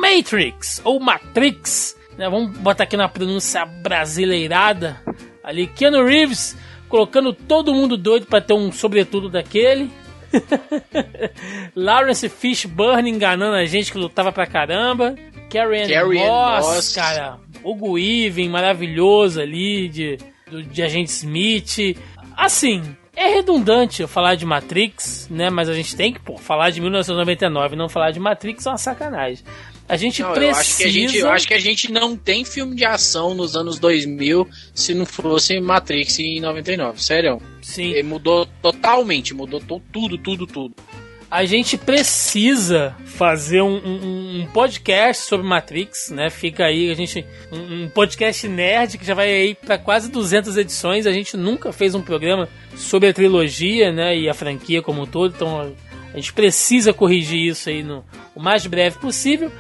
[0.00, 2.28] Matrix ou Matrix, né?
[2.28, 5.00] Vamos botar aqui na pronúncia brasileirada
[5.44, 6.56] ali Keanu Reeves
[6.88, 9.90] colocando todo mundo doido para ter um sobretudo daquele.
[11.74, 15.14] Lawrence Fishburne enganando a gente que lutava pra caramba.
[15.50, 16.94] Carrie Ann Moss, Moss.
[16.94, 17.38] cara.
[17.64, 20.18] Hugo Even, maravilhoso ali, de,
[20.50, 21.96] do- de Agente Smith.
[22.36, 25.50] Assim, é redundante eu falar de Matrix, né?
[25.50, 28.70] Mas a gente tem que, pô, falar de 1999 e não falar de Matrix é
[28.70, 29.44] uma sacanagem.
[29.90, 30.52] A gente Não, precisa...
[30.52, 33.34] eu, acho que a gente, eu acho que a gente não tem filme de ação
[33.34, 37.02] nos anos 2000 se não fosse Matrix em 99.
[37.02, 37.42] Sério.
[37.60, 37.90] Sim.
[37.90, 39.60] Ele mudou totalmente, mudou
[39.92, 40.74] tudo, tudo, tudo.
[41.28, 46.30] A gente precisa fazer um, um- um podcast sobre Matrix, né?
[46.30, 47.24] Fica aí, a gente.
[47.52, 51.06] Um, um podcast nerd que já vai aí para quase 200 edições.
[51.06, 54.16] A gente nunca fez um programa sobre a trilogia, né?
[54.16, 55.32] E a franquia como um todo.
[55.34, 55.72] Então
[56.12, 59.52] a gente precisa corrigir isso aí no o mais breve possível.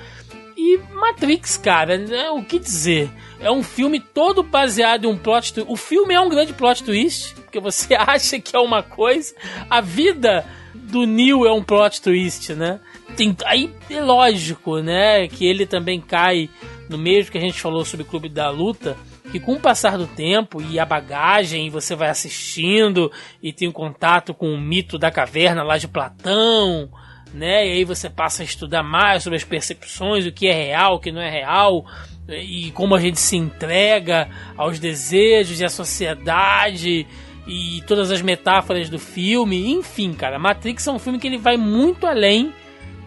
[0.78, 3.10] Matrix, cara, né, o que dizer?
[3.38, 5.72] É um filme todo baseado em um plot twist.
[5.72, 9.34] O filme é um grande plot twist, porque você acha que é uma coisa,
[9.68, 10.44] a vida
[10.74, 12.80] do Neo é um plot twist, né?
[13.20, 13.36] tem.
[13.44, 15.28] Aí é lógico, né?
[15.28, 16.48] Que ele também cai
[16.88, 18.96] no mesmo que a gente falou sobre o Clube da Luta.
[19.30, 23.72] Que com o passar do tempo e a bagagem, você vai assistindo e tem um
[23.72, 26.90] contato com o mito da caverna lá de Platão,
[27.32, 27.66] né?
[27.66, 30.98] E aí você passa a estudar mais sobre as percepções, o que é real, o
[30.98, 31.84] que não é real,
[32.28, 37.06] e como a gente se entrega aos desejos e à sociedade
[37.46, 41.56] e todas as metáforas do filme, enfim, cara, Matrix é um filme que ele vai
[41.56, 42.52] muito além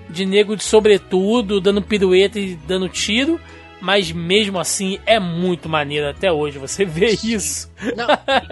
[0.09, 3.39] de nego de sobretudo, dando pirueta e dando tiro,
[3.83, 7.69] mas mesmo assim é muito maneiro até hoje você vê isso.
[7.97, 8.07] Não,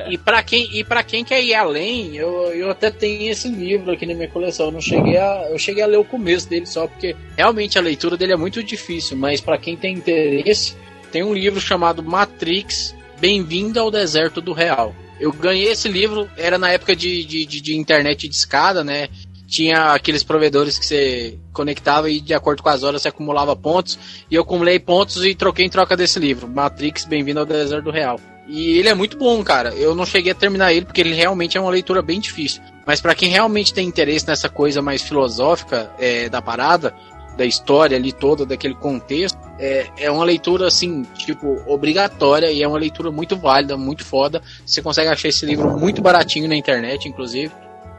[0.10, 3.48] e, e para quem e para quem quer ir além, eu, eu até tenho esse
[3.48, 4.66] livro aqui na minha coleção.
[4.66, 7.82] Eu não cheguei a eu cheguei a ler o começo dele só porque realmente a
[7.82, 10.76] leitura dele é muito difícil, mas para quem tem interesse,
[11.14, 14.94] tem um livro chamado Matrix, Bem-vindo ao Deserto do Real.
[15.18, 19.08] Eu ganhei esse livro, era na época de, de, de, de internet de escada, né?
[19.52, 24.00] Tinha aqueles provedores que você conectava e de acordo com as horas você acumulava pontos.
[24.32, 27.92] E eu acumulei pontos e troquei em troca desse livro, Matrix, Bem-vindo ao Deserto do
[27.92, 28.18] Real.
[28.48, 29.76] E ele é muito bom, cara.
[29.76, 32.62] Eu não cheguei a terminar ele porque ele realmente é uma leitura bem difícil.
[32.88, 36.94] Mas para quem realmente tem interesse nessa coisa mais filosófica é, da parada,
[37.36, 42.68] da história ali toda, daquele contexto, é, é uma leitura assim, tipo, obrigatória e é
[42.68, 44.42] uma leitura muito válida, muito foda.
[44.66, 47.52] Você consegue achar esse livro muito baratinho na internet, inclusive.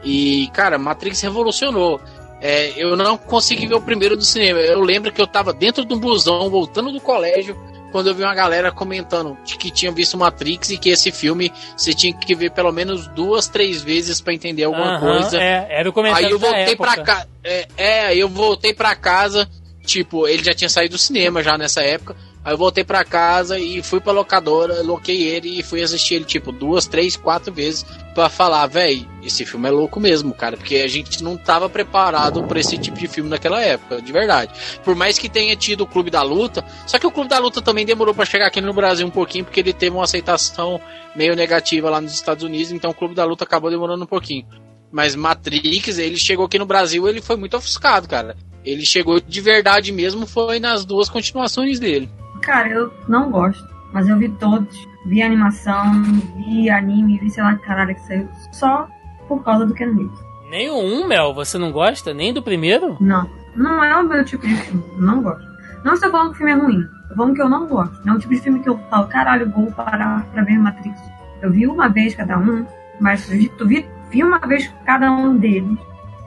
[0.03, 1.99] E, cara, Matrix revolucionou.
[2.41, 4.59] É, eu não consegui ver o primeiro do cinema.
[4.59, 7.57] Eu lembro que eu tava dentro de um busão, voltando do colégio,
[7.93, 11.93] quando eu vi uma galera comentando que tinha visto Matrix e que esse filme você
[11.93, 15.39] tinha que ver pelo menos duas, três vezes para entender alguma coisa.
[15.39, 17.27] É, era o comentário Aí eu voltei para casa.
[17.43, 19.47] É, é, eu voltei para casa.
[19.85, 22.15] Tipo, ele já tinha saído do cinema já nessa época.
[22.43, 26.25] Aí eu voltei para casa e fui pra locadora, loquei ele e fui assistir ele,
[26.25, 30.75] tipo, duas, três, quatro vezes para falar, véi, esse filme é louco mesmo, cara, porque
[30.75, 34.51] a gente não tava preparado para esse tipo de filme naquela época, de verdade.
[34.83, 37.61] Por mais que tenha tido o Clube da Luta, só que o Clube da Luta
[37.61, 40.81] também demorou para chegar aqui no Brasil um pouquinho, porque ele teve uma aceitação
[41.15, 44.45] meio negativa lá nos Estados Unidos, então o Clube da Luta acabou demorando um pouquinho.
[44.91, 48.35] Mas Matrix, ele chegou aqui no Brasil, ele foi muito ofuscado, cara.
[48.63, 52.09] Ele chegou de verdade mesmo, foi nas duas continuações dele.
[52.43, 54.87] Cara, eu não gosto, mas eu vi todos.
[55.05, 56.03] Vi animação,
[56.35, 58.29] vi anime, vi sei lá que caralho que saiu.
[58.51, 58.87] Só
[59.27, 60.19] por causa do Ken Reeves.
[60.49, 62.13] Nem o um, Mel, você não gosta?
[62.13, 62.97] Nem do primeiro?
[62.99, 63.29] Não.
[63.55, 64.83] Não é o meu tipo de filme.
[64.97, 65.45] Não gosto.
[65.83, 66.81] Não estou falando que o filme é ruim.
[67.01, 68.05] Estou falando que eu não gosto.
[68.05, 70.99] Não é o tipo de filme que eu falo, caralho, vou parar pra ver Matrix.
[71.41, 72.65] Eu vi uma vez cada um,
[72.99, 75.77] mas vi, vi, vi uma vez cada um deles.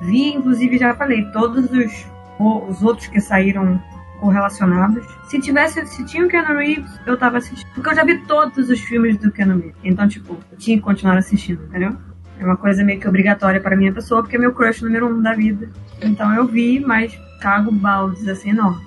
[0.03, 2.07] Vi, inclusive, já falei, todos os,
[2.39, 3.81] os outros que saíram
[4.21, 5.07] correlacionados.
[5.29, 7.69] Se tivesse, se tinha o Keanu Reeves, eu tava assistindo.
[7.75, 9.77] Porque eu já vi todos os filmes do Keanu Reeves.
[9.85, 11.97] Então, tipo, eu tinha que continuar assistindo, entendeu?
[12.39, 15.23] É uma coisa meio que obrigatória para minha pessoa, porque é meu crush número um
[15.23, 15.71] da vida.
[16.03, 18.79] Então eu vi, mas cago baldes, assim, não.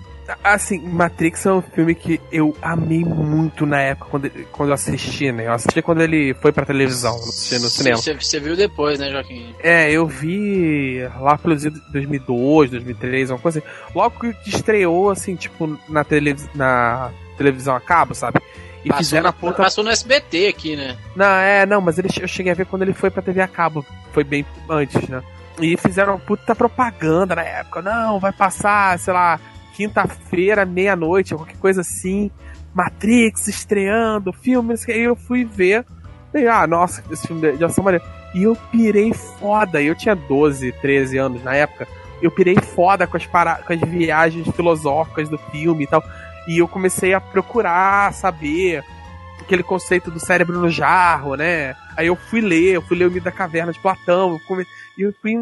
[0.44, 5.32] Assim, Matrix é um filme que eu amei muito na época quando, quando eu assisti,
[5.32, 5.48] né?
[5.48, 7.98] Eu assisti quando ele foi pra televisão, não assisti no cinema.
[7.98, 9.56] Você viu depois, né, Joaquim?
[9.60, 13.68] É, eu vi lá pelos anos 2002, 2003, uma coisa assim.
[13.96, 18.40] Logo que estreou, assim, tipo, na, tele, na televisão a cabo, sabe?
[18.84, 19.64] E passou fizeram a puta.
[19.64, 20.98] Passou no SBT aqui, né?
[21.16, 23.48] Não, é, não, mas ele, eu cheguei a ver quando ele foi pra TV a
[23.48, 23.86] cabo.
[24.14, 25.22] Foi bem antes, né?
[25.62, 27.82] E fizeram uma puta propaganda na época.
[27.82, 29.40] Não, vai passar, sei lá,
[29.76, 32.32] quinta-feira, meia-noite, qualquer coisa assim.
[32.74, 35.86] Matrix estreando, filme, aí eu fui ver.
[36.34, 38.06] E, ah, nossa, esse filme de ação maneiro.
[38.34, 39.82] E eu pirei foda.
[39.82, 41.88] Eu tinha 12, 13 anos na época.
[42.22, 43.56] Eu pirei foda com as, para...
[43.56, 46.04] com as viagens filosóficas do filme e tal.
[46.48, 48.84] E eu comecei a procurar saber
[49.42, 51.76] aquele conceito do cérebro no jarro, né?
[51.98, 54.66] Aí eu fui ler, eu fui ler o Mito da Caverna de Platão, eu, come...
[54.98, 55.34] eu, fui,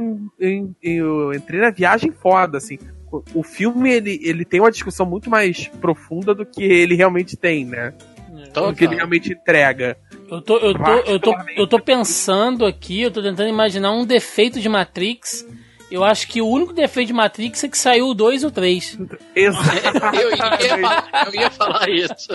[0.82, 2.80] eu entrei na viagem foda, assim.
[3.34, 7.66] O filme, ele, ele tem uma discussão muito mais profunda do que ele realmente tem,
[7.66, 7.94] né?
[8.50, 9.98] Então, do que ele realmente entrega.
[10.30, 14.06] Eu tô, eu, tô, eu, tô, eu tô pensando aqui, eu tô tentando imaginar um
[14.06, 15.46] defeito de Matrix.
[15.90, 18.52] Eu acho que o único defeito de Matrix é que saiu o 2 ou o
[18.52, 19.00] 3.
[19.34, 20.16] Exato.
[20.16, 22.28] eu, ia falar, eu ia falar isso.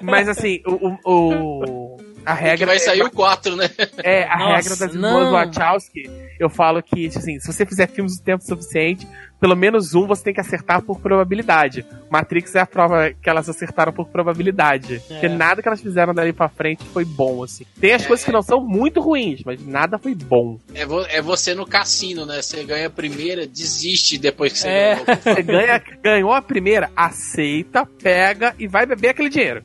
[0.00, 2.56] Mas assim, o, o, o a regra.
[2.58, 3.70] Que vai sair o 4, né?
[4.02, 5.20] É, a Nossa, regra das não.
[5.22, 9.06] irmãs Wachowski, eu falo que, assim, se você fizer filmes o tempo suficiente,
[9.40, 11.86] pelo menos um você tem que acertar por probabilidade.
[12.10, 14.96] Matrix é a prova que elas acertaram por probabilidade.
[14.96, 15.12] É.
[15.14, 17.64] Porque nada que elas fizeram dali pra frente foi bom, assim.
[17.80, 20.58] Tem as coisas que não são muito ruins, mas nada foi bom.
[20.74, 22.42] É, vo- é você no cassino, né?
[22.42, 24.94] Você ganha a primeira, desiste depois que você É.
[24.96, 25.06] ganhou.
[25.22, 29.62] Você ganha, ganhou a primeira, aceita, pega e vai beber aquele dinheiro.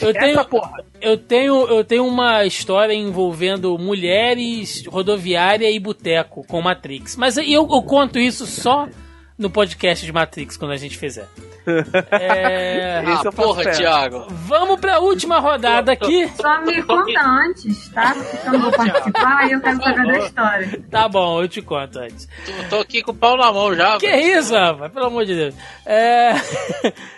[0.00, 0.46] Eu tenho,
[1.00, 7.16] eu tenho, eu tenho uma história envolvendo mulheres, rodoviária e boteco com Matrix.
[7.16, 8.88] Mas eu, eu conto isso só
[9.38, 11.28] no podcast de Matrix quando a gente fizer.
[12.10, 13.02] É...
[13.06, 13.72] Ah, porra, fé.
[13.72, 14.26] Thiago.
[14.30, 16.26] Vamos pra última rodada aqui.
[16.28, 18.14] Só me conta antes, tá?
[18.14, 20.84] Porque eu não vou participar e eu quero saber da história.
[20.90, 22.26] Tá bom, eu te conto antes.
[22.46, 23.98] Tô, tô aqui com o pau na mão já.
[23.98, 24.38] Que velho.
[24.38, 24.90] isso, rapaz?
[24.90, 25.54] Pelo amor de Deus.
[25.84, 26.32] É...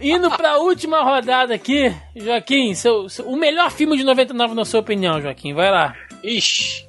[0.00, 4.80] Indo pra última rodada aqui, Joaquim, seu, seu- o melhor filme de 99 na sua
[4.80, 5.94] opinião, Joaquim, vai lá.
[6.22, 6.86] Ixi.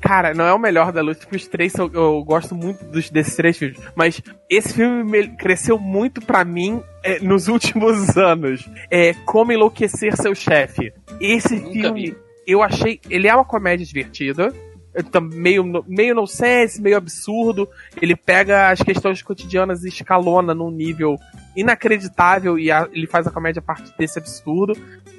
[0.00, 3.08] Cara, não é o melhor da luta, porque os três são, eu gosto muito dos,
[3.08, 3.78] desses três filmes.
[3.94, 4.20] Mas
[4.50, 8.68] esse filme me- cresceu muito pra mim é, nos últimos anos.
[8.90, 10.92] É Como Enlouquecer Seu Chefe.
[11.20, 12.16] Esse Nunca filme, vi.
[12.46, 13.00] eu achei.
[13.08, 14.52] Ele é uma comédia divertida.
[14.98, 17.68] É Meio, no- meio nonsense, meio absurdo.
[18.00, 21.16] Ele pega as questões cotidianas e escalona num nível
[21.56, 24.74] inacreditável e a- ele faz a comédia a partir desse absurdo.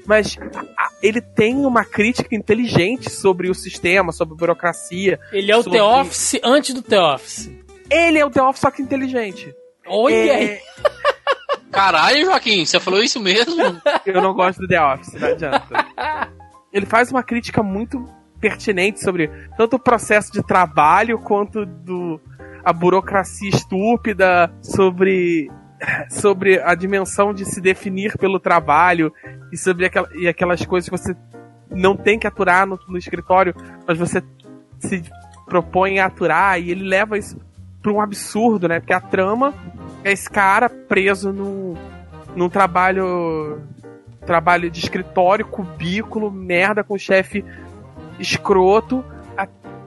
[0.05, 0.37] Mas
[0.77, 5.19] a- ele tem uma crítica inteligente sobre o sistema, sobre a burocracia.
[5.31, 7.51] Ele é o Sobre- The Office antes do The Office.
[7.89, 9.53] Ele é o The Office, só que inteligente.
[9.87, 10.45] Olha aí.
[10.45, 10.61] É,
[11.71, 13.55] Caralho, Joaquim, você falou isso mesmo?
[14.05, 15.67] eu não gosto do The Office, não adianta.
[16.73, 18.03] Ele faz uma crítica muito
[18.39, 22.19] pertinente sobre tanto o processo de trabalho quanto do
[22.63, 25.49] a burocracia estúpida, sobre
[26.09, 29.13] sobre a dimensão de se definir pelo trabalho
[29.51, 31.15] e sobre aquela, e aquelas coisas que você
[31.69, 33.55] não tem que aturar no, no escritório,
[33.87, 34.21] mas você
[34.79, 35.03] se
[35.45, 37.39] propõe a aturar e ele leva isso
[37.81, 38.79] para um absurdo, né?
[38.79, 39.53] Porque a trama
[40.03, 41.75] é esse cara preso num,
[42.35, 43.61] num trabalho
[44.25, 47.43] trabalho de escritório, cubículo, merda com o chefe
[48.19, 49.03] escroto,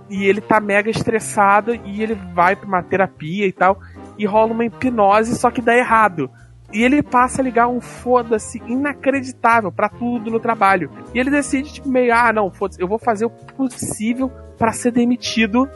[0.08, 3.78] e ele tá mega estressado e ele vai pra uma terapia e tal,
[4.18, 6.30] e rola uma hipnose, só que dá errado.
[6.72, 10.90] E ele passa a ligar um foda-se inacreditável pra tudo no trabalho.
[11.14, 14.90] E ele decide, tipo, meio, ah, não, foda-se, eu vou fazer o possível pra ser
[14.90, 15.68] demitido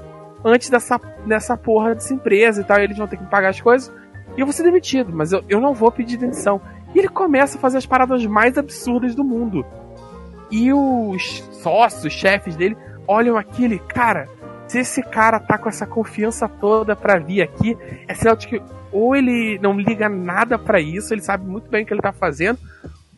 [0.42, 2.78] antes dessa, dessa porra dessa empresa e tal.
[2.78, 3.92] E eles vão ter que me pagar as coisas.
[4.36, 6.62] E eu vou ser demitido, mas eu, eu não vou pedir demissão.
[6.94, 9.66] E ele começa a fazer as paradas mais absurdas do mundo.
[10.50, 14.28] E os sócios, os chefes dele, olham aquele, cara,
[14.68, 18.62] se esse cara tá com essa confiança toda pra vir aqui, é sinal de que
[18.92, 22.12] ou ele não liga nada pra isso, ele sabe muito bem o que ele tá
[22.12, 22.58] fazendo,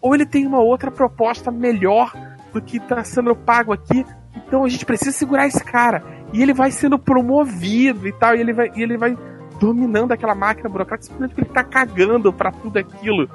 [0.00, 2.12] ou ele tem uma outra proposta melhor
[2.52, 4.04] do que tá sendo pago aqui.
[4.34, 6.02] Então a gente precisa segurar esse cara.
[6.32, 9.16] E ele vai sendo promovido e tal, e ele vai, e ele vai
[9.60, 13.28] dominando aquela máquina burocrática simplesmente porque ele tá cagando pra tudo aquilo.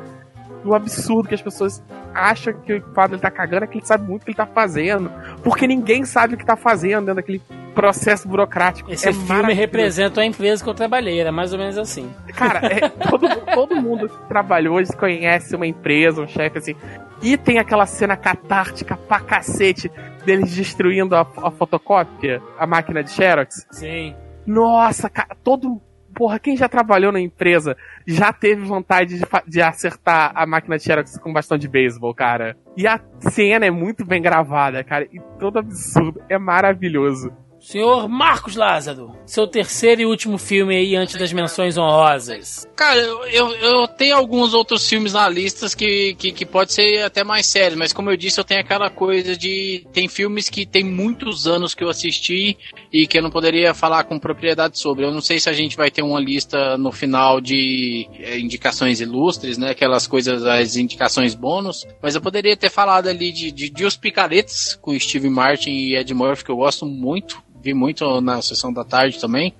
[0.63, 1.83] O absurdo que as pessoas
[2.13, 4.45] acham que o dele tá cagando é que ele sabe muito o que ele tá
[4.45, 5.11] fazendo.
[5.43, 7.41] Porque ninguém sabe o que tá fazendo dentro daquele
[7.73, 8.91] processo burocrático.
[8.91, 12.09] Esse é filme representa a empresa que eu trabalhei, era mais ou menos assim.
[12.35, 16.75] Cara, é, todo, todo mundo que trabalhou hoje conhece uma empresa, um chefe assim.
[17.21, 19.91] E tem aquela cena catártica pra cacete
[20.25, 23.65] deles destruindo a, a fotocópia, a máquina de Xerox.
[23.71, 24.15] Sim.
[24.45, 25.81] Nossa, cara, todo.
[26.15, 27.75] Porra, quem já trabalhou na empresa
[28.05, 32.55] já teve vontade de, de acertar a máquina de Xerox com bastão de beisebol, cara.
[32.77, 35.05] E a cena é muito bem gravada, cara.
[35.11, 36.21] E todo absurdo.
[36.29, 37.31] É maravilhoso.
[37.63, 42.67] Senhor Marcos Lázaro, seu terceiro e último filme aí antes das menções honrosas.
[42.75, 47.23] Cara, eu, eu, tenho alguns outros filmes na lista que, que, que pode ser até
[47.23, 49.87] mais sérios, mas como eu disse, eu tenho aquela coisa de.
[49.93, 52.57] Tem filmes que tem muitos anos que eu assisti
[52.91, 55.05] e que eu não poderia falar com propriedade sobre.
[55.05, 58.99] Eu não sei se a gente vai ter uma lista no final de é, indicações
[58.99, 59.69] ilustres, né?
[59.69, 63.95] Aquelas coisas, as indicações bônus, mas eu poderia ter falado ali de, de, de Os
[63.95, 67.41] Picaretes com Steve Martin e Ed Murphy, que eu gosto muito.
[67.63, 69.53] Vi muito na sessão da tarde também.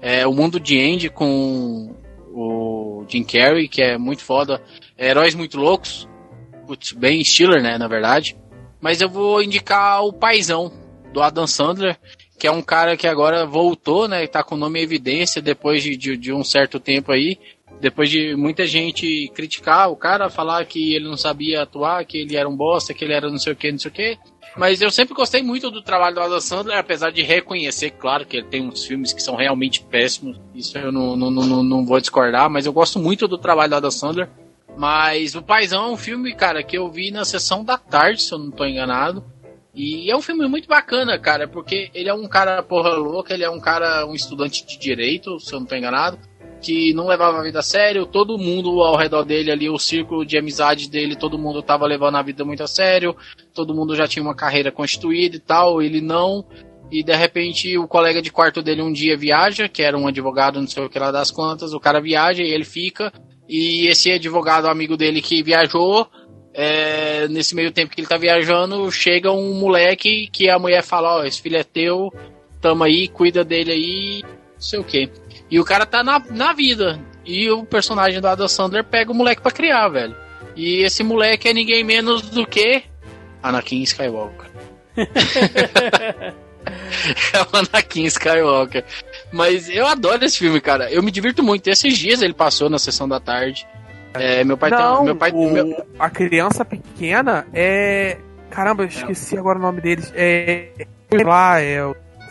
[0.00, 1.94] É, o Mundo de Andy com
[2.32, 4.60] o Jim Carrey, que é muito foda.
[4.98, 6.08] É, Heróis Muito Loucos.
[6.66, 8.36] Putz, bem Stiller, né, na verdade.
[8.80, 10.72] Mas eu vou indicar o Paizão,
[11.12, 11.96] do Adam Sandler,
[12.38, 15.40] que é um cara que agora voltou, né, e tá com o nome em evidência
[15.40, 17.38] depois de, de, de um certo tempo aí.
[17.80, 22.36] Depois de muita gente criticar o cara, falar que ele não sabia atuar, que ele
[22.36, 24.18] era um bosta, que ele era não sei o que, não sei o que.
[24.56, 28.36] Mas eu sempre gostei muito do trabalho do Adam Sandler, apesar de reconhecer, claro, que
[28.36, 30.40] ele tem uns filmes que são realmente péssimos.
[30.54, 33.76] Isso eu não, não, não, não vou discordar, mas eu gosto muito do trabalho do
[33.76, 34.28] Adam Sandler.
[34.76, 38.32] Mas o Paizão é um filme, cara, que eu vi na sessão da tarde, se
[38.32, 39.24] eu não tô enganado.
[39.74, 43.42] E é um filme muito bacana, cara, porque ele é um cara porra louca, ele
[43.42, 46.18] é um cara, um estudante de direito, se eu não tô enganado,
[46.64, 50.24] que não levava a vida a sério, todo mundo ao redor dele ali, o círculo
[50.24, 53.14] de amizade dele, todo mundo tava levando a vida muito a sério,
[53.52, 56.42] todo mundo já tinha uma carreira constituída e tal, ele não.
[56.90, 60.58] E de repente o colega de quarto dele um dia viaja, que era um advogado,
[60.58, 63.12] não sei o que lá das quantas, o cara viaja e ele fica,
[63.46, 66.08] e esse advogado amigo dele que viajou,
[66.54, 71.18] é, nesse meio tempo que ele tá viajando, chega um moleque que a mulher fala,
[71.18, 72.10] ó, esse filho é teu,
[72.58, 75.10] tamo aí, cuida dele aí, não sei o quê.
[75.50, 76.98] E o cara tá na, na vida.
[77.24, 80.14] E o personagem do Adam Sandler pega o moleque pra criar, velho.
[80.56, 82.82] E esse moleque é ninguém menos do que
[83.42, 84.46] Anakin Skywalker.
[87.32, 88.84] é o Anakin Skywalker.
[89.32, 90.90] Mas eu adoro esse filme, cara.
[90.90, 91.68] Eu me divirto muito.
[91.68, 93.66] Esses dias ele passou na sessão da tarde.
[94.14, 95.04] É, meu pai Não, tem.
[95.06, 98.18] Meu pai, o- meu- a criança pequena é.
[98.50, 100.12] Caramba, eu esqueci agora o nome deles.
[100.14, 100.68] É.
[101.24, 101.78] Lá, é.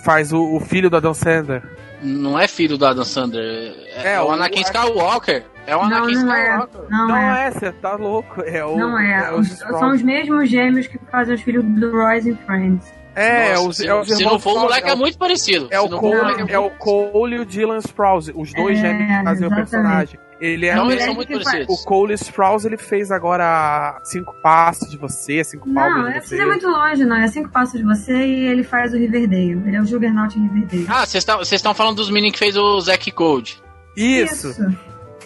[0.06, 1.62] Faz o, o filho do Adam Sandler.
[2.04, 3.74] Não é filho do Adam Sandler.
[3.96, 5.44] É, É, o o- Anakin Skywalker.
[5.66, 6.42] É o Não, Anakin não é.
[6.44, 6.82] Skywalker.
[6.90, 7.48] Não, Não é.
[7.48, 8.42] é, você tá louco.
[8.42, 8.78] É o.
[8.78, 9.34] Não é.
[9.34, 12.94] os Os- são os mesmos gêmeos que fazem os filhos do Royce and Friends.
[13.16, 15.68] É, Nossa, os, se, é os se não for, o moleque é, muito parecido.
[15.70, 19.18] É o, não Cole, é o Cole e o Dylan Sprouse, os dois É, gêmeos
[19.20, 20.20] que fazem o personagem.
[20.40, 21.82] Ele é Não, o- eles são muito que faz- parecidos.
[21.82, 26.28] o Cole Sprouse ele fez agora cinco passos de você, cinco Não, palmas é, de
[26.28, 26.36] você.
[26.38, 27.16] você é muito longe, não.
[27.16, 29.62] É cinco passos de você e ele faz o Riverdale.
[29.66, 30.86] Ele é o Juggernaut em Riverdale.
[30.90, 33.62] Ah, vocês estão falando dos meninos que fez o Zack Code.
[33.96, 34.54] Isso.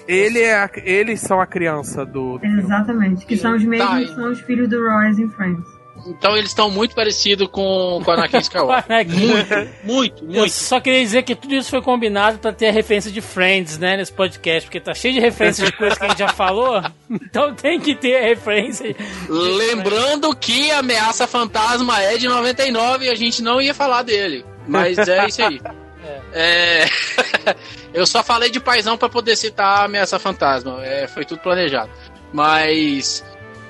[0.08, 2.40] Ele é a- eles são a criança do.
[2.44, 3.26] Exatamente.
[3.26, 5.77] Que são os mesmos, Tá, e- são os filhos do Royce and Friends.
[6.10, 8.86] Então eles estão muito parecidos com, com o Anakin Skywalker.
[8.92, 9.28] Anakin.
[9.28, 10.52] muito, muito, Eu muito.
[10.52, 13.98] só queria dizer que tudo isso foi combinado pra ter a referência de Friends, né,
[13.98, 17.54] nesse podcast, porque tá cheio de referências de coisas que a gente já falou, então
[17.54, 18.96] tem que ter a referência.
[19.30, 24.46] Lembrando que Ameaça Fantasma é de 99 e a gente não ia falar dele.
[24.68, 25.62] Mas é isso aí.
[26.34, 26.86] É.
[27.94, 30.84] Eu só falei de paizão pra poder citar a Ameaça Fantasma.
[30.86, 31.90] É, foi tudo planejado.
[32.34, 33.24] Mas.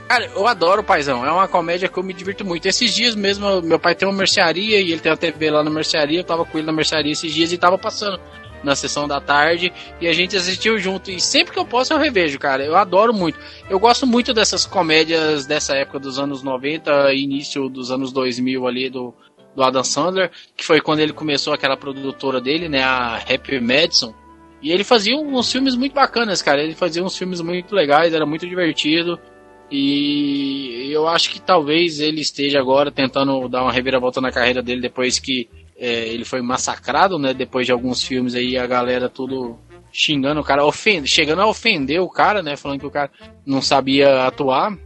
[0.07, 1.25] Cara, eu adoro o Paizão.
[1.25, 2.65] É uma comédia que eu me divirto muito.
[2.65, 5.69] Esses dias mesmo, meu pai tem uma mercearia e ele tem uma TV lá na
[5.69, 6.19] mercearia.
[6.19, 8.19] Eu tava com ele na mercearia esses dias e tava passando
[8.63, 11.11] na sessão da tarde e a gente assistiu junto.
[11.11, 12.63] E sempre que eu posso eu revejo, cara.
[12.63, 13.37] Eu adoro muito.
[13.69, 18.65] Eu gosto muito dessas comédias dessa época dos anos 90 e início dos anos 2000
[18.65, 19.13] ali do,
[19.55, 24.13] do Adam Sandler, que foi quando ele começou aquela produtora dele, né, a Happy Madison.
[24.61, 26.63] E ele fazia uns filmes muito bacanas, cara.
[26.63, 29.19] Ele fazia uns filmes muito legais, era muito divertido.
[29.69, 34.81] E eu acho que talvez ele esteja agora tentando dar uma reviravolta na carreira dele
[34.81, 37.33] depois que é, ele foi massacrado, né?
[37.33, 39.59] Depois de alguns filmes aí, a galera tudo
[39.91, 42.55] xingando o cara, ofende, chegando a ofender o cara, né?
[42.55, 43.11] Falando que o cara
[43.45, 44.77] não sabia atuar.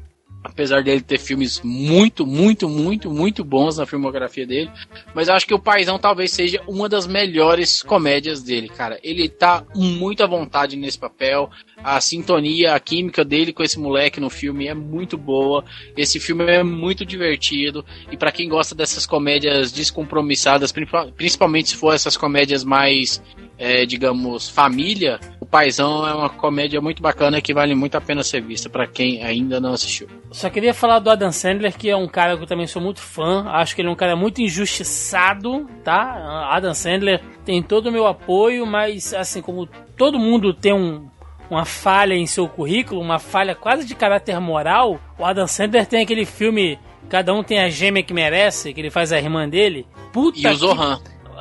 [0.44, 4.72] Apesar dele ter filmes muito, muito, muito, muito bons na filmografia dele.
[5.14, 9.00] Mas acho que o Paizão talvez seja uma das melhores comédias dele, cara.
[9.04, 11.50] Ele tá muito à vontade nesse papel.
[11.84, 15.64] A sintonia, a química dele com esse moleque no filme é muito boa.
[15.96, 17.86] Esse filme é muito divertido.
[18.12, 23.22] E pra quem gosta dessas comédias descompromissadas, principal- principalmente se for essas comédias mais,
[23.60, 25.20] é, digamos, família,
[25.52, 29.22] Paizão é uma comédia muito bacana que vale muito a pena ser vista pra quem
[29.22, 30.08] ainda não assistiu.
[30.32, 33.02] Só queria falar do Adam Sandler, que é um cara que eu também sou muito
[33.02, 33.44] fã.
[33.50, 36.48] Acho que ele é um cara muito injustiçado, tá?
[36.50, 39.68] Adam Sandler tem todo o meu apoio, mas assim como
[39.98, 41.06] todo mundo tem um,
[41.50, 46.02] uma falha em seu currículo, uma falha quase de caráter moral, o Adam Sandler tem
[46.02, 46.80] aquele filme
[47.12, 49.86] Cada um tem a gêmea que merece, que ele faz a irmã dele.
[50.14, 50.98] Puta E o que Zohan.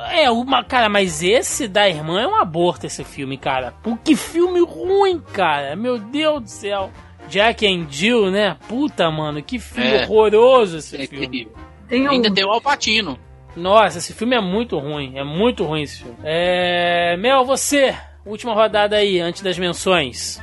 [0.09, 3.73] É, uma, cara, mas esse da irmã é um aborto, esse filme, cara.
[3.83, 5.75] Pô, que filme ruim, cara.
[5.75, 6.89] Meu Deus do céu.
[7.29, 8.57] Jack and Jill, né?
[8.67, 10.03] Puta, mano, que filme É.
[10.03, 11.27] horroroso esse É filme.
[11.27, 11.53] terrível.
[11.87, 13.17] Tem um, Ainda tem o Alpatino.
[13.55, 15.17] Nossa, esse filme é muito ruim.
[15.17, 16.17] É muito ruim esse filme.
[16.23, 17.15] É.
[17.17, 17.95] Mel, você.
[18.25, 20.41] Última rodada aí, antes das menções.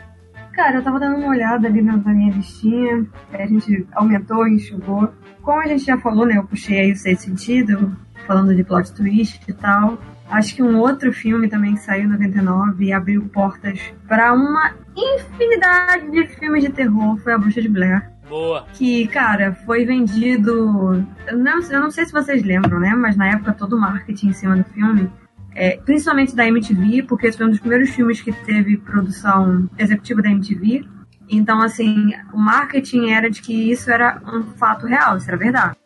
[0.55, 5.09] Cara, eu tava dando uma olhada ali na, na minha listinha, a gente aumentou, enxugou.
[5.43, 7.97] Como a gente já falou, né, eu puxei aí o Sexto Sentido,
[8.29, 9.99] falando de plot twist e tal.
[10.29, 14.75] Acho que um outro filme também que saiu em 99 e abriu portas para uma
[14.95, 18.11] infinidade de filmes de terror foi A Bruxa de Blair.
[18.29, 18.67] Boa.
[18.75, 21.03] Que, cara, foi vendido.
[21.27, 22.95] Eu não, eu não sei se vocês lembram, né?
[22.95, 25.11] Mas na época todo o marketing em cima do filme
[25.59, 30.23] é, principalmente da MTV, porque esse foi um dos primeiros filmes que teve produção executiva
[30.23, 30.85] da MTV.
[31.29, 35.77] Então, assim, o marketing era de que isso era um fato real, isso era verdade.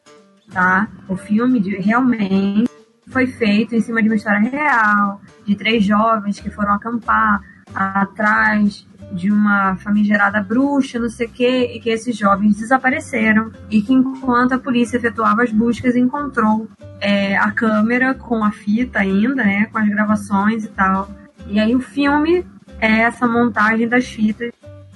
[0.52, 0.86] Tá?
[1.08, 2.70] O filme de- realmente
[3.08, 7.40] foi feito em cima de uma história real, de três jovens que foram acampar
[7.74, 13.50] atrás de uma famigerada bruxa, não sei o quê, e que esses jovens desapareceram.
[13.70, 16.68] E que enquanto a polícia efetuava as buscas, encontrou
[17.00, 19.66] é, a câmera com a fita ainda, né?
[19.66, 21.10] Com as gravações e tal.
[21.46, 22.46] E aí o filme
[22.80, 24.50] é essa montagem das fitas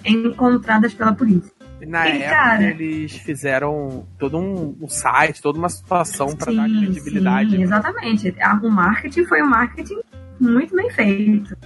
[0.05, 1.53] encontradas pela polícia.
[1.87, 6.69] Na E, época cara- eles fizeram todo um, um site, toda uma situação pra dar
[6.69, 7.51] credibilidade.
[7.51, 8.35] sim, exatamente.
[8.41, 9.99] A- O marketing foi um marketing
[10.41, 11.57] muito bem feito.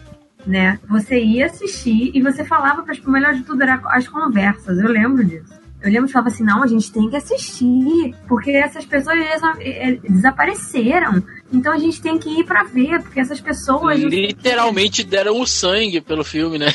[0.46, 0.78] Né?
[0.88, 4.78] Você ia assistir e você falava para o melhor de tudo era as conversas.
[4.78, 5.52] Eu lembro disso.
[5.82, 9.42] Eu lembro que falava assim, não, a gente tem que assistir, porque essas pessoas eles,
[9.60, 11.22] eh, desapareceram.
[11.52, 13.98] Então a gente tem que ir pra ver, porque essas pessoas.
[13.98, 16.72] Literalmente deram o sangue pelo filme, né?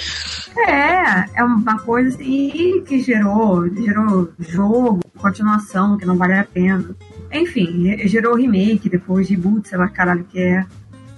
[0.58, 6.96] É, é uma coisa assim que gerou, gerou jogo, continuação, que não vale a pena.
[7.32, 10.66] Enfim, gerou remake, depois reboot, sei lá caralho que é.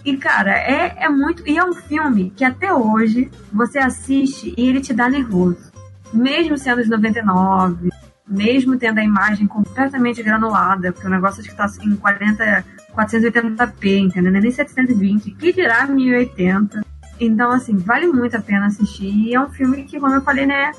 [0.07, 1.47] E, cara, é, é muito.
[1.47, 5.71] E é um filme que até hoje você assiste e ele te dá nervoso.
[6.13, 7.89] Mesmo sendo de 99,
[8.25, 12.65] mesmo tendo a imagem completamente granulada, porque o negócio acho que tá em 40,
[12.97, 14.31] 480p, entendeu?
[14.31, 16.83] Nem 720, que dirá 1080.
[17.19, 19.09] Então, assim, vale muito a pena assistir.
[19.09, 20.71] E é um filme que, como eu falei, né,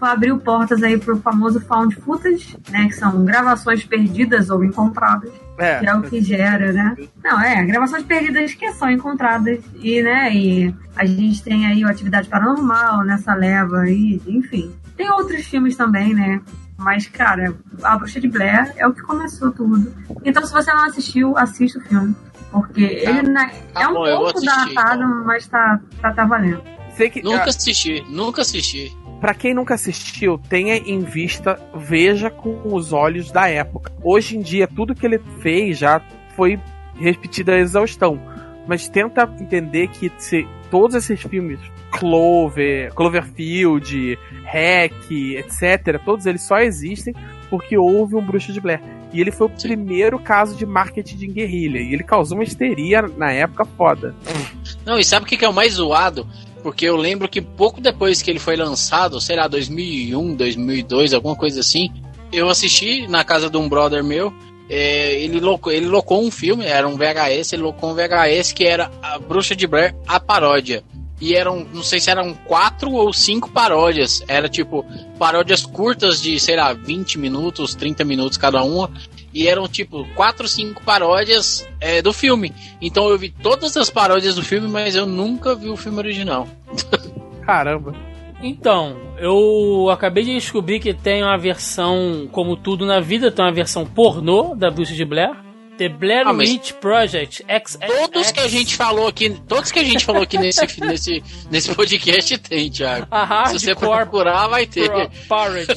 [0.00, 5.30] abriu portas aí pro famoso found footage, né, que são gravações perdidas ou encontradas.
[5.58, 5.78] É.
[5.78, 6.96] Que é o que gera, né?
[7.24, 9.58] Não, é, gravações perdidas que são encontradas.
[9.80, 14.70] E, né, e a gente tem aí o Atividade Paranormal nessa leva aí, enfim.
[14.96, 16.40] Tem outros filmes também, né?
[16.78, 19.92] Mas, cara, A Bruxa de Blair é o que começou tudo.
[20.24, 22.14] Então, se você não assistiu, assista o filme.
[22.50, 23.10] Porque Tá.
[23.10, 25.24] ele na- Tá é um bom, pouco assistir, datado, então.
[25.24, 26.62] mas tá, tá, tá valendo.
[26.96, 28.96] Sei que, Nunca ah, assisti, nunca assisti.
[29.20, 33.90] Pra quem nunca assistiu, tenha em vista, veja com os olhos da época.
[34.02, 36.00] Hoje em dia, tudo que ele fez já
[36.34, 36.60] foi
[36.94, 38.20] repetido à exaustão.
[38.66, 41.60] Mas tenta entender que se todos esses filmes,
[41.90, 47.14] Clover, Cloverfield, Hack, etc., todos eles só existem
[47.48, 48.80] porque houve um Bruxo de Blair.
[49.12, 51.78] E ele foi o primeiro caso de marketing de guerrilha.
[51.78, 54.14] E ele causou uma histeria na época foda.
[54.84, 56.26] Não, e sabe o que é o mais zoado?
[56.62, 61.36] Porque eu lembro que pouco depois que ele foi lançado, sei lá, 2001, 2002, alguma
[61.36, 61.90] coisa assim,
[62.32, 64.34] eu assisti na casa de um brother meu.
[64.68, 68.64] É, ele, locou, ele locou um filme, era um VHS, ele locou um VHS que
[68.64, 70.82] era A Bruxa de Blair, a paródia.
[71.20, 74.22] E eram, não sei se eram quatro ou cinco paródias.
[74.28, 74.84] Era tipo,
[75.18, 78.90] paródias curtas de, sei lá, 20 minutos, 30 minutos cada uma.
[79.32, 82.52] E eram tipo quatro, cinco paródias é, do filme.
[82.80, 86.46] Então eu vi todas as paródias do filme, mas eu nunca vi o filme original.
[87.46, 87.94] Caramba.
[88.42, 93.52] Então, eu acabei de descobrir que tem uma versão, como tudo na vida, tem uma
[93.52, 95.34] versão pornô da Bruxa de Blair.
[95.78, 99.84] The Blair Ah, Witch Project X, Todos que a gente falou aqui, todos que a
[99.84, 103.06] gente falou aqui nesse, nesse, nesse podcast tem, Thiago.
[103.10, 104.88] A Se você procurar, vai ter.
[105.28, 105.68] Porridge.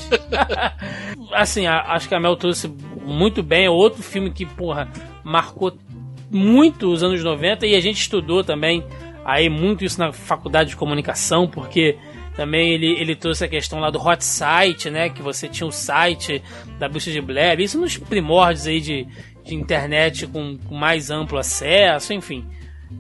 [1.34, 2.74] assim, a- acho que a Mel trouxe
[3.04, 3.66] muito bem.
[3.66, 4.90] É outro filme que, porra,
[5.24, 5.74] marcou
[6.32, 8.86] muito os anos 90 e a gente estudou também
[9.26, 11.98] aí muito isso na faculdade de comunicação, porque
[12.40, 15.10] também ele, ele trouxe a questão lá do hot site, né?
[15.10, 16.42] Que você tinha o site
[16.80, 19.06] da Bruxa de Blair, isso nos primórdios aí de,
[19.44, 22.46] de internet com, com mais amplo acesso, enfim.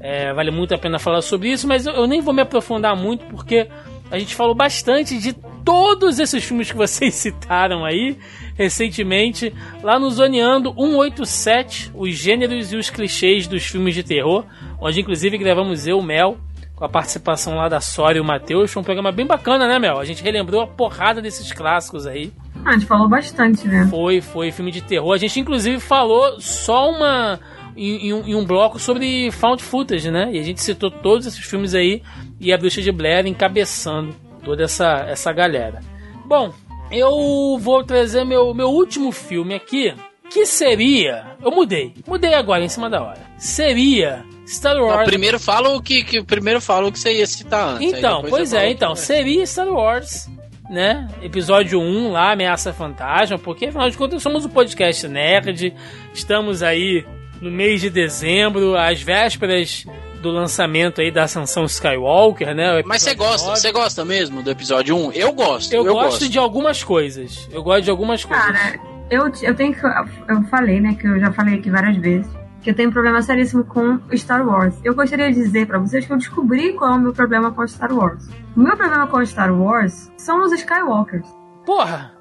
[0.01, 2.97] É, vale muito a pena falar sobre isso, mas eu, eu nem vou me aprofundar
[2.97, 3.69] muito porque
[4.11, 5.31] a gente falou bastante de
[5.63, 8.17] todos esses filmes que vocês citaram aí
[8.55, 14.43] recentemente lá no Zoneando 187, os gêneros e os clichês dos filmes de terror,
[14.81, 16.37] onde inclusive gravamos eu, Mel,
[16.79, 18.71] com a participação lá da Sora e o Matheus.
[18.71, 19.99] Foi um programa bem bacana, né, Mel?
[19.99, 22.31] A gente relembrou a porrada desses clássicos aí.
[22.63, 23.85] Ah, a gente falou bastante, né?
[23.89, 25.13] Foi, foi filme de terror.
[25.13, 27.37] A gente inclusive falou só uma
[27.75, 30.29] em, em um, em um bloco sobre found footage, né?
[30.31, 32.01] E a gente citou todos esses filmes aí
[32.39, 35.81] e a Bruxa de Blair encabeçando toda essa essa galera.
[36.25, 36.53] Bom,
[36.89, 39.93] eu vou trazer meu meu último filme aqui,
[40.29, 43.19] que seria, eu mudei, mudei agora em cima da hora.
[43.37, 45.05] Seria Star Não, Wars.
[45.05, 47.93] primeiro fala o que, que primeiro fala o que você ia citar antes.
[47.93, 50.27] Então, pois é, então, seria Star Wars,
[50.69, 51.07] né?
[51.21, 55.73] Episódio 1 lá, Ameaça Fantasma, porque afinal de contas somos um podcast nerd,
[56.13, 57.05] estamos aí
[57.39, 59.85] no mês de dezembro, às vésperas
[60.19, 62.81] do lançamento aí da Ascensão Skywalker, né?
[62.85, 65.11] Mas você gosta, você gosta mesmo do episódio 1?
[65.13, 65.73] Eu gosto.
[65.73, 67.47] Eu, Eu, gosto, de algumas coisas.
[67.51, 68.45] Eu gosto de algumas coisas.
[68.45, 69.85] Cara, eu, eu tenho que.
[70.27, 70.95] Eu falei, né?
[70.99, 72.38] Que eu já falei aqui várias vezes.
[72.61, 74.75] Que eu tenho um problema seríssimo com Star Wars.
[74.83, 77.65] Eu gostaria de dizer pra vocês que eu descobri qual é o meu problema com
[77.67, 78.27] Star Wars.
[78.55, 81.27] O meu problema com Star Wars são os Skywalkers.
[81.65, 82.11] Porra!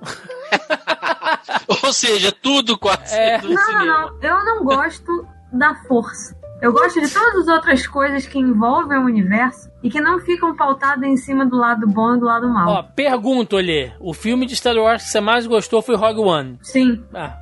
[1.84, 3.40] Ou seja, tudo quase É.
[3.42, 4.18] Não, não, não.
[4.22, 6.36] Eu não gosto da força.
[6.60, 10.56] Eu gosto de todas as outras coisas que envolvem o universo e que não ficam
[10.56, 12.68] pautadas em cima do lado bom e do lado mal.
[12.68, 13.92] Ó, pergunto, Olê.
[14.00, 16.58] O filme de Star Wars que você mais gostou foi Rogue One.
[16.60, 17.04] Sim.
[17.14, 17.36] Ah.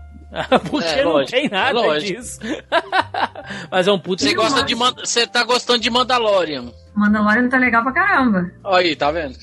[0.70, 2.20] Porque É, não lógico, tem nada é lógico.
[2.20, 2.40] disso.
[3.70, 6.66] Mas é um puto Você gosta de Man- você tá gostando de Mandalorian.
[6.94, 8.50] Mandalorian tá legal pra caramba.
[8.64, 9.36] Olha aí, tá vendo?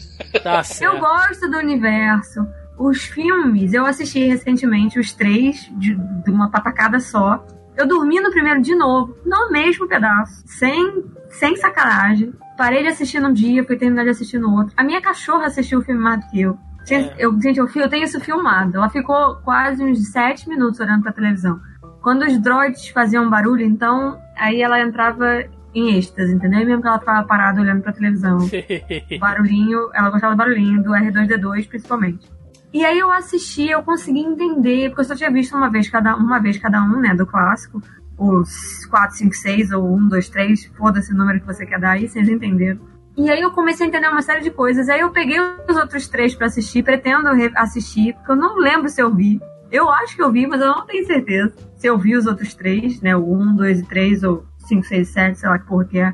[0.43, 0.99] Tá Eu certo.
[0.99, 2.45] gosto do universo.
[2.77, 7.45] Os filmes, eu assisti recentemente os três de, de uma patacada só.
[7.77, 12.33] Eu dormi no primeiro de novo, no mesmo pedaço, sem, sem sacanagem.
[12.57, 14.73] Parei de assistir num dia, fui terminar de assistir no outro.
[14.77, 16.57] A minha cachorra assistiu o filme mais do que eu.
[16.89, 17.15] É.
[17.17, 18.77] eu, gente, eu, eu tenho isso filmado.
[18.77, 21.59] Ela ficou quase uns sete minutos olhando pra televisão.
[22.01, 26.59] Quando os droids faziam barulho, então, aí ela entrava em êxtase, entendeu?
[26.59, 28.37] E mesmo que ela ficava parada olhando pra televisão.
[29.19, 32.31] Barulhinho, ela gostava do barulhinho, do R2D2 principalmente.
[32.73, 36.15] E aí eu assisti, eu consegui entender, porque eu só tinha visto uma vez cada,
[36.15, 37.81] uma vez cada um, né, do clássico.
[38.17, 41.91] Os 4, 5, 6 ou 1, 2, 3, foda-se o número que você quer dar
[41.91, 42.79] aí, vocês entenderam.
[43.15, 44.89] E aí eu comecei a entender uma série de coisas.
[44.89, 48.89] Aí eu peguei os outros três pra assistir, pretendo re- assistir, porque eu não lembro
[48.89, 49.39] se eu vi.
[49.71, 51.53] Eu acho que eu vi, mas eu não tenho certeza.
[51.77, 53.15] Se eu vi os outros três, né?
[53.15, 55.99] O 1, 2 e 3, ou 5, 6 e 7, sei lá que porra que
[55.99, 56.13] é.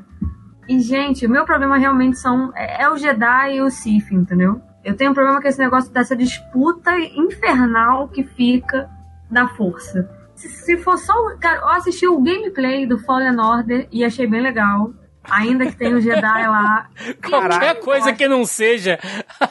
[0.67, 2.51] E, gente, o meu problema realmente são.
[2.55, 4.61] É, é o Jedi e o Sith, entendeu?
[4.83, 8.89] Eu tenho um problema com esse negócio dessa disputa infernal que fica
[9.29, 10.09] da força.
[10.35, 11.13] Se, se for só.
[11.37, 14.93] Cara, eu assisti o gameplay do Fallen Order e achei bem legal.
[15.31, 16.87] Ainda que tenha o Jedi lá.
[17.27, 18.99] Qualquer coisa que não seja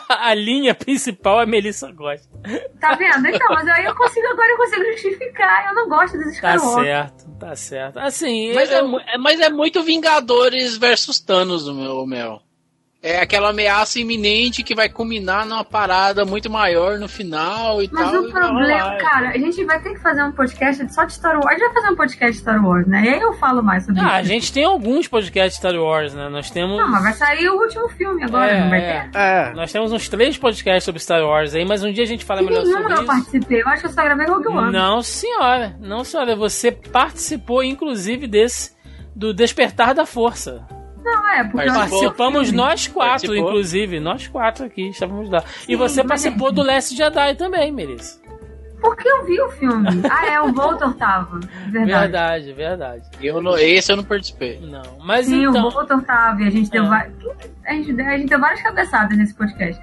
[0.09, 2.29] a linha principal, a Melissa gosta.
[2.81, 3.27] Tá vendo?
[3.27, 5.69] Então, mas aí eu consigo, agora eu consigo justificar.
[5.69, 6.85] Eu não gosto desses Tá Skywalker.
[6.85, 7.99] certo, tá certo.
[7.99, 12.43] Assim, Mas eu- é, mas é muito Vingadores versus Thanos, o meu, o Mel.
[13.01, 18.11] É aquela ameaça iminente que vai culminar numa parada muito maior no final e Mas
[18.11, 18.21] tal.
[18.23, 21.13] o e vai problema, cara, a gente vai ter que fazer um podcast só de
[21.13, 21.47] Star Wars.
[21.47, 23.05] A gente vai fazer um podcast de Star Wars, né?
[23.05, 24.29] E aí eu falo mais sobre Ah, a isso.
[24.33, 26.29] gente tem alguns podcasts de Star Wars, né?
[26.29, 26.77] Nós temos.
[26.77, 29.09] Não, mas vai sair o último filme agora, É, não vai é.
[29.13, 29.17] ter?
[29.19, 29.53] É.
[29.55, 32.43] Nós temos uns três podcasts sobre Star Wars aí, mas um dia a gente fala
[32.43, 33.05] E melhor sobre eu isso.
[33.07, 33.63] participei.
[33.63, 34.73] Eu acho que eu só gravei Rogue One.
[34.73, 35.77] Não, senhora.
[35.81, 36.35] Não, senhora.
[36.35, 38.77] Você participou, inclusive, desse.
[39.15, 40.67] Do Despertar da Força.
[41.05, 43.37] Não, é, porque Participamos nós quatro, Participou.
[43.51, 44.01] inclusive.
[44.01, 45.43] Nós quatro aqui estávamos lá.
[45.63, 48.21] e Sim, você mas participou é- do Last Jedi também, Melissa.
[48.81, 49.89] Porque eu vi o filme.
[50.09, 51.41] Ah, é, o Voltor tava.
[51.69, 51.87] Verdade.
[51.87, 53.03] Verdade, verdade.
[53.21, 54.61] Eu não, esse eu não participei.
[54.61, 55.67] Não, mas Sim, então.
[55.67, 56.41] o Voltor tava.
[56.43, 56.89] E a gente deu, É.
[56.89, 57.07] va-
[57.67, 59.83] a gente, deu- a gente deu várias cabeçadas nesse podcast.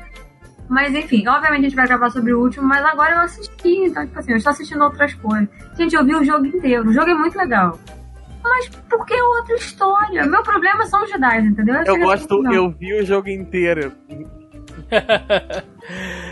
[0.70, 4.06] Mas enfim, obviamente a gente vai gravar sobre o último, mas agora eu assisti, então,
[4.06, 5.48] tipo assim, eu estou assistindo outras coisas.
[5.78, 7.78] Gente, eu vi o jogo inteiro, o jogo é muito legal.
[8.48, 10.26] Mas por que outra história?
[10.26, 11.76] Meu problema são os Jedi, entendeu?
[11.78, 12.54] Eu sei gosto, não.
[12.54, 13.92] eu vi o jogo inteiro.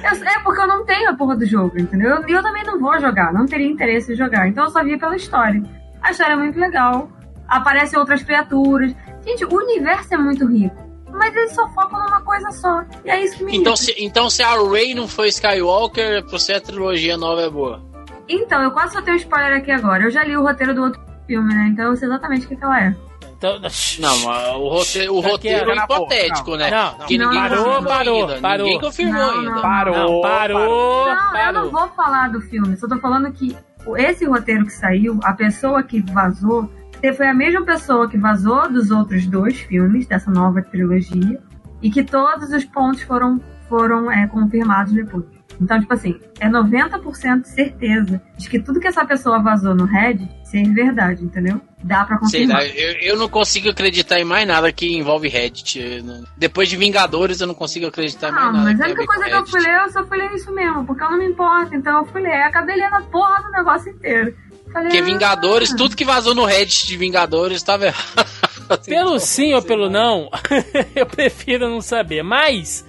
[0.03, 2.09] Eu- é porque eu não tenho a porra do jogo, entendeu?
[2.09, 4.47] Eu, eu também não vou jogar, não teria interesse em jogar.
[4.47, 5.61] Então eu só via pela história.
[6.01, 7.09] A história é muito legal.
[7.47, 8.93] Aparecem outras criaturas.
[9.25, 10.75] Gente, o universo é muito rico.
[11.11, 12.83] Mas eles só focam numa coisa só.
[13.05, 16.53] E é isso que me Então se, então, se a Rey não foi Skywalker, você
[16.53, 17.81] a trilogia nova é boa.
[18.27, 20.03] Então, eu quase só tenho spoiler aqui agora.
[20.03, 21.69] Eu já li o roteiro do outro filme, né?
[21.71, 22.95] Então eu sei exatamente o que, que ela é.
[23.43, 23.59] Então,
[23.99, 26.71] Não, mas o roteiro, o roteiro é hipotético, né?
[26.71, 27.89] Não, Porque não, ninguém não, confirmou não.
[27.89, 28.41] Parou, ainda.
[28.41, 28.65] parou.
[28.65, 29.51] Ninguém confirmou Não, ainda.
[29.51, 29.61] não.
[29.61, 29.95] Parou.
[29.95, 31.07] Não, parou.
[31.07, 31.45] Não, parou.
[31.45, 32.77] eu não vou falar do filme.
[32.77, 33.55] Só tô falando que
[33.97, 36.69] esse roteiro que saiu, a pessoa que vazou,
[37.17, 41.37] foi a mesma pessoa que vazou dos outros dois filmes, dessa nova trilogia,
[41.81, 45.25] e que todos os pontos foram, foram é, confirmados depois.
[45.63, 50.29] Então, tipo assim, é 90% certeza de que tudo que essa pessoa vazou no Reddit
[50.43, 51.59] ser verdade, entendeu?
[51.83, 52.77] Dá pra Sei lá, confirmar.
[52.77, 56.01] eu, eu não consigo acreditar em mais nada que envolve Reddit.
[56.03, 58.63] Não- Depois de Vingadores, eu não consigo acreditar em Ah, mais nada.
[58.65, 60.85] mas que a única coisa que eu fui ler, eu só fui ler isso mesmo,
[60.85, 62.43] porque eu não me importo, então eu fui ler.
[62.43, 64.33] Acabei lendo a porra do negócio inteiro.
[64.71, 68.81] Falei, Porque ah, Vingadores, tudo que vazou no Reddit de Vingadores estava errado.
[68.85, 70.29] Pelo sim ou pelo não,
[70.95, 72.23] eu prefiro não saber.
[72.23, 72.83] Mas,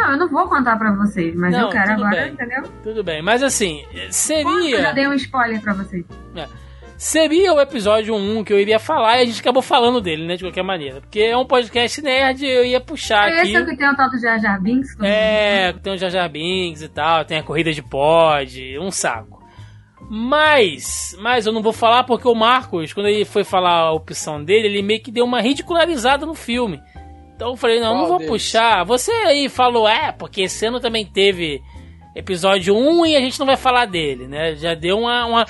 [0.00, 2.32] Não, eu não vou contar pra vocês, mas Não, eu quero agora, bem.
[2.32, 2.62] entendeu?
[2.82, 3.20] tudo bem.
[3.22, 4.92] Mas assim, Eu já seria.
[4.92, 6.04] dei um spoiler pra vocês.
[6.96, 10.34] Seria o episódio 1 que eu iria falar e a gente acabou falando dele, né?
[10.34, 11.00] De qualquer maneira.
[11.00, 13.48] Porque é um podcast nerd eu ia puxar É aqui.
[13.50, 14.96] esse é o que tem o tal do Jar Jar Binks?
[15.00, 19.38] É, tem o Jar Jar Binks e tal, tem a corrida de pod, um saco.
[20.10, 24.42] Mas, mas eu não vou falar porque o Marcos, quando ele foi falar a opção
[24.42, 26.80] dele, ele meio que deu uma ridicularizada no filme.
[27.38, 28.32] Então eu falei, não, Qual não vou deles?
[28.32, 28.84] puxar.
[28.84, 31.62] Você aí falou, é, porque esse ano também teve
[32.12, 34.56] episódio 1 e a gente não vai falar dele, né?
[34.56, 35.24] Já deu uma.
[35.24, 35.46] uma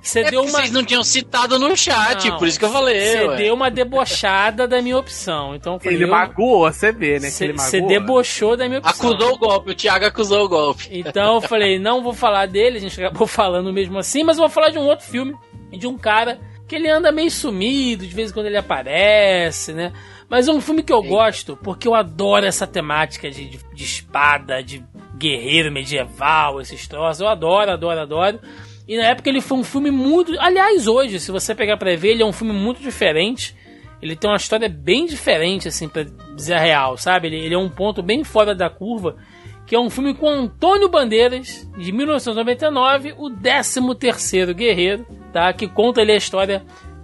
[0.00, 0.50] você É deu uma.
[0.50, 3.00] vocês não tinham citado no chat, Não, por isso que eu falei.
[3.00, 3.36] Você ué.
[3.38, 5.52] deu uma debochada da minha opção.
[5.56, 7.28] Então falei, Ele eu- magoou, você vê, né?
[7.28, 7.88] que ele Você magoou.
[8.00, 9.10] debochou da minha opção.
[9.10, 10.88] Acusou o golpe, o Thiago acusou o golpe.
[10.92, 14.42] Então eu falei, não vou falar dele, a gente acabou falando mesmo assim, mas eu
[14.42, 15.34] vou falar de um outro filme,
[15.72, 16.38] de um cara
[16.68, 19.92] que ele anda meio sumido, de vez em quando ele aparece, né?
[20.32, 23.84] Mas é um filme que eu gosto porque eu adoro essa temática de, de, de
[23.84, 24.82] espada, de
[25.18, 27.20] guerreiro medieval, esses troços.
[27.20, 28.40] Eu adoro, adoro, adoro.
[28.88, 30.34] E na época ele foi um filme muito.
[30.40, 33.54] Aliás, hoje, se você pegar pra ver, ele é um filme muito diferente.
[34.00, 37.26] Ele tem uma história bem diferente, assim, pra dizer a real, sabe?
[37.26, 39.18] Ele, ele é um ponto bem fora da curva
[39.66, 45.52] que é um filme com Antônio Bandeiras, de 1999, o 13º Guerreiro, tá?
[45.52, 46.62] Que conta ali a história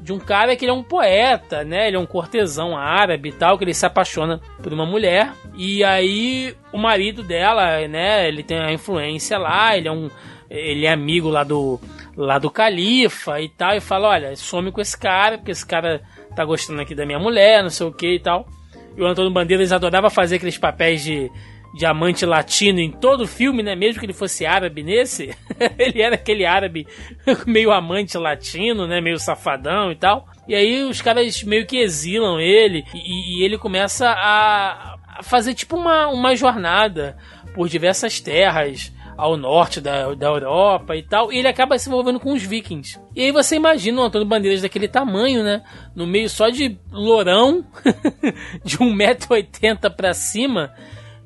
[0.08, 1.86] de um cara que ele é um poeta, né?
[1.86, 5.34] Ele é um cortesão árabe e tal, que ele se apaixona por uma mulher.
[5.54, 8.26] E aí o marido dela, né?
[8.26, 10.08] Ele tem a influência lá, ele é um
[10.48, 11.78] ele é amigo lá do,
[12.16, 16.00] lá do califa e tal, e fala, olha, some com esse cara, porque esse cara
[16.34, 18.48] tá gostando aqui da minha mulher, não sei o que e tal.
[18.96, 21.30] E o Antônio Bandeiras adorava fazer aqueles papéis de
[21.74, 23.74] diamante latino em todo o filme, né?
[23.74, 25.34] Mesmo que ele fosse árabe nesse,
[25.78, 26.86] ele era aquele árabe
[27.46, 29.00] meio amante latino, né?
[29.00, 30.26] Meio safadão e tal.
[30.46, 35.76] E aí os caras meio que exilam ele e, e ele começa a, fazer tipo
[35.76, 37.16] uma, uma jornada
[37.54, 42.20] por diversas terras ao norte da, da Europa e tal, e ele acaba se envolvendo
[42.20, 43.00] com os vikings.
[43.16, 45.60] E aí você imagina o Antônio Bandeiras daquele tamanho, né?
[45.92, 47.66] No meio só de lourão,
[48.64, 50.72] de 1,80m pra cima,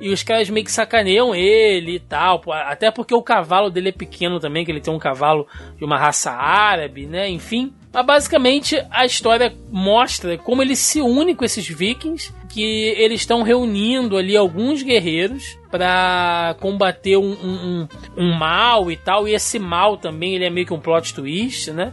[0.03, 2.43] e os caras meio que sacaneiam ele e tal.
[2.51, 5.47] Até porque o cavalo dele é pequeno também, que ele tem um cavalo
[5.79, 7.29] de uma raça árabe, né?
[7.29, 7.73] Enfim.
[7.93, 12.63] Mas basicamente a história mostra como ele se une com esses vikings, que
[12.99, 19.29] eles estão reunindo ali alguns guerreiros para combater um, um, um, mal e tal.
[19.29, 21.93] E esse mal também ele é meio que um plot twist, né?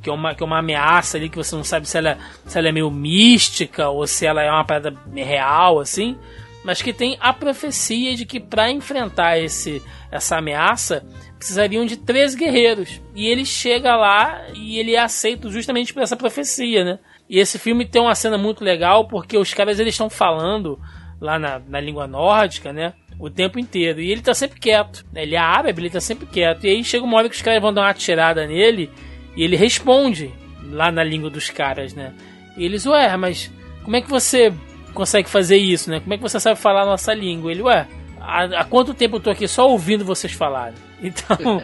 [0.00, 2.16] Que é, uma, que é uma ameaça ali que você não sabe se ela,
[2.46, 6.16] se ela é meio mística ou se ela é uma parada real, assim
[6.64, 11.04] mas que tem a profecia de que para enfrentar esse, essa ameaça
[11.38, 13.00] precisariam de três guerreiros.
[13.14, 16.98] E ele chega lá e ele é aceito justamente por essa profecia, né?
[17.28, 20.78] E esse filme tem uma cena muito legal porque os caras eles estão falando
[21.20, 22.92] lá na, na língua nórdica, né?
[23.18, 24.00] O tempo inteiro.
[24.00, 25.04] E ele tá sempre quieto.
[25.12, 25.22] Né?
[25.22, 26.64] Ele é árabe, ele tá sempre quieto.
[26.64, 28.90] E aí chega uma hora que os caras vão dar uma tirada nele
[29.36, 30.30] e ele responde
[30.70, 32.12] lá na língua dos caras, né?
[32.56, 33.50] E eles, ué, mas
[33.82, 34.52] como é que você
[34.92, 36.00] consegue fazer isso, né?
[36.00, 37.50] Como é que você sabe falar a nossa língua?
[37.50, 37.86] Ele, ué,
[38.20, 40.74] há, há quanto tempo eu tô aqui só ouvindo vocês falarem?
[41.02, 41.62] Então,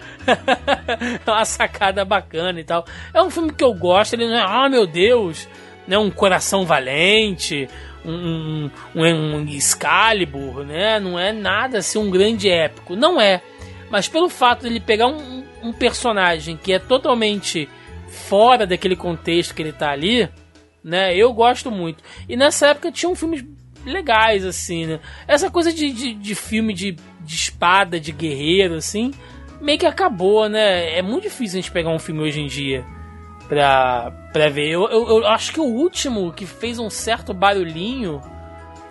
[1.27, 2.86] é uma sacada bacana e tal.
[3.12, 5.47] É um filme que eu gosto, ele não é, ah, meu Deus,
[5.86, 5.98] né?
[5.98, 7.69] Um coração valente,
[8.03, 10.98] um, um, um Excalibur, né?
[10.98, 12.97] Não é nada assim um grande épico.
[12.97, 13.43] Não é.
[13.90, 17.69] Mas pelo fato de ele pegar um, um personagem que é totalmente
[18.09, 20.28] fora daquele contexto que ele tá ali,
[20.87, 21.17] né?
[21.17, 22.03] Eu gosto muito.
[22.29, 23.45] E nessa época tinham filmes
[23.85, 25.01] legais, assim, né?
[25.27, 29.13] Essa coisa de, de, de filme de, de espada, de guerreiro, assim,
[29.61, 30.97] meio que acabou, né?
[30.97, 32.85] É muito difícil a gente pegar um filme hoje em dia
[33.49, 34.71] pra, pra ver.
[34.71, 38.23] Eu, eu, eu acho que o último que fez um certo barulhinho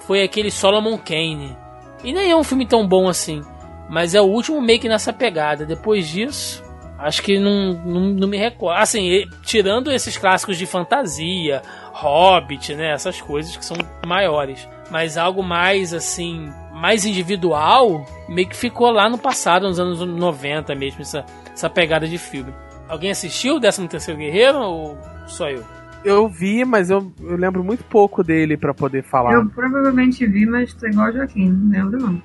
[0.02, 1.58] foi aquele Solomon Kane.
[2.04, 3.42] E nem é um filme tão bom assim.
[3.90, 5.66] Mas é o último meio que nessa pegada.
[5.66, 6.64] Depois disso,
[6.98, 8.80] acho que não, não, não me recordo.
[8.80, 11.62] Assim, tirando esses clássicos de fantasia,
[11.96, 12.92] Hobbit, né?
[12.92, 14.68] Essas coisas que são maiores.
[14.92, 20.76] Mas algo mais assim, mais individual, meio que ficou lá no passado, nos anos 90
[20.76, 22.54] mesmo, essa, essa pegada de filme.
[22.90, 25.64] Alguém assistiu o 13 Terceiro Guerreiro ou só eu?
[26.04, 29.34] Eu vi, mas eu, eu lembro muito pouco dele para poder falar.
[29.34, 32.22] Eu provavelmente vi, mas tô igual o Joaquim, não lembro não.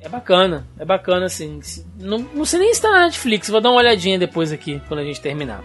[0.00, 1.60] É bacana, é bacana assim.
[1.98, 5.00] Não, não sei nem se tá na Netflix, vou dar uma olhadinha depois aqui, quando
[5.00, 5.62] a gente terminar.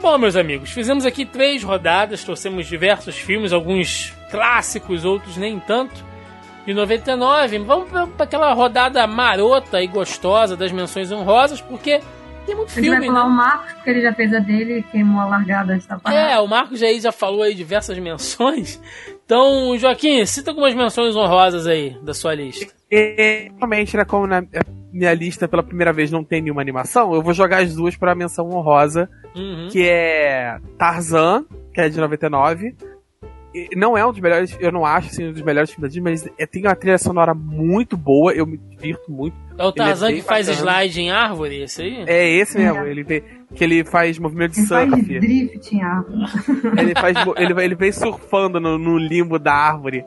[0.00, 6.04] Bom, meus amigos, fizemos aqui três rodadas, trouxemos diversos filmes, alguns clássicos, outros nem tanto.
[6.66, 12.00] De 99, vamos para aquela rodada marota e gostosa das menções honrosas, porque
[12.46, 12.88] tem muito filme.
[12.88, 13.30] Gente vai falar né?
[13.30, 16.16] o Marcos, porque ele já fez a dele e queimou a largada dessa parte.
[16.16, 18.80] É, o Marcos aí já falou aí diversas menções.
[19.24, 22.72] Então, Joaquim, cita algumas menções honrosas aí da sua lista.
[22.90, 24.44] E, realmente, né, como na
[24.92, 28.14] minha lista pela primeira vez não tem nenhuma animação, eu vou jogar as duas para
[28.14, 29.68] menção honrosa, uhum.
[29.70, 31.44] que é Tarzan,
[31.74, 32.74] que é de 99.
[33.54, 35.88] E não é um dos melhores, eu não acho assim, um dos melhores filmes da
[35.88, 39.34] Disney, mas é, tem uma trilha sonora muito boa, eu me divirto muito.
[39.56, 40.82] É o é Tarzan é que faz bacana.
[40.82, 42.04] slide em árvore, esse aí?
[42.06, 42.90] É esse mesmo, é.
[42.90, 44.90] ele vê, que ele faz movimento de ele surf.
[44.90, 46.18] Faz drift em árvore.
[46.78, 50.04] ele, faz, ele, ele vem surfando no, no limbo da árvore.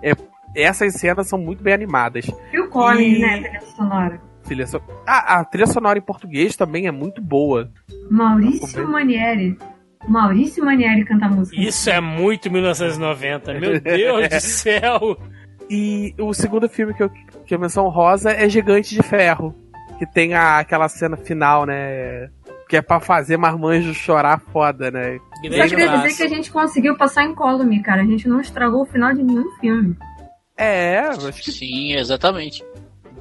[0.00, 0.12] É,
[0.54, 2.26] essas cenas são muito bem animadas.
[2.50, 3.20] Phil Collins, e...
[3.20, 4.20] né, trilha sonora.
[4.44, 4.80] Trilha so...
[5.06, 7.70] ah, a trilha sonora em português também é muito boa.
[8.10, 9.56] Maurício Manieri.
[10.06, 11.60] Maurício Manieri canta música.
[11.60, 15.16] Isso é muito 1990, meu Deus do céu!
[15.70, 17.10] E o segundo filme que eu,
[17.46, 19.54] que eu menção rosa é Gigante de Ferro.
[19.98, 22.28] Que tem a, aquela cena final, né?
[22.68, 25.18] Que é pra fazer Marmanjo chorar foda, né?
[25.36, 28.02] Só queria dizer que a gente conseguiu passar incólume, cara.
[28.02, 29.96] A gente não estragou o final de nenhum filme.
[30.56, 31.52] É, acho que...
[31.52, 32.64] Sim, exatamente.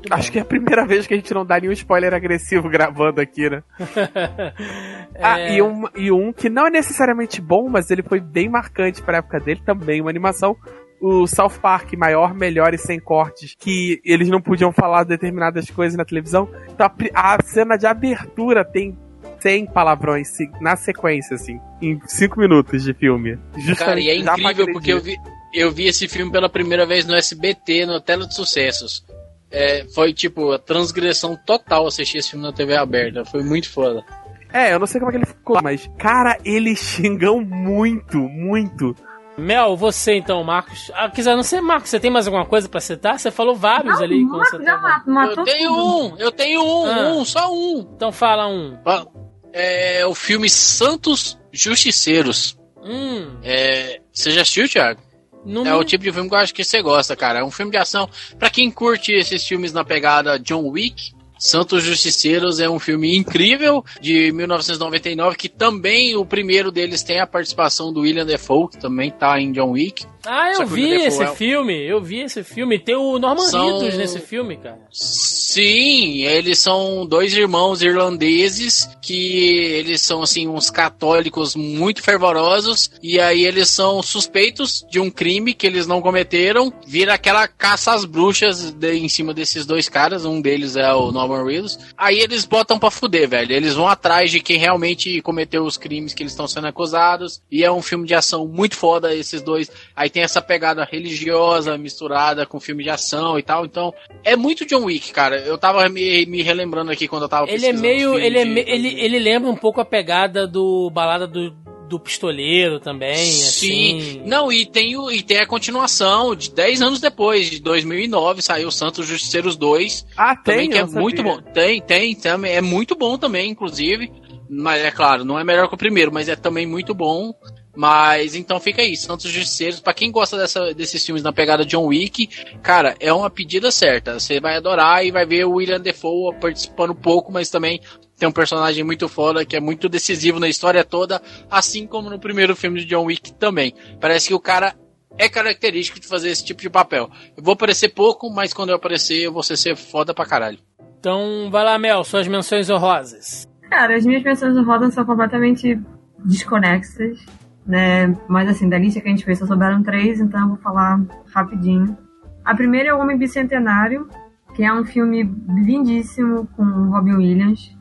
[0.09, 3.21] Acho que é a primeira vez que a gente não dá nenhum spoiler agressivo gravando
[3.21, 3.63] aqui, né?
[5.15, 5.23] é...
[5.23, 9.01] Ah, e um, e um que não é necessariamente bom, mas ele foi bem marcante
[9.01, 10.57] pra época dele também, uma animação.
[10.99, 15.97] O South Park, maior, melhor e sem cortes, que eles não podiam falar determinadas coisas
[15.97, 16.49] na televisão.
[16.69, 18.97] Então a, a cena de abertura tem
[19.41, 20.29] 100 palavrões
[20.61, 23.37] na sequência, assim, em 5 minutos de filme.
[23.57, 25.17] Justamente Cara, e é incrível porque eu vi,
[25.53, 29.03] eu vi esse filme pela primeira vez no SBT, no Tela de Sucessos.
[29.51, 33.23] é, foi tipo a transgressão total assistir esse filme na TV aberta.
[33.23, 34.03] Foi muito foda.
[34.51, 38.95] É, eu não sei como é que ele ficou, mas, cara, eles xingam muito, muito.
[39.37, 40.91] Mel, você então, Marcos.
[40.93, 43.19] Ah, quiser não sei, Marcos, você tem mais alguma coisa pra citar?
[43.19, 44.23] Você falou vários Não, ali.
[44.23, 45.85] o quando Marcos você já tava- matou, matou eu tenho tudo.
[46.15, 47.09] um, eu tenho um, Ah.
[47.13, 47.79] um, só um.
[47.95, 48.77] Então fala um.
[48.85, 49.05] Ah,
[49.51, 52.57] É o filme Santos Justiceiros.
[52.83, 54.99] Hum, É, você já assistiu, Thiago?
[55.45, 57.39] Não É o tipo de filme que eu acho que você gosta, cara.
[57.39, 58.09] É um filme de ação.
[58.37, 61.13] Pra quem curte esses filmes na pegada John Wick,
[61.43, 67.27] Santos Justiceiros é um filme incrível de 1999, que também o primeiro deles tem a
[67.27, 70.05] participação do William Defoe, que também tá em John Wick.
[70.25, 72.79] Ah, eu vi esse é filme, eu vi esse filme.
[72.79, 74.79] Tem o Norman São- nesse filme, cara.
[74.89, 83.19] Sim, eles são dois irmãos irlandeses que eles são assim uns católicos muito fervorosos e
[83.19, 86.71] aí eles são suspeitos de um crime que eles não cometeram.
[86.87, 91.11] Vira aquela caça às bruxas de- em cima desses dois caras, um deles é o
[91.11, 91.79] Norman Reedus.
[91.97, 93.53] Aí eles botam pra fuder, velho.
[93.53, 97.63] Eles vão atrás de quem realmente cometeu os crimes que eles estão sendo acusados e
[97.63, 99.71] é um filme de ação muito foda esses dois.
[99.95, 103.65] Aí tem essa pegada religiosa misturada com filme de ação e tal.
[103.65, 103.93] Então,
[104.23, 105.37] é muito John Wick, cara.
[105.39, 108.17] Eu tava me, me relembrando aqui quando eu tava Ele é meio.
[108.19, 111.51] Ele, é me- ele, ele lembra um pouco a pegada do Balada do,
[111.87, 113.99] do Pistoleiro também, Sim.
[113.99, 114.21] assim.
[114.25, 118.71] Não, e tem, o, e tem a continuação de 10 anos depois, de 2009, saiu
[118.71, 120.05] Santos Justiceiros 2.
[120.17, 120.43] Ah, tem?
[120.43, 121.31] também que é muito sabia.
[121.33, 121.41] bom.
[121.53, 122.53] Tem, tem, também.
[122.53, 124.11] É muito bom também, inclusive.
[124.49, 127.33] Mas é claro, não é melhor que o primeiro, mas é também muito bom.
[127.75, 129.79] Mas então fica aí, Santos Justiceiros.
[129.79, 132.27] Pra quem gosta dessa, desses filmes na pegada John Wick,
[132.61, 134.19] cara, é uma pedida certa.
[134.19, 137.81] Você vai adorar e vai ver o William Defoe participando pouco, mas também
[138.17, 142.19] tem um personagem muito foda que é muito decisivo na história toda, assim como no
[142.19, 143.73] primeiro filme de John Wick também.
[143.99, 144.75] Parece que o cara
[145.17, 147.09] é característico de fazer esse tipo de papel.
[147.35, 150.57] Eu vou aparecer pouco, mas quando eu aparecer, eu vou ser foda pra caralho.
[150.99, 153.47] Então, vai lá, Mel, suas menções honrosas.
[153.69, 155.79] Cara, as minhas menções do Rodan são completamente
[156.23, 157.19] desconexas,
[157.65, 158.15] né?
[158.29, 161.01] Mas assim, da lista que a gente fez só souberam três, então eu vou falar
[161.33, 161.97] rapidinho.
[162.45, 164.07] A primeira é O Homem Bicentenário,
[164.55, 167.72] que é um filme lindíssimo com o Robin Williams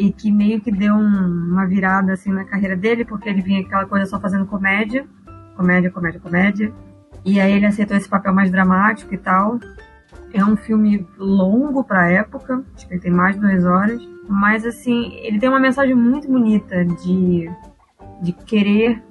[0.00, 3.60] e que meio que deu um- uma virada assim na carreira dele, porque ele vinha
[3.60, 5.06] aquela coisa só fazendo comédia,
[5.56, 6.72] comédia, comédia, comédia.
[7.22, 9.60] E aí ele aceitou esse papel mais dramático e tal.
[10.32, 14.00] É um filme longo pra época, acho que ele tem mais de duas horas.
[14.26, 17.50] Mas assim, ele tem uma mensagem muito bonita de,
[18.22, 19.02] de querer,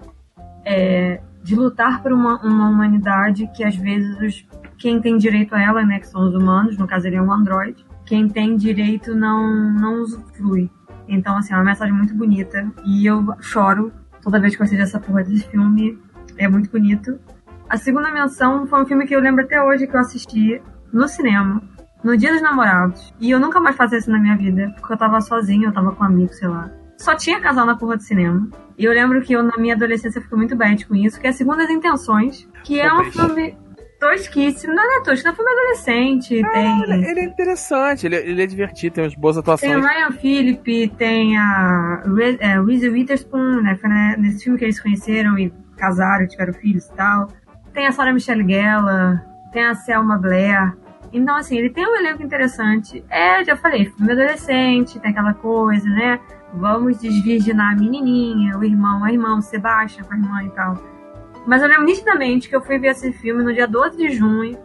[0.65, 4.47] é, de lutar por uma, uma humanidade que às vezes os,
[4.79, 7.31] quem tem direito a ela, né, que são os humanos, no caso ele é um
[7.31, 10.71] androide, quem tem direito não, não usufrui.
[11.09, 12.71] Então, assim, é uma mensagem muito bonita.
[12.85, 13.91] E eu choro
[14.21, 15.99] toda vez que eu assisto essa porra desse filme.
[16.37, 17.19] É muito bonito.
[17.67, 20.61] A segunda menção foi um filme que eu lembro até hoje que eu assisti
[20.91, 21.61] no cinema,
[22.03, 23.13] no Dia dos Namorados.
[23.19, 25.91] E eu nunca mais fazia isso na minha vida, porque eu tava sozinha, eu tava
[25.91, 26.71] com um amigo, sei lá.
[26.97, 28.47] Só tinha casal na porra do cinema.
[28.77, 31.31] E eu lembro que eu, na minha adolescência, fiquei muito bad com isso, que é
[31.31, 33.57] Segundas Intenções, que é um filme
[33.99, 34.73] tosquíssimo.
[34.73, 36.33] Não é tosco, é um filme adolescente.
[36.35, 39.85] Ele, tem, ele é interessante, ele, ele é divertido, tem umas boas tem o atuações.
[39.85, 42.03] Ryan Phillip, tem a
[42.39, 43.75] é, Reese Witherspoon, né?
[43.75, 47.27] Foi né, nesse filme que eles conheceram e casaram, tiveram filhos e tal.
[47.73, 50.73] Tem a Sarah Michelle Gellar, tem a Selma Blair.
[51.11, 53.03] Então, assim, ele tem um elenco interessante.
[53.09, 56.19] É, já falei, filme adolescente, tem aquela coisa, né?
[56.53, 60.98] Vamos desvirginar a menininha, o irmão, a irmã, o Sebastian com a irmã e tal.
[61.45, 64.57] Mas eu lembro nitidamente que eu fui ver esse filme no dia 12 de junho.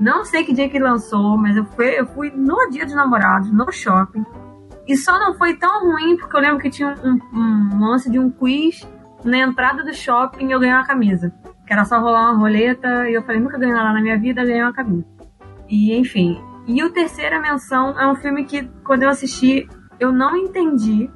[0.00, 3.52] Não sei que dia que lançou, mas eu fui, eu fui no dia dos namorados,
[3.52, 4.24] no shopping.
[4.86, 8.18] E só não foi tão ruim porque eu lembro que tinha um, um lance de
[8.18, 8.86] um quiz
[9.24, 11.32] na entrada do shopping e eu ganhei uma camisa.
[11.66, 14.44] Que era só rolar uma roleta e eu falei, nunca ganhei nada na minha vida,
[14.44, 15.06] ganhei uma camisa.
[15.68, 16.40] E enfim.
[16.66, 19.68] E o terceira menção é um filme que, quando eu assisti,
[19.98, 21.10] eu não entendi.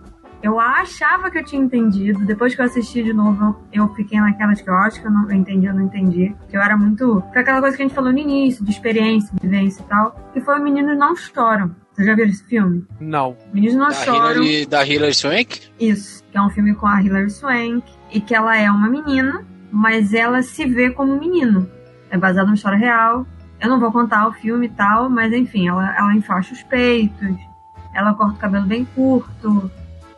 [0.47, 2.25] Eu achava que eu tinha entendido.
[2.25, 5.29] Depois que eu assisti de novo, eu fiquei naquelas que eu acho que eu não
[5.29, 6.37] eu entendi, eu não entendi.
[6.49, 7.21] Que eu era muito.
[7.33, 10.31] Foi aquela coisa que a gente falou no início, de experiência, de vivência e tal.
[10.33, 11.75] Que foi o Meninos Não Choram.
[11.93, 12.87] Vocês já viram esse filme?
[13.01, 13.37] Não.
[13.53, 14.45] Meninos Não Da Choram.
[14.45, 15.63] Hilary, da Hilary Swank?
[15.81, 17.83] Isso, que é um filme com a Hilary Swank
[18.13, 21.69] e que ela é uma menina, mas ela se vê como um menino.
[22.09, 23.27] É baseado numa história real.
[23.59, 27.35] Eu não vou contar o filme e tal, mas enfim, ela, ela enfaixa os peitos,
[27.93, 29.69] ela corta o cabelo bem curto.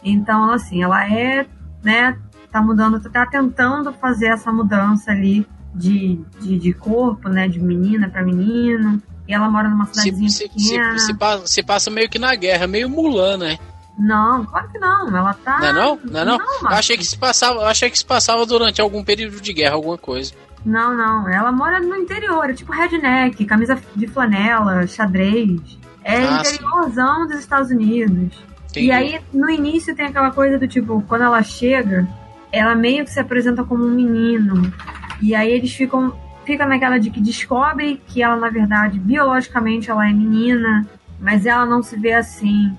[0.02, 1.46] Então, assim, ela é,
[1.82, 2.16] né,
[2.50, 8.08] tá mudando, tá tentando fazer essa mudança ali de, de, de corpo, né, de menina
[8.08, 9.02] pra menino.
[9.26, 10.98] E ela mora numa cidadezinha se, pequena.
[10.98, 13.58] se, se, passa, se passa meio que na guerra, meio Mulan, né?
[13.98, 15.14] Não, claro que não.
[15.14, 15.58] Ela tá.
[15.58, 15.98] Não é não?
[16.04, 16.38] Não é não?
[16.38, 16.78] Marcos.
[16.78, 20.32] achei que se passava, achei que se passava durante algum período de guerra, alguma coisa.
[20.64, 21.28] Não, não.
[21.28, 25.60] Ela mora no interior, é tipo redneck, camisa de flanela, xadrez.
[26.04, 28.34] É Ah, interiorzão dos Estados Unidos.
[28.78, 32.06] E aí, no início, tem aquela coisa do tipo, quando ela chega,
[32.52, 34.72] ela meio que se apresenta como um menino.
[35.20, 36.14] E aí eles ficam.
[36.44, 40.86] Fica naquela de que descobre que ela, na verdade, biologicamente ela é menina,
[41.20, 42.74] mas ela não se vê assim.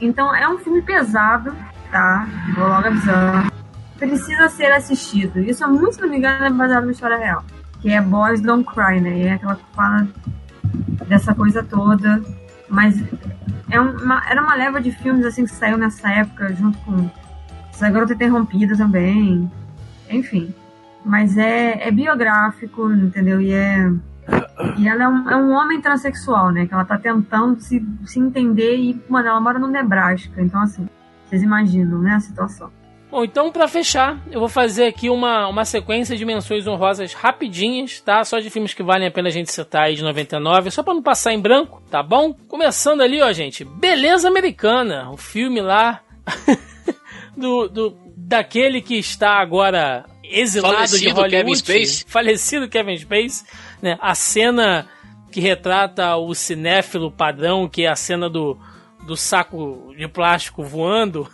[0.00, 1.54] Então é um filme pesado,
[1.92, 2.26] tá?
[2.56, 3.52] Vou logo avisando.
[3.96, 5.38] Precisa ser assistido.
[5.38, 7.44] Isso é muito, se não me engano, é baseado numa história real.
[7.80, 9.18] Que é Boys Don't Cry, né?
[9.18, 10.08] E é aquela que fala
[11.06, 12.20] dessa coisa toda.
[12.68, 13.02] Mas
[13.70, 17.10] é uma, era uma leva de filmes assim que saiu nessa época, junto com
[17.70, 19.50] essa garota interrompida também.
[20.08, 20.54] Enfim.
[21.04, 23.40] Mas é, é biográfico, entendeu?
[23.40, 23.92] E é.
[24.78, 26.66] E ela é um, é um homem transexual, né?
[26.66, 30.40] Que ela tá tentando se, se entender e, mano, ela mora no Nebraska.
[30.40, 30.88] Então, assim,
[31.26, 32.70] vocês imaginam, né, a situação.
[33.14, 38.00] Bom, então pra fechar, eu vou fazer aqui uma, uma sequência de menções honrosas rapidinhas,
[38.00, 38.24] tá?
[38.24, 40.92] Só de filmes que valem a pena a gente citar aí de 99, só pra
[40.92, 42.34] não passar em branco, tá bom?
[42.48, 46.00] Começando ali, ó, gente, Beleza Americana, o filme lá
[47.38, 50.80] do, do daquele que está agora exilado de
[51.14, 52.04] Falecido Hollywood, Kevin Spacey.
[52.08, 53.44] falecido Kevin Space,
[53.80, 53.96] né?
[54.00, 54.88] A cena
[55.30, 58.58] que retrata o cinéfilo padrão, que é a cena do,
[59.06, 61.28] do saco de plástico voando.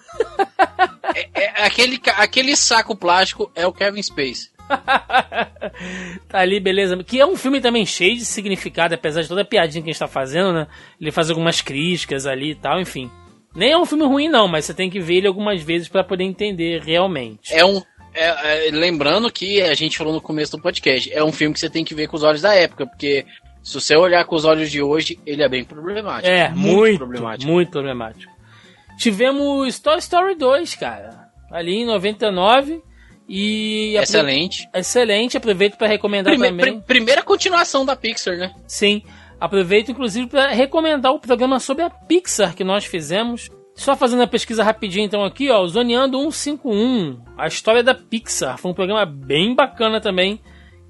[1.35, 4.51] É, aquele, ca- aquele saco plástico é o Kevin Space.
[6.29, 7.03] tá ali, beleza.
[7.03, 9.93] Que é um filme também cheio de significado, apesar de toda a piadinha que a
[9.93, 10.67] gente tá fazendo, né?
[11.01, 13.11] Ele faz algumas críticas ali e tal, enfim.
[13.55, 16.05] Nem é um filme ruim, não, mas você tem que ver ele algumas vezes pra
[16.05, 17.53] poder entender realmente.
[17.53, 17.83] É um.
[18.15, 21.61] é- é- lembrando que a gente falou no começo do podcast, é um filme que
[21.61, 23.27] você tem que ver com os olhos da época, porque
[23.63, 26.29] se você olhar com os olhos de hoje, ele é bem problemático.
[26.29, 27.51] É, muito, problemático.
[27.51, 28.33] muito problemático.
[28.99, 31.29] Tivemos Toy Story 2, cara.
[31.51, 32.83] Ali em 99.
[33.29, 33.93] E.
[33.97, 34.69] apro- Excelente.
[34.75, 36.75] Excelente, aproveito pra recomendar Prime- também.
[36.81, 38.53] pri- primeira continuação da Pixar, né?
[38.67, 39.03] Sim,
[39.41, 43.49] aproveito inclusive para recomendar o programa sobre a Pixar que nós fizemos.
[43.77, 48.59] Só fazendo a pesquisa rapidinho então aqui, ó, Zoneando 151, a história da Pixar.
[48.59, 50.41] Foi um programa bem bacana também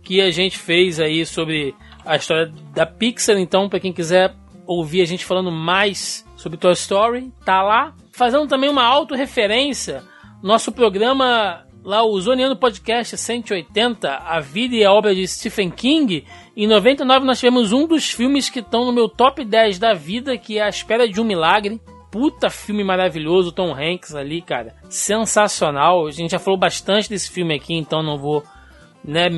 [0.03, 1.75] que a gente fez aí sobre
[2.11, 3.39] a história da Pixar.
[3.39, 4.35] Então, para quem quiser
[4.67, 7.95] ouvir a gente falando mais sobre Toy Story, tá lá.
[8.11, 10.03] Fazendo também uma autorreferência,
[10.43, 16.25] nosso programa lá, o Zoneando Podcast 180, A Vida e a Obra de Stephen King.
[16.57, 20.37] Em 99 nós tivemos um dos filmes que estão no meu top 10 da vida,
[20.37, 21.81] que é A Espera de um Milagre.
[22.11, 24.75] Puta filme maravilhoso, Tom Hanks ali, cara.
[24.89, 26.09] Sensacional.
[26.09, 28.43] A gente já falou bastante desse filme aqui, então não vou,
[29.05, 29.29] né,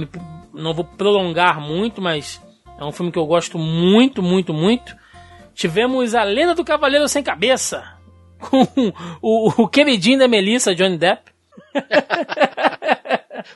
[0.55, 2.41] não vou prolongar muito, mas
[2.83, 4.95] é um filme que eu gosto muito, muito, muito.
[5.55, 7.85] Tivemos A Lenda do Cavaleiro Sem Cabeça,
[8.41, 8.67] com
[9.21, 11.31] o, o queridinho da Melissa, Johnny Depp.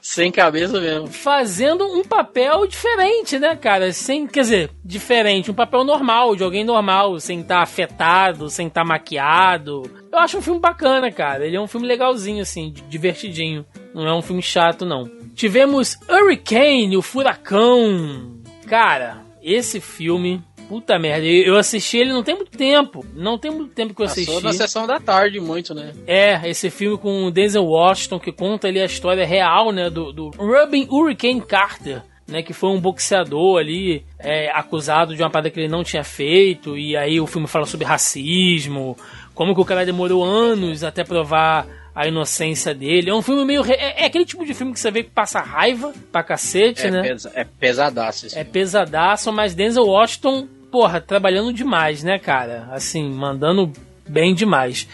[0.01, 1.07] Sem cabeça mesmo.
[1.07, 3.93] fazendo um papel diferente, né, cara?
[3.93, 8.85] Sem, quer dizer, diferente, um papel normal, de alguém normal, sem estar afetado, sem estar
[8.85, 9.83] maquiado.
[10.11, 11.47] Eu acho um filme bacana, cara.
[11.47, 13.65] Ele é um filme legalzinho, assim, di- divertidinho.
[13.95, 15.05] Não é um filme chato, não.
[15.35, 18.36] Tivemos Hurricane, o Furacão.
[18.67, 20.43] Cara, esse filme.
[20.69, 23.07] Puta merda, eu assisti ele não tem muito tempo.
[23.15, 24.27] Não tem muito tempo que eu assisti.
[24.27, 25.93] Passou na sessão da tarde muito, né?
[26.09, 30.13] É, esse filme com o Denzel Washington, que conta ali a história real, né, do,
[30.13, 35.51] do Robin Hurricane Carter, né, que foi um boxeador ali, é, acusado de uma parada
[35.51, 38.97] que ele não tinha feito, e aí o filme fala sobre racismo,
[39.35, 41.67] como que o cara demorou anos até provar
[41.97, 43.09] a inocência dele.
[43.11, 43.63] É um filme meio...
[43.63, 46.87] re- É, é aquele tipo de filme que você vê que passa raiva pra cacete,
[46.87, 47.03] É, né?
[47.03, 48.53] pesa- é pesadaço esse É filme.
[48.53, 52.69] pesadaço, mas Denzel Washington, porra, trabalhando demais, né, cara?
[52.71, 53.73] Assim, mandando
[54.07, 54.87] bem demais.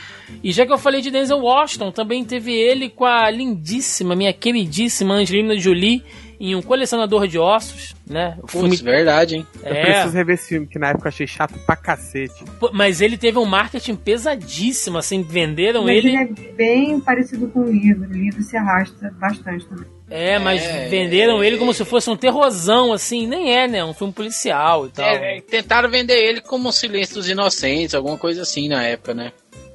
[0.44, 4.32] E já que eu falei de Denzel Washington, também teve ele com a lindíssima, minha
[4.32, 6.02] queridíssima Angelina Jolie
[6.44, 8.36] em Um Colecionador de Ossos, né?
[8.42, 9.46] O filme Putz, verdade, hein?
[9.62, 12.44] Eu é, preciso rever esse filme, que na época eu achei chato pra cacete.
[12.58, 17.46] pô, mas ele teve um marketing pesadíssimo, assim, venderam Mas ele, ele é bem parecido
[17.46, 18.08] com o livro.
[18.08, 19.86] O livro se arrasta bastante também.
[20.10, 23.84] é, mas É, venderam é, ele como se fosse um terrorzão, assim, nem é, né?
[23.84, 25.06] Um filme policial e tal.
[25.08, 29.30] É, é, tentaram vender ele como Silêncio dos Inocentes, alguma coisa assim na época, né?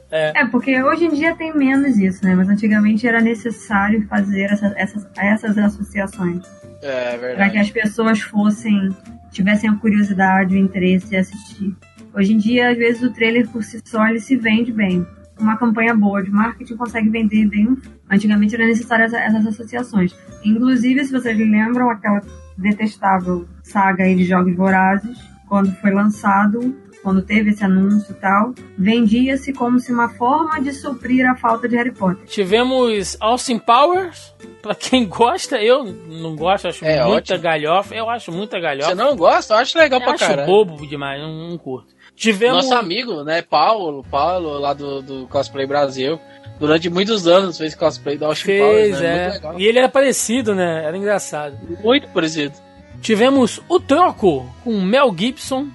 [0.10, 2.34] É, porque hoje em dia tem menos isso, né?
[2.34, 6.42] Mas antigamente era necessário fazer essa- essas, essas associações.
[6.82, 7.58] É Para que verdade.
[7.60, 8.90] as pessoas fossem.
[9.32, 11.76] tivessem a curiosidade, o interesse em assistir.
[12.14, 15.06] Hoje em dia, às vezes, o trailer por si só ele se vende bem.
[15.40, 17.78] Uma campanha boa de marketing consegue vender bem.
[18.10, 20.16] Antigamente era necessário essa- essas associações.
[20.44, 22.22] Inclusive, se vocês lembram, aquela
[22.58, 25.18] detestável saga aí de Jogos Vorazes,
[25.48, 26.76] quando foi lançado,
[27.08, 31.66] quando teve esse anúncio e tal, vendia-se como se uma forma de suprir a falta
[31.66, 32.26] de Harry Potter.
[32.26, 37.40] Tivemos Austin Powers, pra quem gosta, eu não gosto, acho É, muita ótimo.
[37.40, 38.90] galhofa, eu acho muita galhofa.
[38.90, 39.54] Você não gosta?
[39.54, 40.48] Eu acho legal eu pra acho caralho.
[40.48, 41.96] bobo demais, não, não curto.
[42.14, 42.66] Tivemos...
[42.66, 46.20] Nosso amigo, né, Paulo, Paulo, lá do, do Cosplay Brasil,
[46.60, 49.08] durante muitos anos fez cosplay do Austin Powers, Fez, né?
[49.08, 49.24] é.
[49.30, 49.60] Muito legal.
[49.62, 50.84] E ele era parecido, né?
[50.84, 51.58] Era engraçado.
[51.82, 52.54] Muito parecido.
[53.02, 55.68] Tivemos O Troco, com Mel Gibson.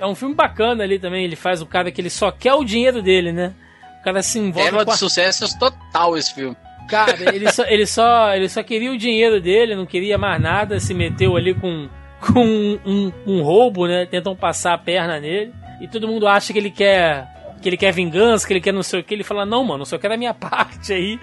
[0.00, 1.24] É um filme bacana ali também.
[1.24, 3.52] Ele faz o cara que ele só quer o dinheiro dele, né?
[4.00, 4.94] O cara se envolve Tema com a...
[4.94, 6.56] de sucesso total esse filme.
[6.88, 10.80] Cara, ele só, ele, só, ele só queria o dinheiro dele, não queria mais nada.
[10.80, 11.88] Se meteu ali com,
[12.20, 14.06] com um, um, um roubo, né?
[14.06, 15.52] Tentam passar a perna nele.
[15.80, 17.28] E todo mundo acha que ele quer
[17.60, 19.14] que ele quer vingança, que ele quer não sei o que.
[19.14, 21.20] Ele fala, não, mano, só quero a minha parte aí.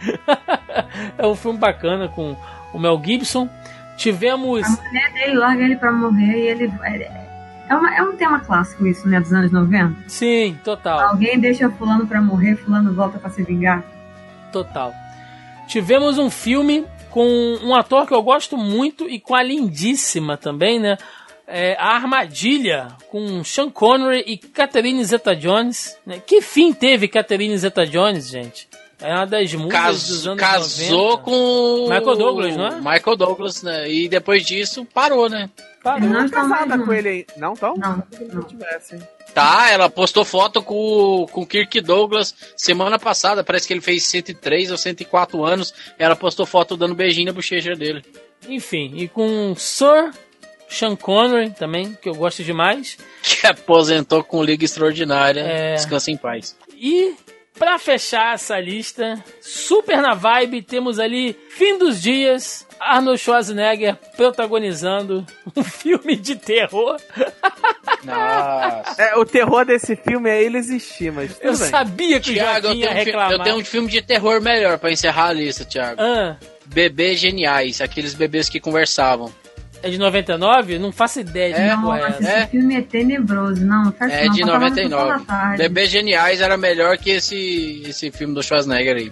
[1.17, 2.35] é um filme bacana com
[2.73, 3.49] o Mel Gibson.
[3.97, 4.63] Tivemos.
[4.63, 6.71] A mulher dele larga ele pra morrer e ele.
[7.69, 9.19] É, uma- é um tema clássico isso, né?
[9.19, 9.95] Dos anos 90.
[10.09, 10.99] Sim, total.
[11.09, 13.83] Alguém deixa fulano pra morrer, fulano volta pra se vingar.
[14.51, 14.93] Total.
[15.67, 20.79] Tivemos um filme com um ator que eu gosto muito e com a lindíssima também,
[20.79, 20.97] né?
[21.45, 25.97] É, a Armadilha, com Sean Connery e Catherine Zeta-Jones.
[26.05, 26.19] Né?
[26.25, 28.67] Que fim teve Catherine Zeta-Jones, gente?
[28.99, 31.23] É uma das dos Cas- anos casou 90.
[31.23, 32.75] com Michael Douglas, não é?
[32.77, 33.89] Michael Douglas, né?
[33.91, 35.49] E depois disso parou, né?
[35.91, 36.01] Parou.
[36.01, 37.25] Não Não estão mais casada com ele aí.
[37.37, 37.75] Não tão?
[37.75, 38.03] Não,
[38.33, 38.43] não.
[38.43, 38.99] tivessem.
[39.33, 43.43] Tá, ela postou foto com, o- com o Kirk Douglas semana passada.
[43.43, 45.73] Parece que ele fez 103 ou 104 anos.
[45.99, 48.03] Ela postou foto dando beijinho na bochecha dele.
[48.47, 50.11] Enfim, e com Sir
[50.69, 52.97] Sean Connery também, que eu gosto demais.
[53.21, 55.41] Que aposentou com Liga Extraordinária.
[55.41, 55.73] É.
[55.75, 56.55] Descansa em paz.
[56.75, 57.13] E
[57.57, 65.25] pra fechar essa lista, super na vibe, temos ali Fim dos Dias, Arnold Schwarzenegger protagonizando
[65.55, 66.97] um filme de terror.
[68.03, 69.01] Nossa.
[69.01, 71.69] É, o terror desse filme é ele existir, mas tudo Eu bem.
[71.69, 73.31] sabia que o Thiago, eu Joaquim ia tenho, um reclamar.
[73.31, 76.01] eu tenho um filme de terror melhor pra encerrar a lista, Thiago.
[76.01, 79.33] Ah, Bebês Geniais, aqueles bebês que conversavam.
[79.83, 80.79] É de 99?
[80.79, 82.31] Não faço ideia de É, porra é Nossa, essa.
[82.31, 82.39] É.
[82.41, 83.65] esse filme é tenebroso.
[83.65, 84.33] Não, não faz É não.
[84.33, 85.19] de Passava na sessão 99.
[85.19, 85.57] da tarde.
[85.63, 89.11] Bebês Geniais era melhor que esse, esse filme do Schwarzenegger aí.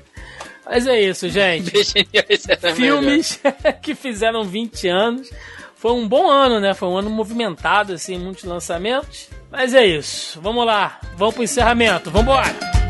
[0.65, 1.65] Mas é isso, gente.
[1.71, 2.75] Bebês Geniais era melhor.
[2.75, 3.39] Filmes
[3.81, 5.29] que fizeram 20 anos.
[5.75, 6.73] Foi um bom ano, né?
[6.73, 9.29] Foi um ano movimentado, assim, muitos lançamentos.
[9.51, 10.41] Mas é isso.
[10.41, 10.99] Vamos lá.
[11.15, 12.09] Vamos pro encerramento.
[12.09, 12.84] Vambora!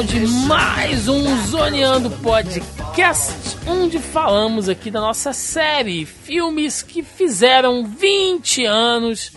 [0.00, 7.84] Final de mais um Zoneando Podcast, onde falamos aqui da nossa série Filmes que fizeram
[7.84, 9.32] 20 anos,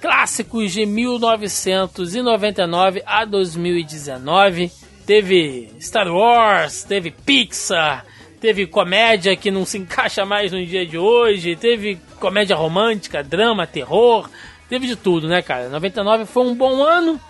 [0.00, 4.70] clássicos de 1999 a 2019.
[5.04, 8.06] Teve Star Wars, teve Pixar,
[8.40, 13.66] teve comédia que não se encaixa mais no dia de hoje, teve comédia romântica, drama,
[13.66, 14.30] terror,
[14.68, 15.68] teve de tudo, né, cara?
[15.68, 17.20] 99 foi um bom ano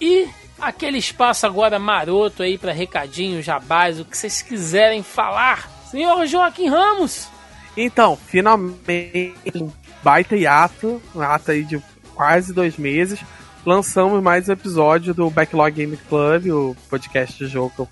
[0.00, 0.28] e
[0.60, 5.70] aquele espaço agora maroto aí para recadinhos, jabás, o que vocês quiserem falar.
[5.90, 7.28] Senhor Joaquim Ramos,
[7.76, 9.70] Então, finalmente, um
[10.02, 11.80] baita hiato, um hiato aí de
[12.14, 13.20] quase dois meses,
[13.64, 17.88] lançamos mais um episódio do Backlog Game Club, o podcast de jogo que eu,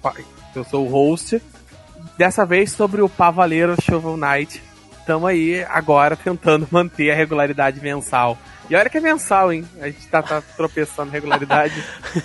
[0.52, 1.40] que eu sou o host.
[2.16, 4.62] Dessa vez sobre o Pavaleiro Shovel Knight.
[4.98, 8.38] Estamos aí agora tentando manter a regularidade mensal.
[8.70, 9.66] E olha que é mensal, hein?
[9.80, 11.74] A gente tá, tá tropeçando regularidade.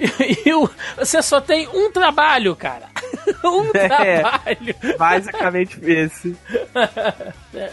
[0.46, 0.50] e,
[0.98, 2.86] você só tem um trabalho, cara.
[3.44, 4.20] um É.
[4.20, 4.74] trabalho.
[4.98, 6.36] Basicamente esse.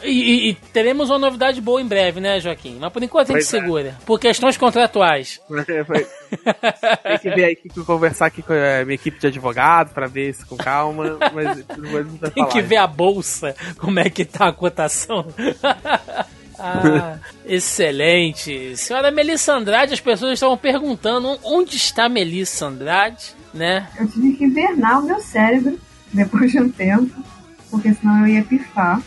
[0.04, 2.78] E, e- e teremos uma novidade boa em breve, né, Joaquim?
[2.80, 3.46] Mas por enquanto a gente é.
[3.50, 3.96] segura.
[4.06, 5.40] Por questões contratuais.
[7.04, 10.30] Tem que ver aí que conversar aqui com a minha equipe de advogado pra ver
[10.30, 12.48] isso com calma, mas a gente vai Tem falar.
[12.52, 15.26] que ver a bolsa, como é que tá a cotação.
[16.60, 18.76] Ah, excelente.
[18.76, 23.88] Senhora Melissa Andrade, as pessoas estavam perguntando onde está Melissa Andrade, né?
[24.00, 25.80] Eu tive que invernar o meu cérebro
[26.14, 27.14] depois de um tempo,
[27.70, 29.02] porque senão eu ia pifar.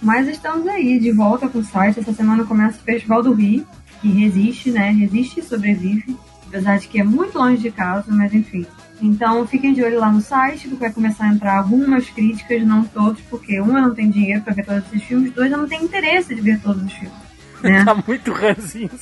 [0.00, 2.00] Mas estamos aí, de volta com o site.
[2.00, 3.66] Essa semana começa o Festival do Rio,
[4.00, 4.90] que resiste, né?
[4.90, 6.16] Resiste e sobrevive.
[6.46, 8.64] Apesar de que é muito longe de casa, mas enfim.
[9.00, 12.84] Então fiquem de olho lá no site, que vai começar a entrar algumas críticas, não
[12.84, 15.68] todos, porque um, eu não tenho dinheiro para ver todos esses filmes, dois, eu não
[15.68, 17.28] tenho interesse de ver todos os filmes.
[17.62, 17.84] Né?
[17.86, 18.90] Tá muito ranzinho.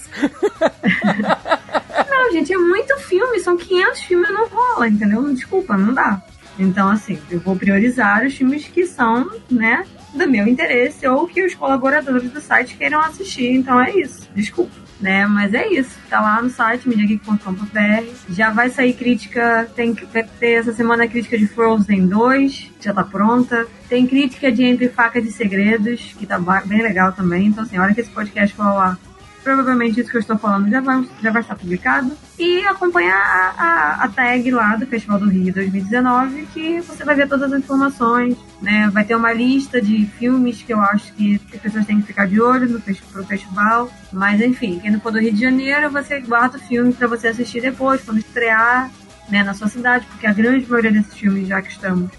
[2.09, 5.23] Não, gente, é muito filme, são 500 filmes, não rola, entendeu?
[5.33, 6.21] Desculpa, não dá.
[6.59, 11.45] Então, assim, eu vou priorizar os filmes que são, né, do meu interesse ou que
[11.45, 13.53] os colaboradores do site queiram assistir.
[13.53, 14.29] Então é isso.
[14.35, 14.86] Desculpa.
[14.99, 15.99] Né, mas é isso.
[16.09, 18.15] Tá lá no site mediageek.com.br.
[18.31, 19.69] Já vai sair crítica.
[19.77, 23.67] Tem que ter essa semana a crítica de Frozen 2, já tá pronta.
[23.91, 27.49] Tem crítica de Entre Facas e Segredos, que tá bem legal também.
[27.49, 28.99] Então, assim, a hora que esse podcast ao ar,
[29.47, 32.11] provavelmente isso que eu estou falando já vai, já vai estar publicado.
[32.37, 37.15] E acompanhar a, a, a tag lá do Festival do Rio 2019, que você vai
[37.15, 38.91] ver todas as informações, né?
[38.93, 42.27] Vai ter uma lista de filmes que eu acho que as pessoas têm que ficar
[42.27, 43.89] de olho no pro festival.
[44.13, 47.29] Mas enfim, quem não for do Rio de Janeiro, você guarda o filme para você
[47.29, 48.91] assistir depois, quando estrear,
[49.29, 52.11] né, na sua cidade, porque a grande maioria desses filmes, já que estamos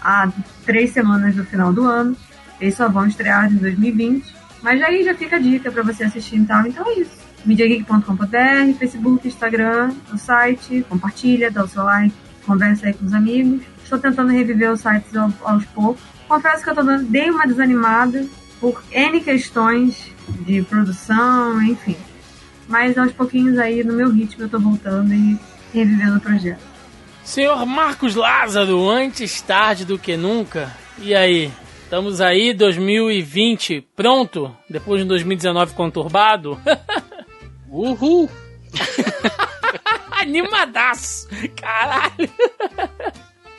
[0.00, 0.30] há
[0.64, 2.16] três semanas do final do ano,
[2.60, 4.37] eles só vão estrear em 2020.
[4.62, 6.66] Mas aí já fica a dica pra você assistir e tal.
[6.66, 7.18] Então é isso.
[7.44, 12.14] Mediageek.com.br, Facebook, Instagram, o site, compartilha, dá o seu like,
[12.44, 13.62] conversa aí com os amigos.
[13.82, 16.02] Estou tentando reviver os sites ao- aos poucos.
[16.28, 18.26] Confesso que eu tô dando, dei uma desanimada
[18.60, 20.10] por N questões
[20.40, 21.96] de produção, enfim.
[22.68, 25.38] Mas aos pouquinhos aí, no meu ritmo, eu tô voltando e
[25.72, 26.60] revivendo o projeto.
[27.24, 30.70] Senhor Marcos Lázaro, antes tarde do que nunca.
[30.98, 31.50] E aí?
[31.88, 34.54] Estamos aí, 2020, pronto?
[34.68, 36.60] Depois de um 2019 conturbado?
[37.66, 38.28] Uhul!
[40.12, 41.26] Animadaço!
[41.56, 42.30] Caralho!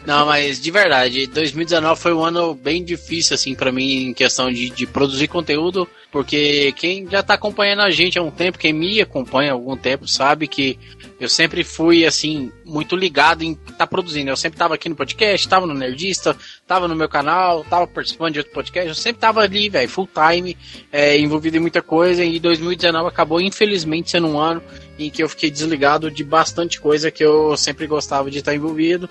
[0.06, 4.52] Não, mas de verdade, 2019 foi um ano bem difícil, assim, pra mim, em questão
[4.52, 8.72] de, de produzir conteúdo, porque quem já tá acompanhando a gente há um tempo, quem
[8.72, 10.78] me acompanha há algum tempo, sabe que
[11.20, 14.30] eu sempre fui, assim, muito ligado em estar tá produzindo.
[14.30, 16.36] Eu sempre tava aqui no podcast, tava no Nerdista,
[16.66, 20.08] tava no meu canal, tava participando de outro podcast, eu sempre tava ali, velho, full
[20.08, 20.58] time,
[20.92, 24.64] é, envolvido em muita coisa, e 2019 acabou, infelizmente, sendo um ano
[24.98, 29.10] em que eu fiquei desligado de bastante coisa que eu sempre gostava de estar envolvido.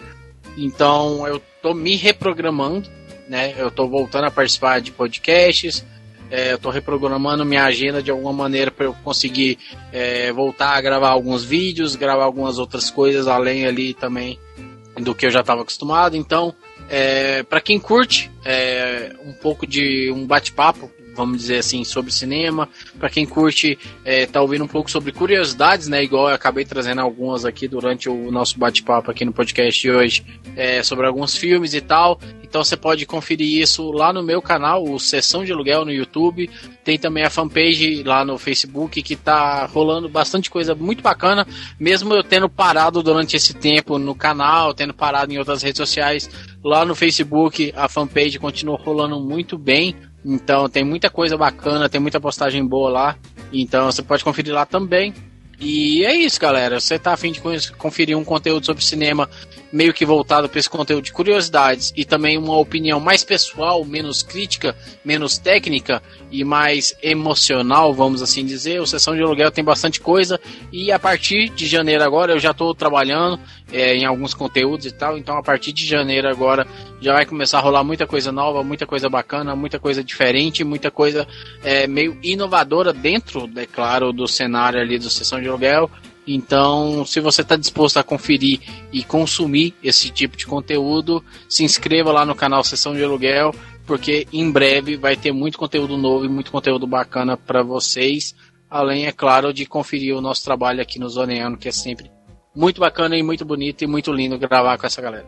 [0.56, 2.88] Então eu tô me reprogramando,
[3.28, 3.54] né?
[3.56, 5.84] Eu tô voltando a participar de podcasts,
[6.30, 9.58] é, eu tô reprogramando minha agenda de alguma maneira para eu conseguir
[9.92, 14.38] é, voltar a gravar alguns vídeos, gravar algumas outras coisas além ali também
[14.96, 16.16] do que eu já estava acostumado.
[16.16, 16.54] Então,
[16.88, 22.68] é, para quem curte é, um pouco de um bate-papo, vamos dizer assim, sobre cinema,
[22.98, 26.02] para quem curte é, tá ouvindo um pouco sobre curiosidades, né?
[26.02, 30.24] Igual eu acabei trazendo algumas aqui durante o nosso bate-papo aqui no podcast de hoje,
[30.56, 32.20] é, sobre alguns filmes e tal.
[32.42, 36.48] Então você pode conferir isso lá no meu canal, o Sessão de Aluguel no YouTube.
[36.82, 41.46] Tem também a fanpage lá no Facebook que tá rolando bastante coisa muito bacana,
[41.78, 46.30] mesmo eu tendo parado durante esse tempo no canal, tendo parado em outras redes sociais.
[46.64, 49.94] Lá no Facebook a fanpage continua rolando muito bem.
[50.24, 53.16] Então tem muita coisa bacana, tem muita postagem boa lá.
[53.52, 55.14] Então você pode conferir lá também.
[55.60, 56.78] E é isso, galera.
[56.78, 57.40] Você tá afim de
[57.76, 59.28] conferir um conteúdo sobre cinema
[59.72, 64.22] meio que voltado para esse conteúdo de curiosidades e também uma opinião mais pessoal, menos
[64.22, 64.74] crítica,
[65.04, 68.80] menos técnica e mais emocional, vamos assim dizer.
[68.80, 70.40] O Sessão de Aluguel tem bastante coisa
[70.72, 73.38] e a partir de janeiro agora eu já estou trabalhando
[73.72, 75.18] é, em alguns conteúdos e tal.
[75.18, 76.66] Então a partir de janeiro agora
[77.00, 80.90] já vai começar a rolar muita coisa nova, muita coisa bacana, muita coisa diferente, muita
[80.90, 81.26] coisa
[81.62, 85.90] é, meio inovadora dentro, é claro, do cenário ali do Sessão de Aluguel.
[86.30, 88.60] Então, se você está disposto a conferir
[88.92, 93.54] e consumir esse tipo de conteúdo, se inscreva lá no canal Sessão de Aluguel,
[93.86, 98.34] porque em breve vai ter muito conteúdo novo e muito conteúdo bacana para vocês.
[98.68, 102.10] Além, é claro, de conferir o nosso trabalho aqui no Zoneano, que é sempre
[102.54, 105.26] muito bacana e muito bonito e muito lindo gravar com essa galera.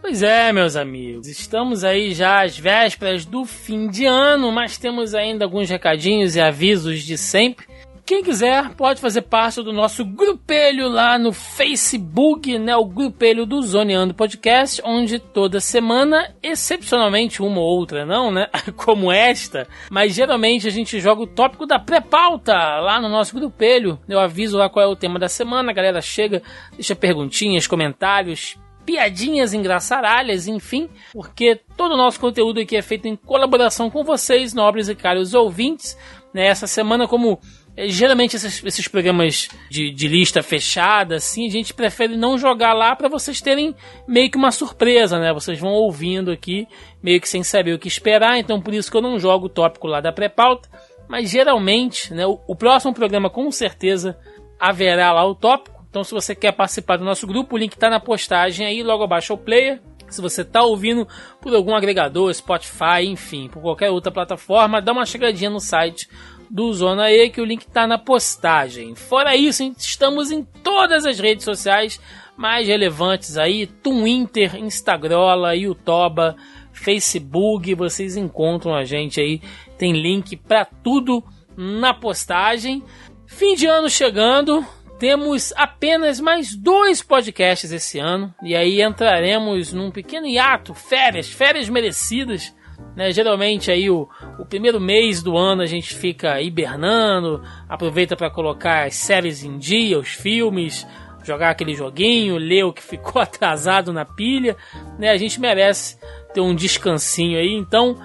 [0.00, 5.12] Pois é, meus amigos, estamos aí já às vésperas do fim de ano, mas temos
[5.12, 7.66] ainda alguns recadinhos e avisos de sempre.
[8.06, 12.76] Quem quiser pode fazer parte do nosso grupelho lá no Facebook, né?
[12.76, 18.46] O grupelho do Zoneando Podcast, onde toda semana, excepcionalmente uma ou outra não, né?
[18.76, 23.98] Como esta, mas geralmente a gente joga o tópico da pré-pauta lá no nosso grupelho.
[24.08, 26.40] Eu aviso lá qual é o tema da semana, a galera chega,
[26.74, 33.16] deixa perguntinhas, comentários, piadinhas engraçaralhas, enfim, porque todo o nosso conteúdo aqui é feito em
[33.16, 35.98] colaboração com vocês, nobres e caros ouvintes.
[36.32, 36.46] Né?
[36.46, 37.40] Essa semana, como
[37.76, 42.96] geralmente esses, esses programas de, de lista fechada, assim, a gente prefere não jogar lá
[42.96, 43.74] para vocês terem
[44.08, 45.32] meio que uma surpresa, né?
[45.32, 46.66] Vocês vão ouvindo aqui,
[47.02, 49.50] meio que sem saber o que esperar, então por isso que eu não jogo o
[49.50, 50.68] tópico lá da pré-pauta.
[51.06, 54.18] Mas geralmente, né, o, o próximo programa com certeza
[54.58, 55.84] haverá lá o tópico.
[55.88, 59.04] Então, se você quer participar do nosso grupo, o link está na postagem aí, logo
[59.04, 59.80] abaixo ao player.
[60.08, 61.06] Se você está ouvindo
[61.40, 66.08] por algum agregador, Spotify, enfim, por qualquer outra plataforma, dá uma chegadinha no site
[66.50, 68.94] do Zona E, que o link está na postagem.
[68.94, 72.00] Fora isso, estamos em todas as redes sociais
[72.36, 76.36] mais relevantes aí, Twitter, Instagram, Youtuba,
[76.72, 79.40] Facebook, vocês encontram a gente aí,
[79.78, 81.24] tem link para tudo
[81.56, 82.82] na postagem.
[83.26, 84.64] Fim de ano chegando,
[84.98, 91.68] temos apenas mais dois podcasts esse ano, e aí entraremos num pequeno hiato, férias, férias
[91.68, 92.54] merecidas.
[92.94, 93.12] Né?
[93.12, 94.08] Geralmente aí o,
[94.38, 99.58] o primeiro mês do ano a gente fica hibernando, aproveita para colocar as séries em
[99.58, 100.86] dia, os filmes,
[101.26, 104.56] jogar aquele joguinho, ler o que ficou atrasado na pilha,
[104.98, 105.10] né?
[105.10, 105.98] A gente merece
[106.32, 107.96] ter um descansinho aí, então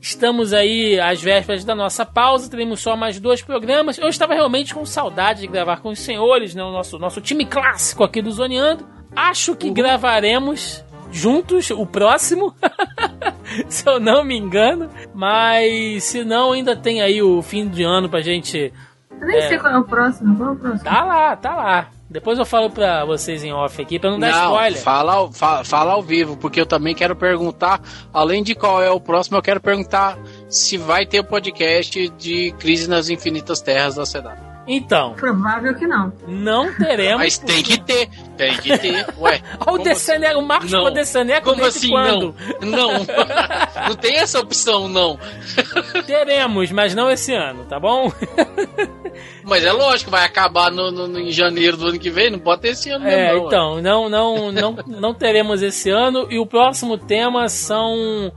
[0.00, 3.98] estamos aí às vésperas da nossa pausa, teremos só mais dois programas.
[3.98, 6.62] Eu estava realmente com saudade de gravar com os senhores, né?
[6.62, 8.86] O nosso, nosso time clássico aqui do Zoneando.
[9.14, 12.52] Acho que gravaremos juntos o próximo,
[13.68, 18.08] se eu não me engano, mas se não, ainda tem aí o fim de ano
[18.08, 18.72] pra gente.
[19.20, 20.36] Eu nem sei qual é o próximo.
[20.36, 20.82] Qual é o próximo?
[20.84, 21.88] Tá lá, tá lá.
[22.10, 24.82] Depois eu falo pra vocês em off aqui, pra não dar spoiler.
[24.82, 27.80] Fala, ao- fa- fala ao vivo, porque eu também quero perguntar,
[28.12, 30.18] além de qual é o próximo, eu quero perguntar
[30.48, 34.51] se vai ter o podcast de Crise nas Infinitas Terras da Cidade.
[34.66, 36.12] Então, Provável que não.
[36.28, 37.18] não teremos.
[37.18, 39.06] Mas tem que ter, tem que ter.
[39.18, 40.80] Ué, Olha o como Dessaneco, o Marcos Não.
[40.82, 42.34] com o Dessaneco Como desde assim quando?
[42.62, 42.70] não?
[42.70, 43.86] Não.
[43.88, 45.18] Não tem essa opção, não.
[46.06, 48.12] Teremos, mas não esse ano, tá bom?
[49.44, 52.38] Mas é lógico, vai acabar no, no- no- em janeiro do ano que vem, não
[52.38, 53.46] pode ter esse ano É, mesmo, não.
[53.48, 56.26] então, não, não, não, não teremos esse ano.
[56.30, 58.32] E o próximo tema são.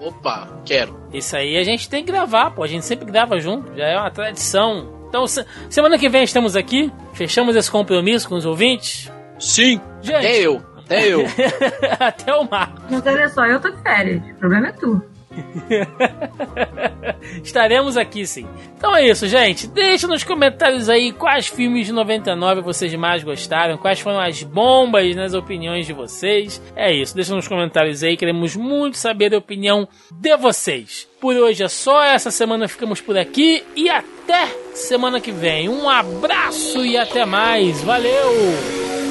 [0.00, 0.98] Opa, quero.
[1.12, 2.62] Isso aí a gente tem que gravar, pô.
[2.62, 4.98] A gente sempre grava junto, já é uma tradição.
[5.08, 9.10] Então, se- semana que vem estamos aqui, fechamos esse compromisso com os ouvintes.
[9.38, 9.80] Sim.
[10.00, 11.24] Gente, Até eu, até eu.
[12.00, 12.72] até o mar.
[12.90, 14.22] Mas olha só, eu tô de férias.
[14.22, 15.02] O problema é tu.
[17.42, 18.46] Estaremos aqui sim.
[18.76, 19.66] Então é isso, gente.
[19.66, 25.14] Deixa nos comentários aí quais filmes de 99 vocês mais gostaram, quais foram as bombas
[25.14, 26.60] nas opiniões de vocês.
[26.74, 31.08] É isso, deixa nos comentários aí, queremos muito saber a opinião de vocês.
[31.20, 35.68] Por hoje é só, essa semana ficamos por aqui e até semana que vem.
[35.68, 37.82] Um abraço e até mais.
[37.82, 38.30] Valeu!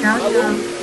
[0.00, 0.79] Tchau, tchau.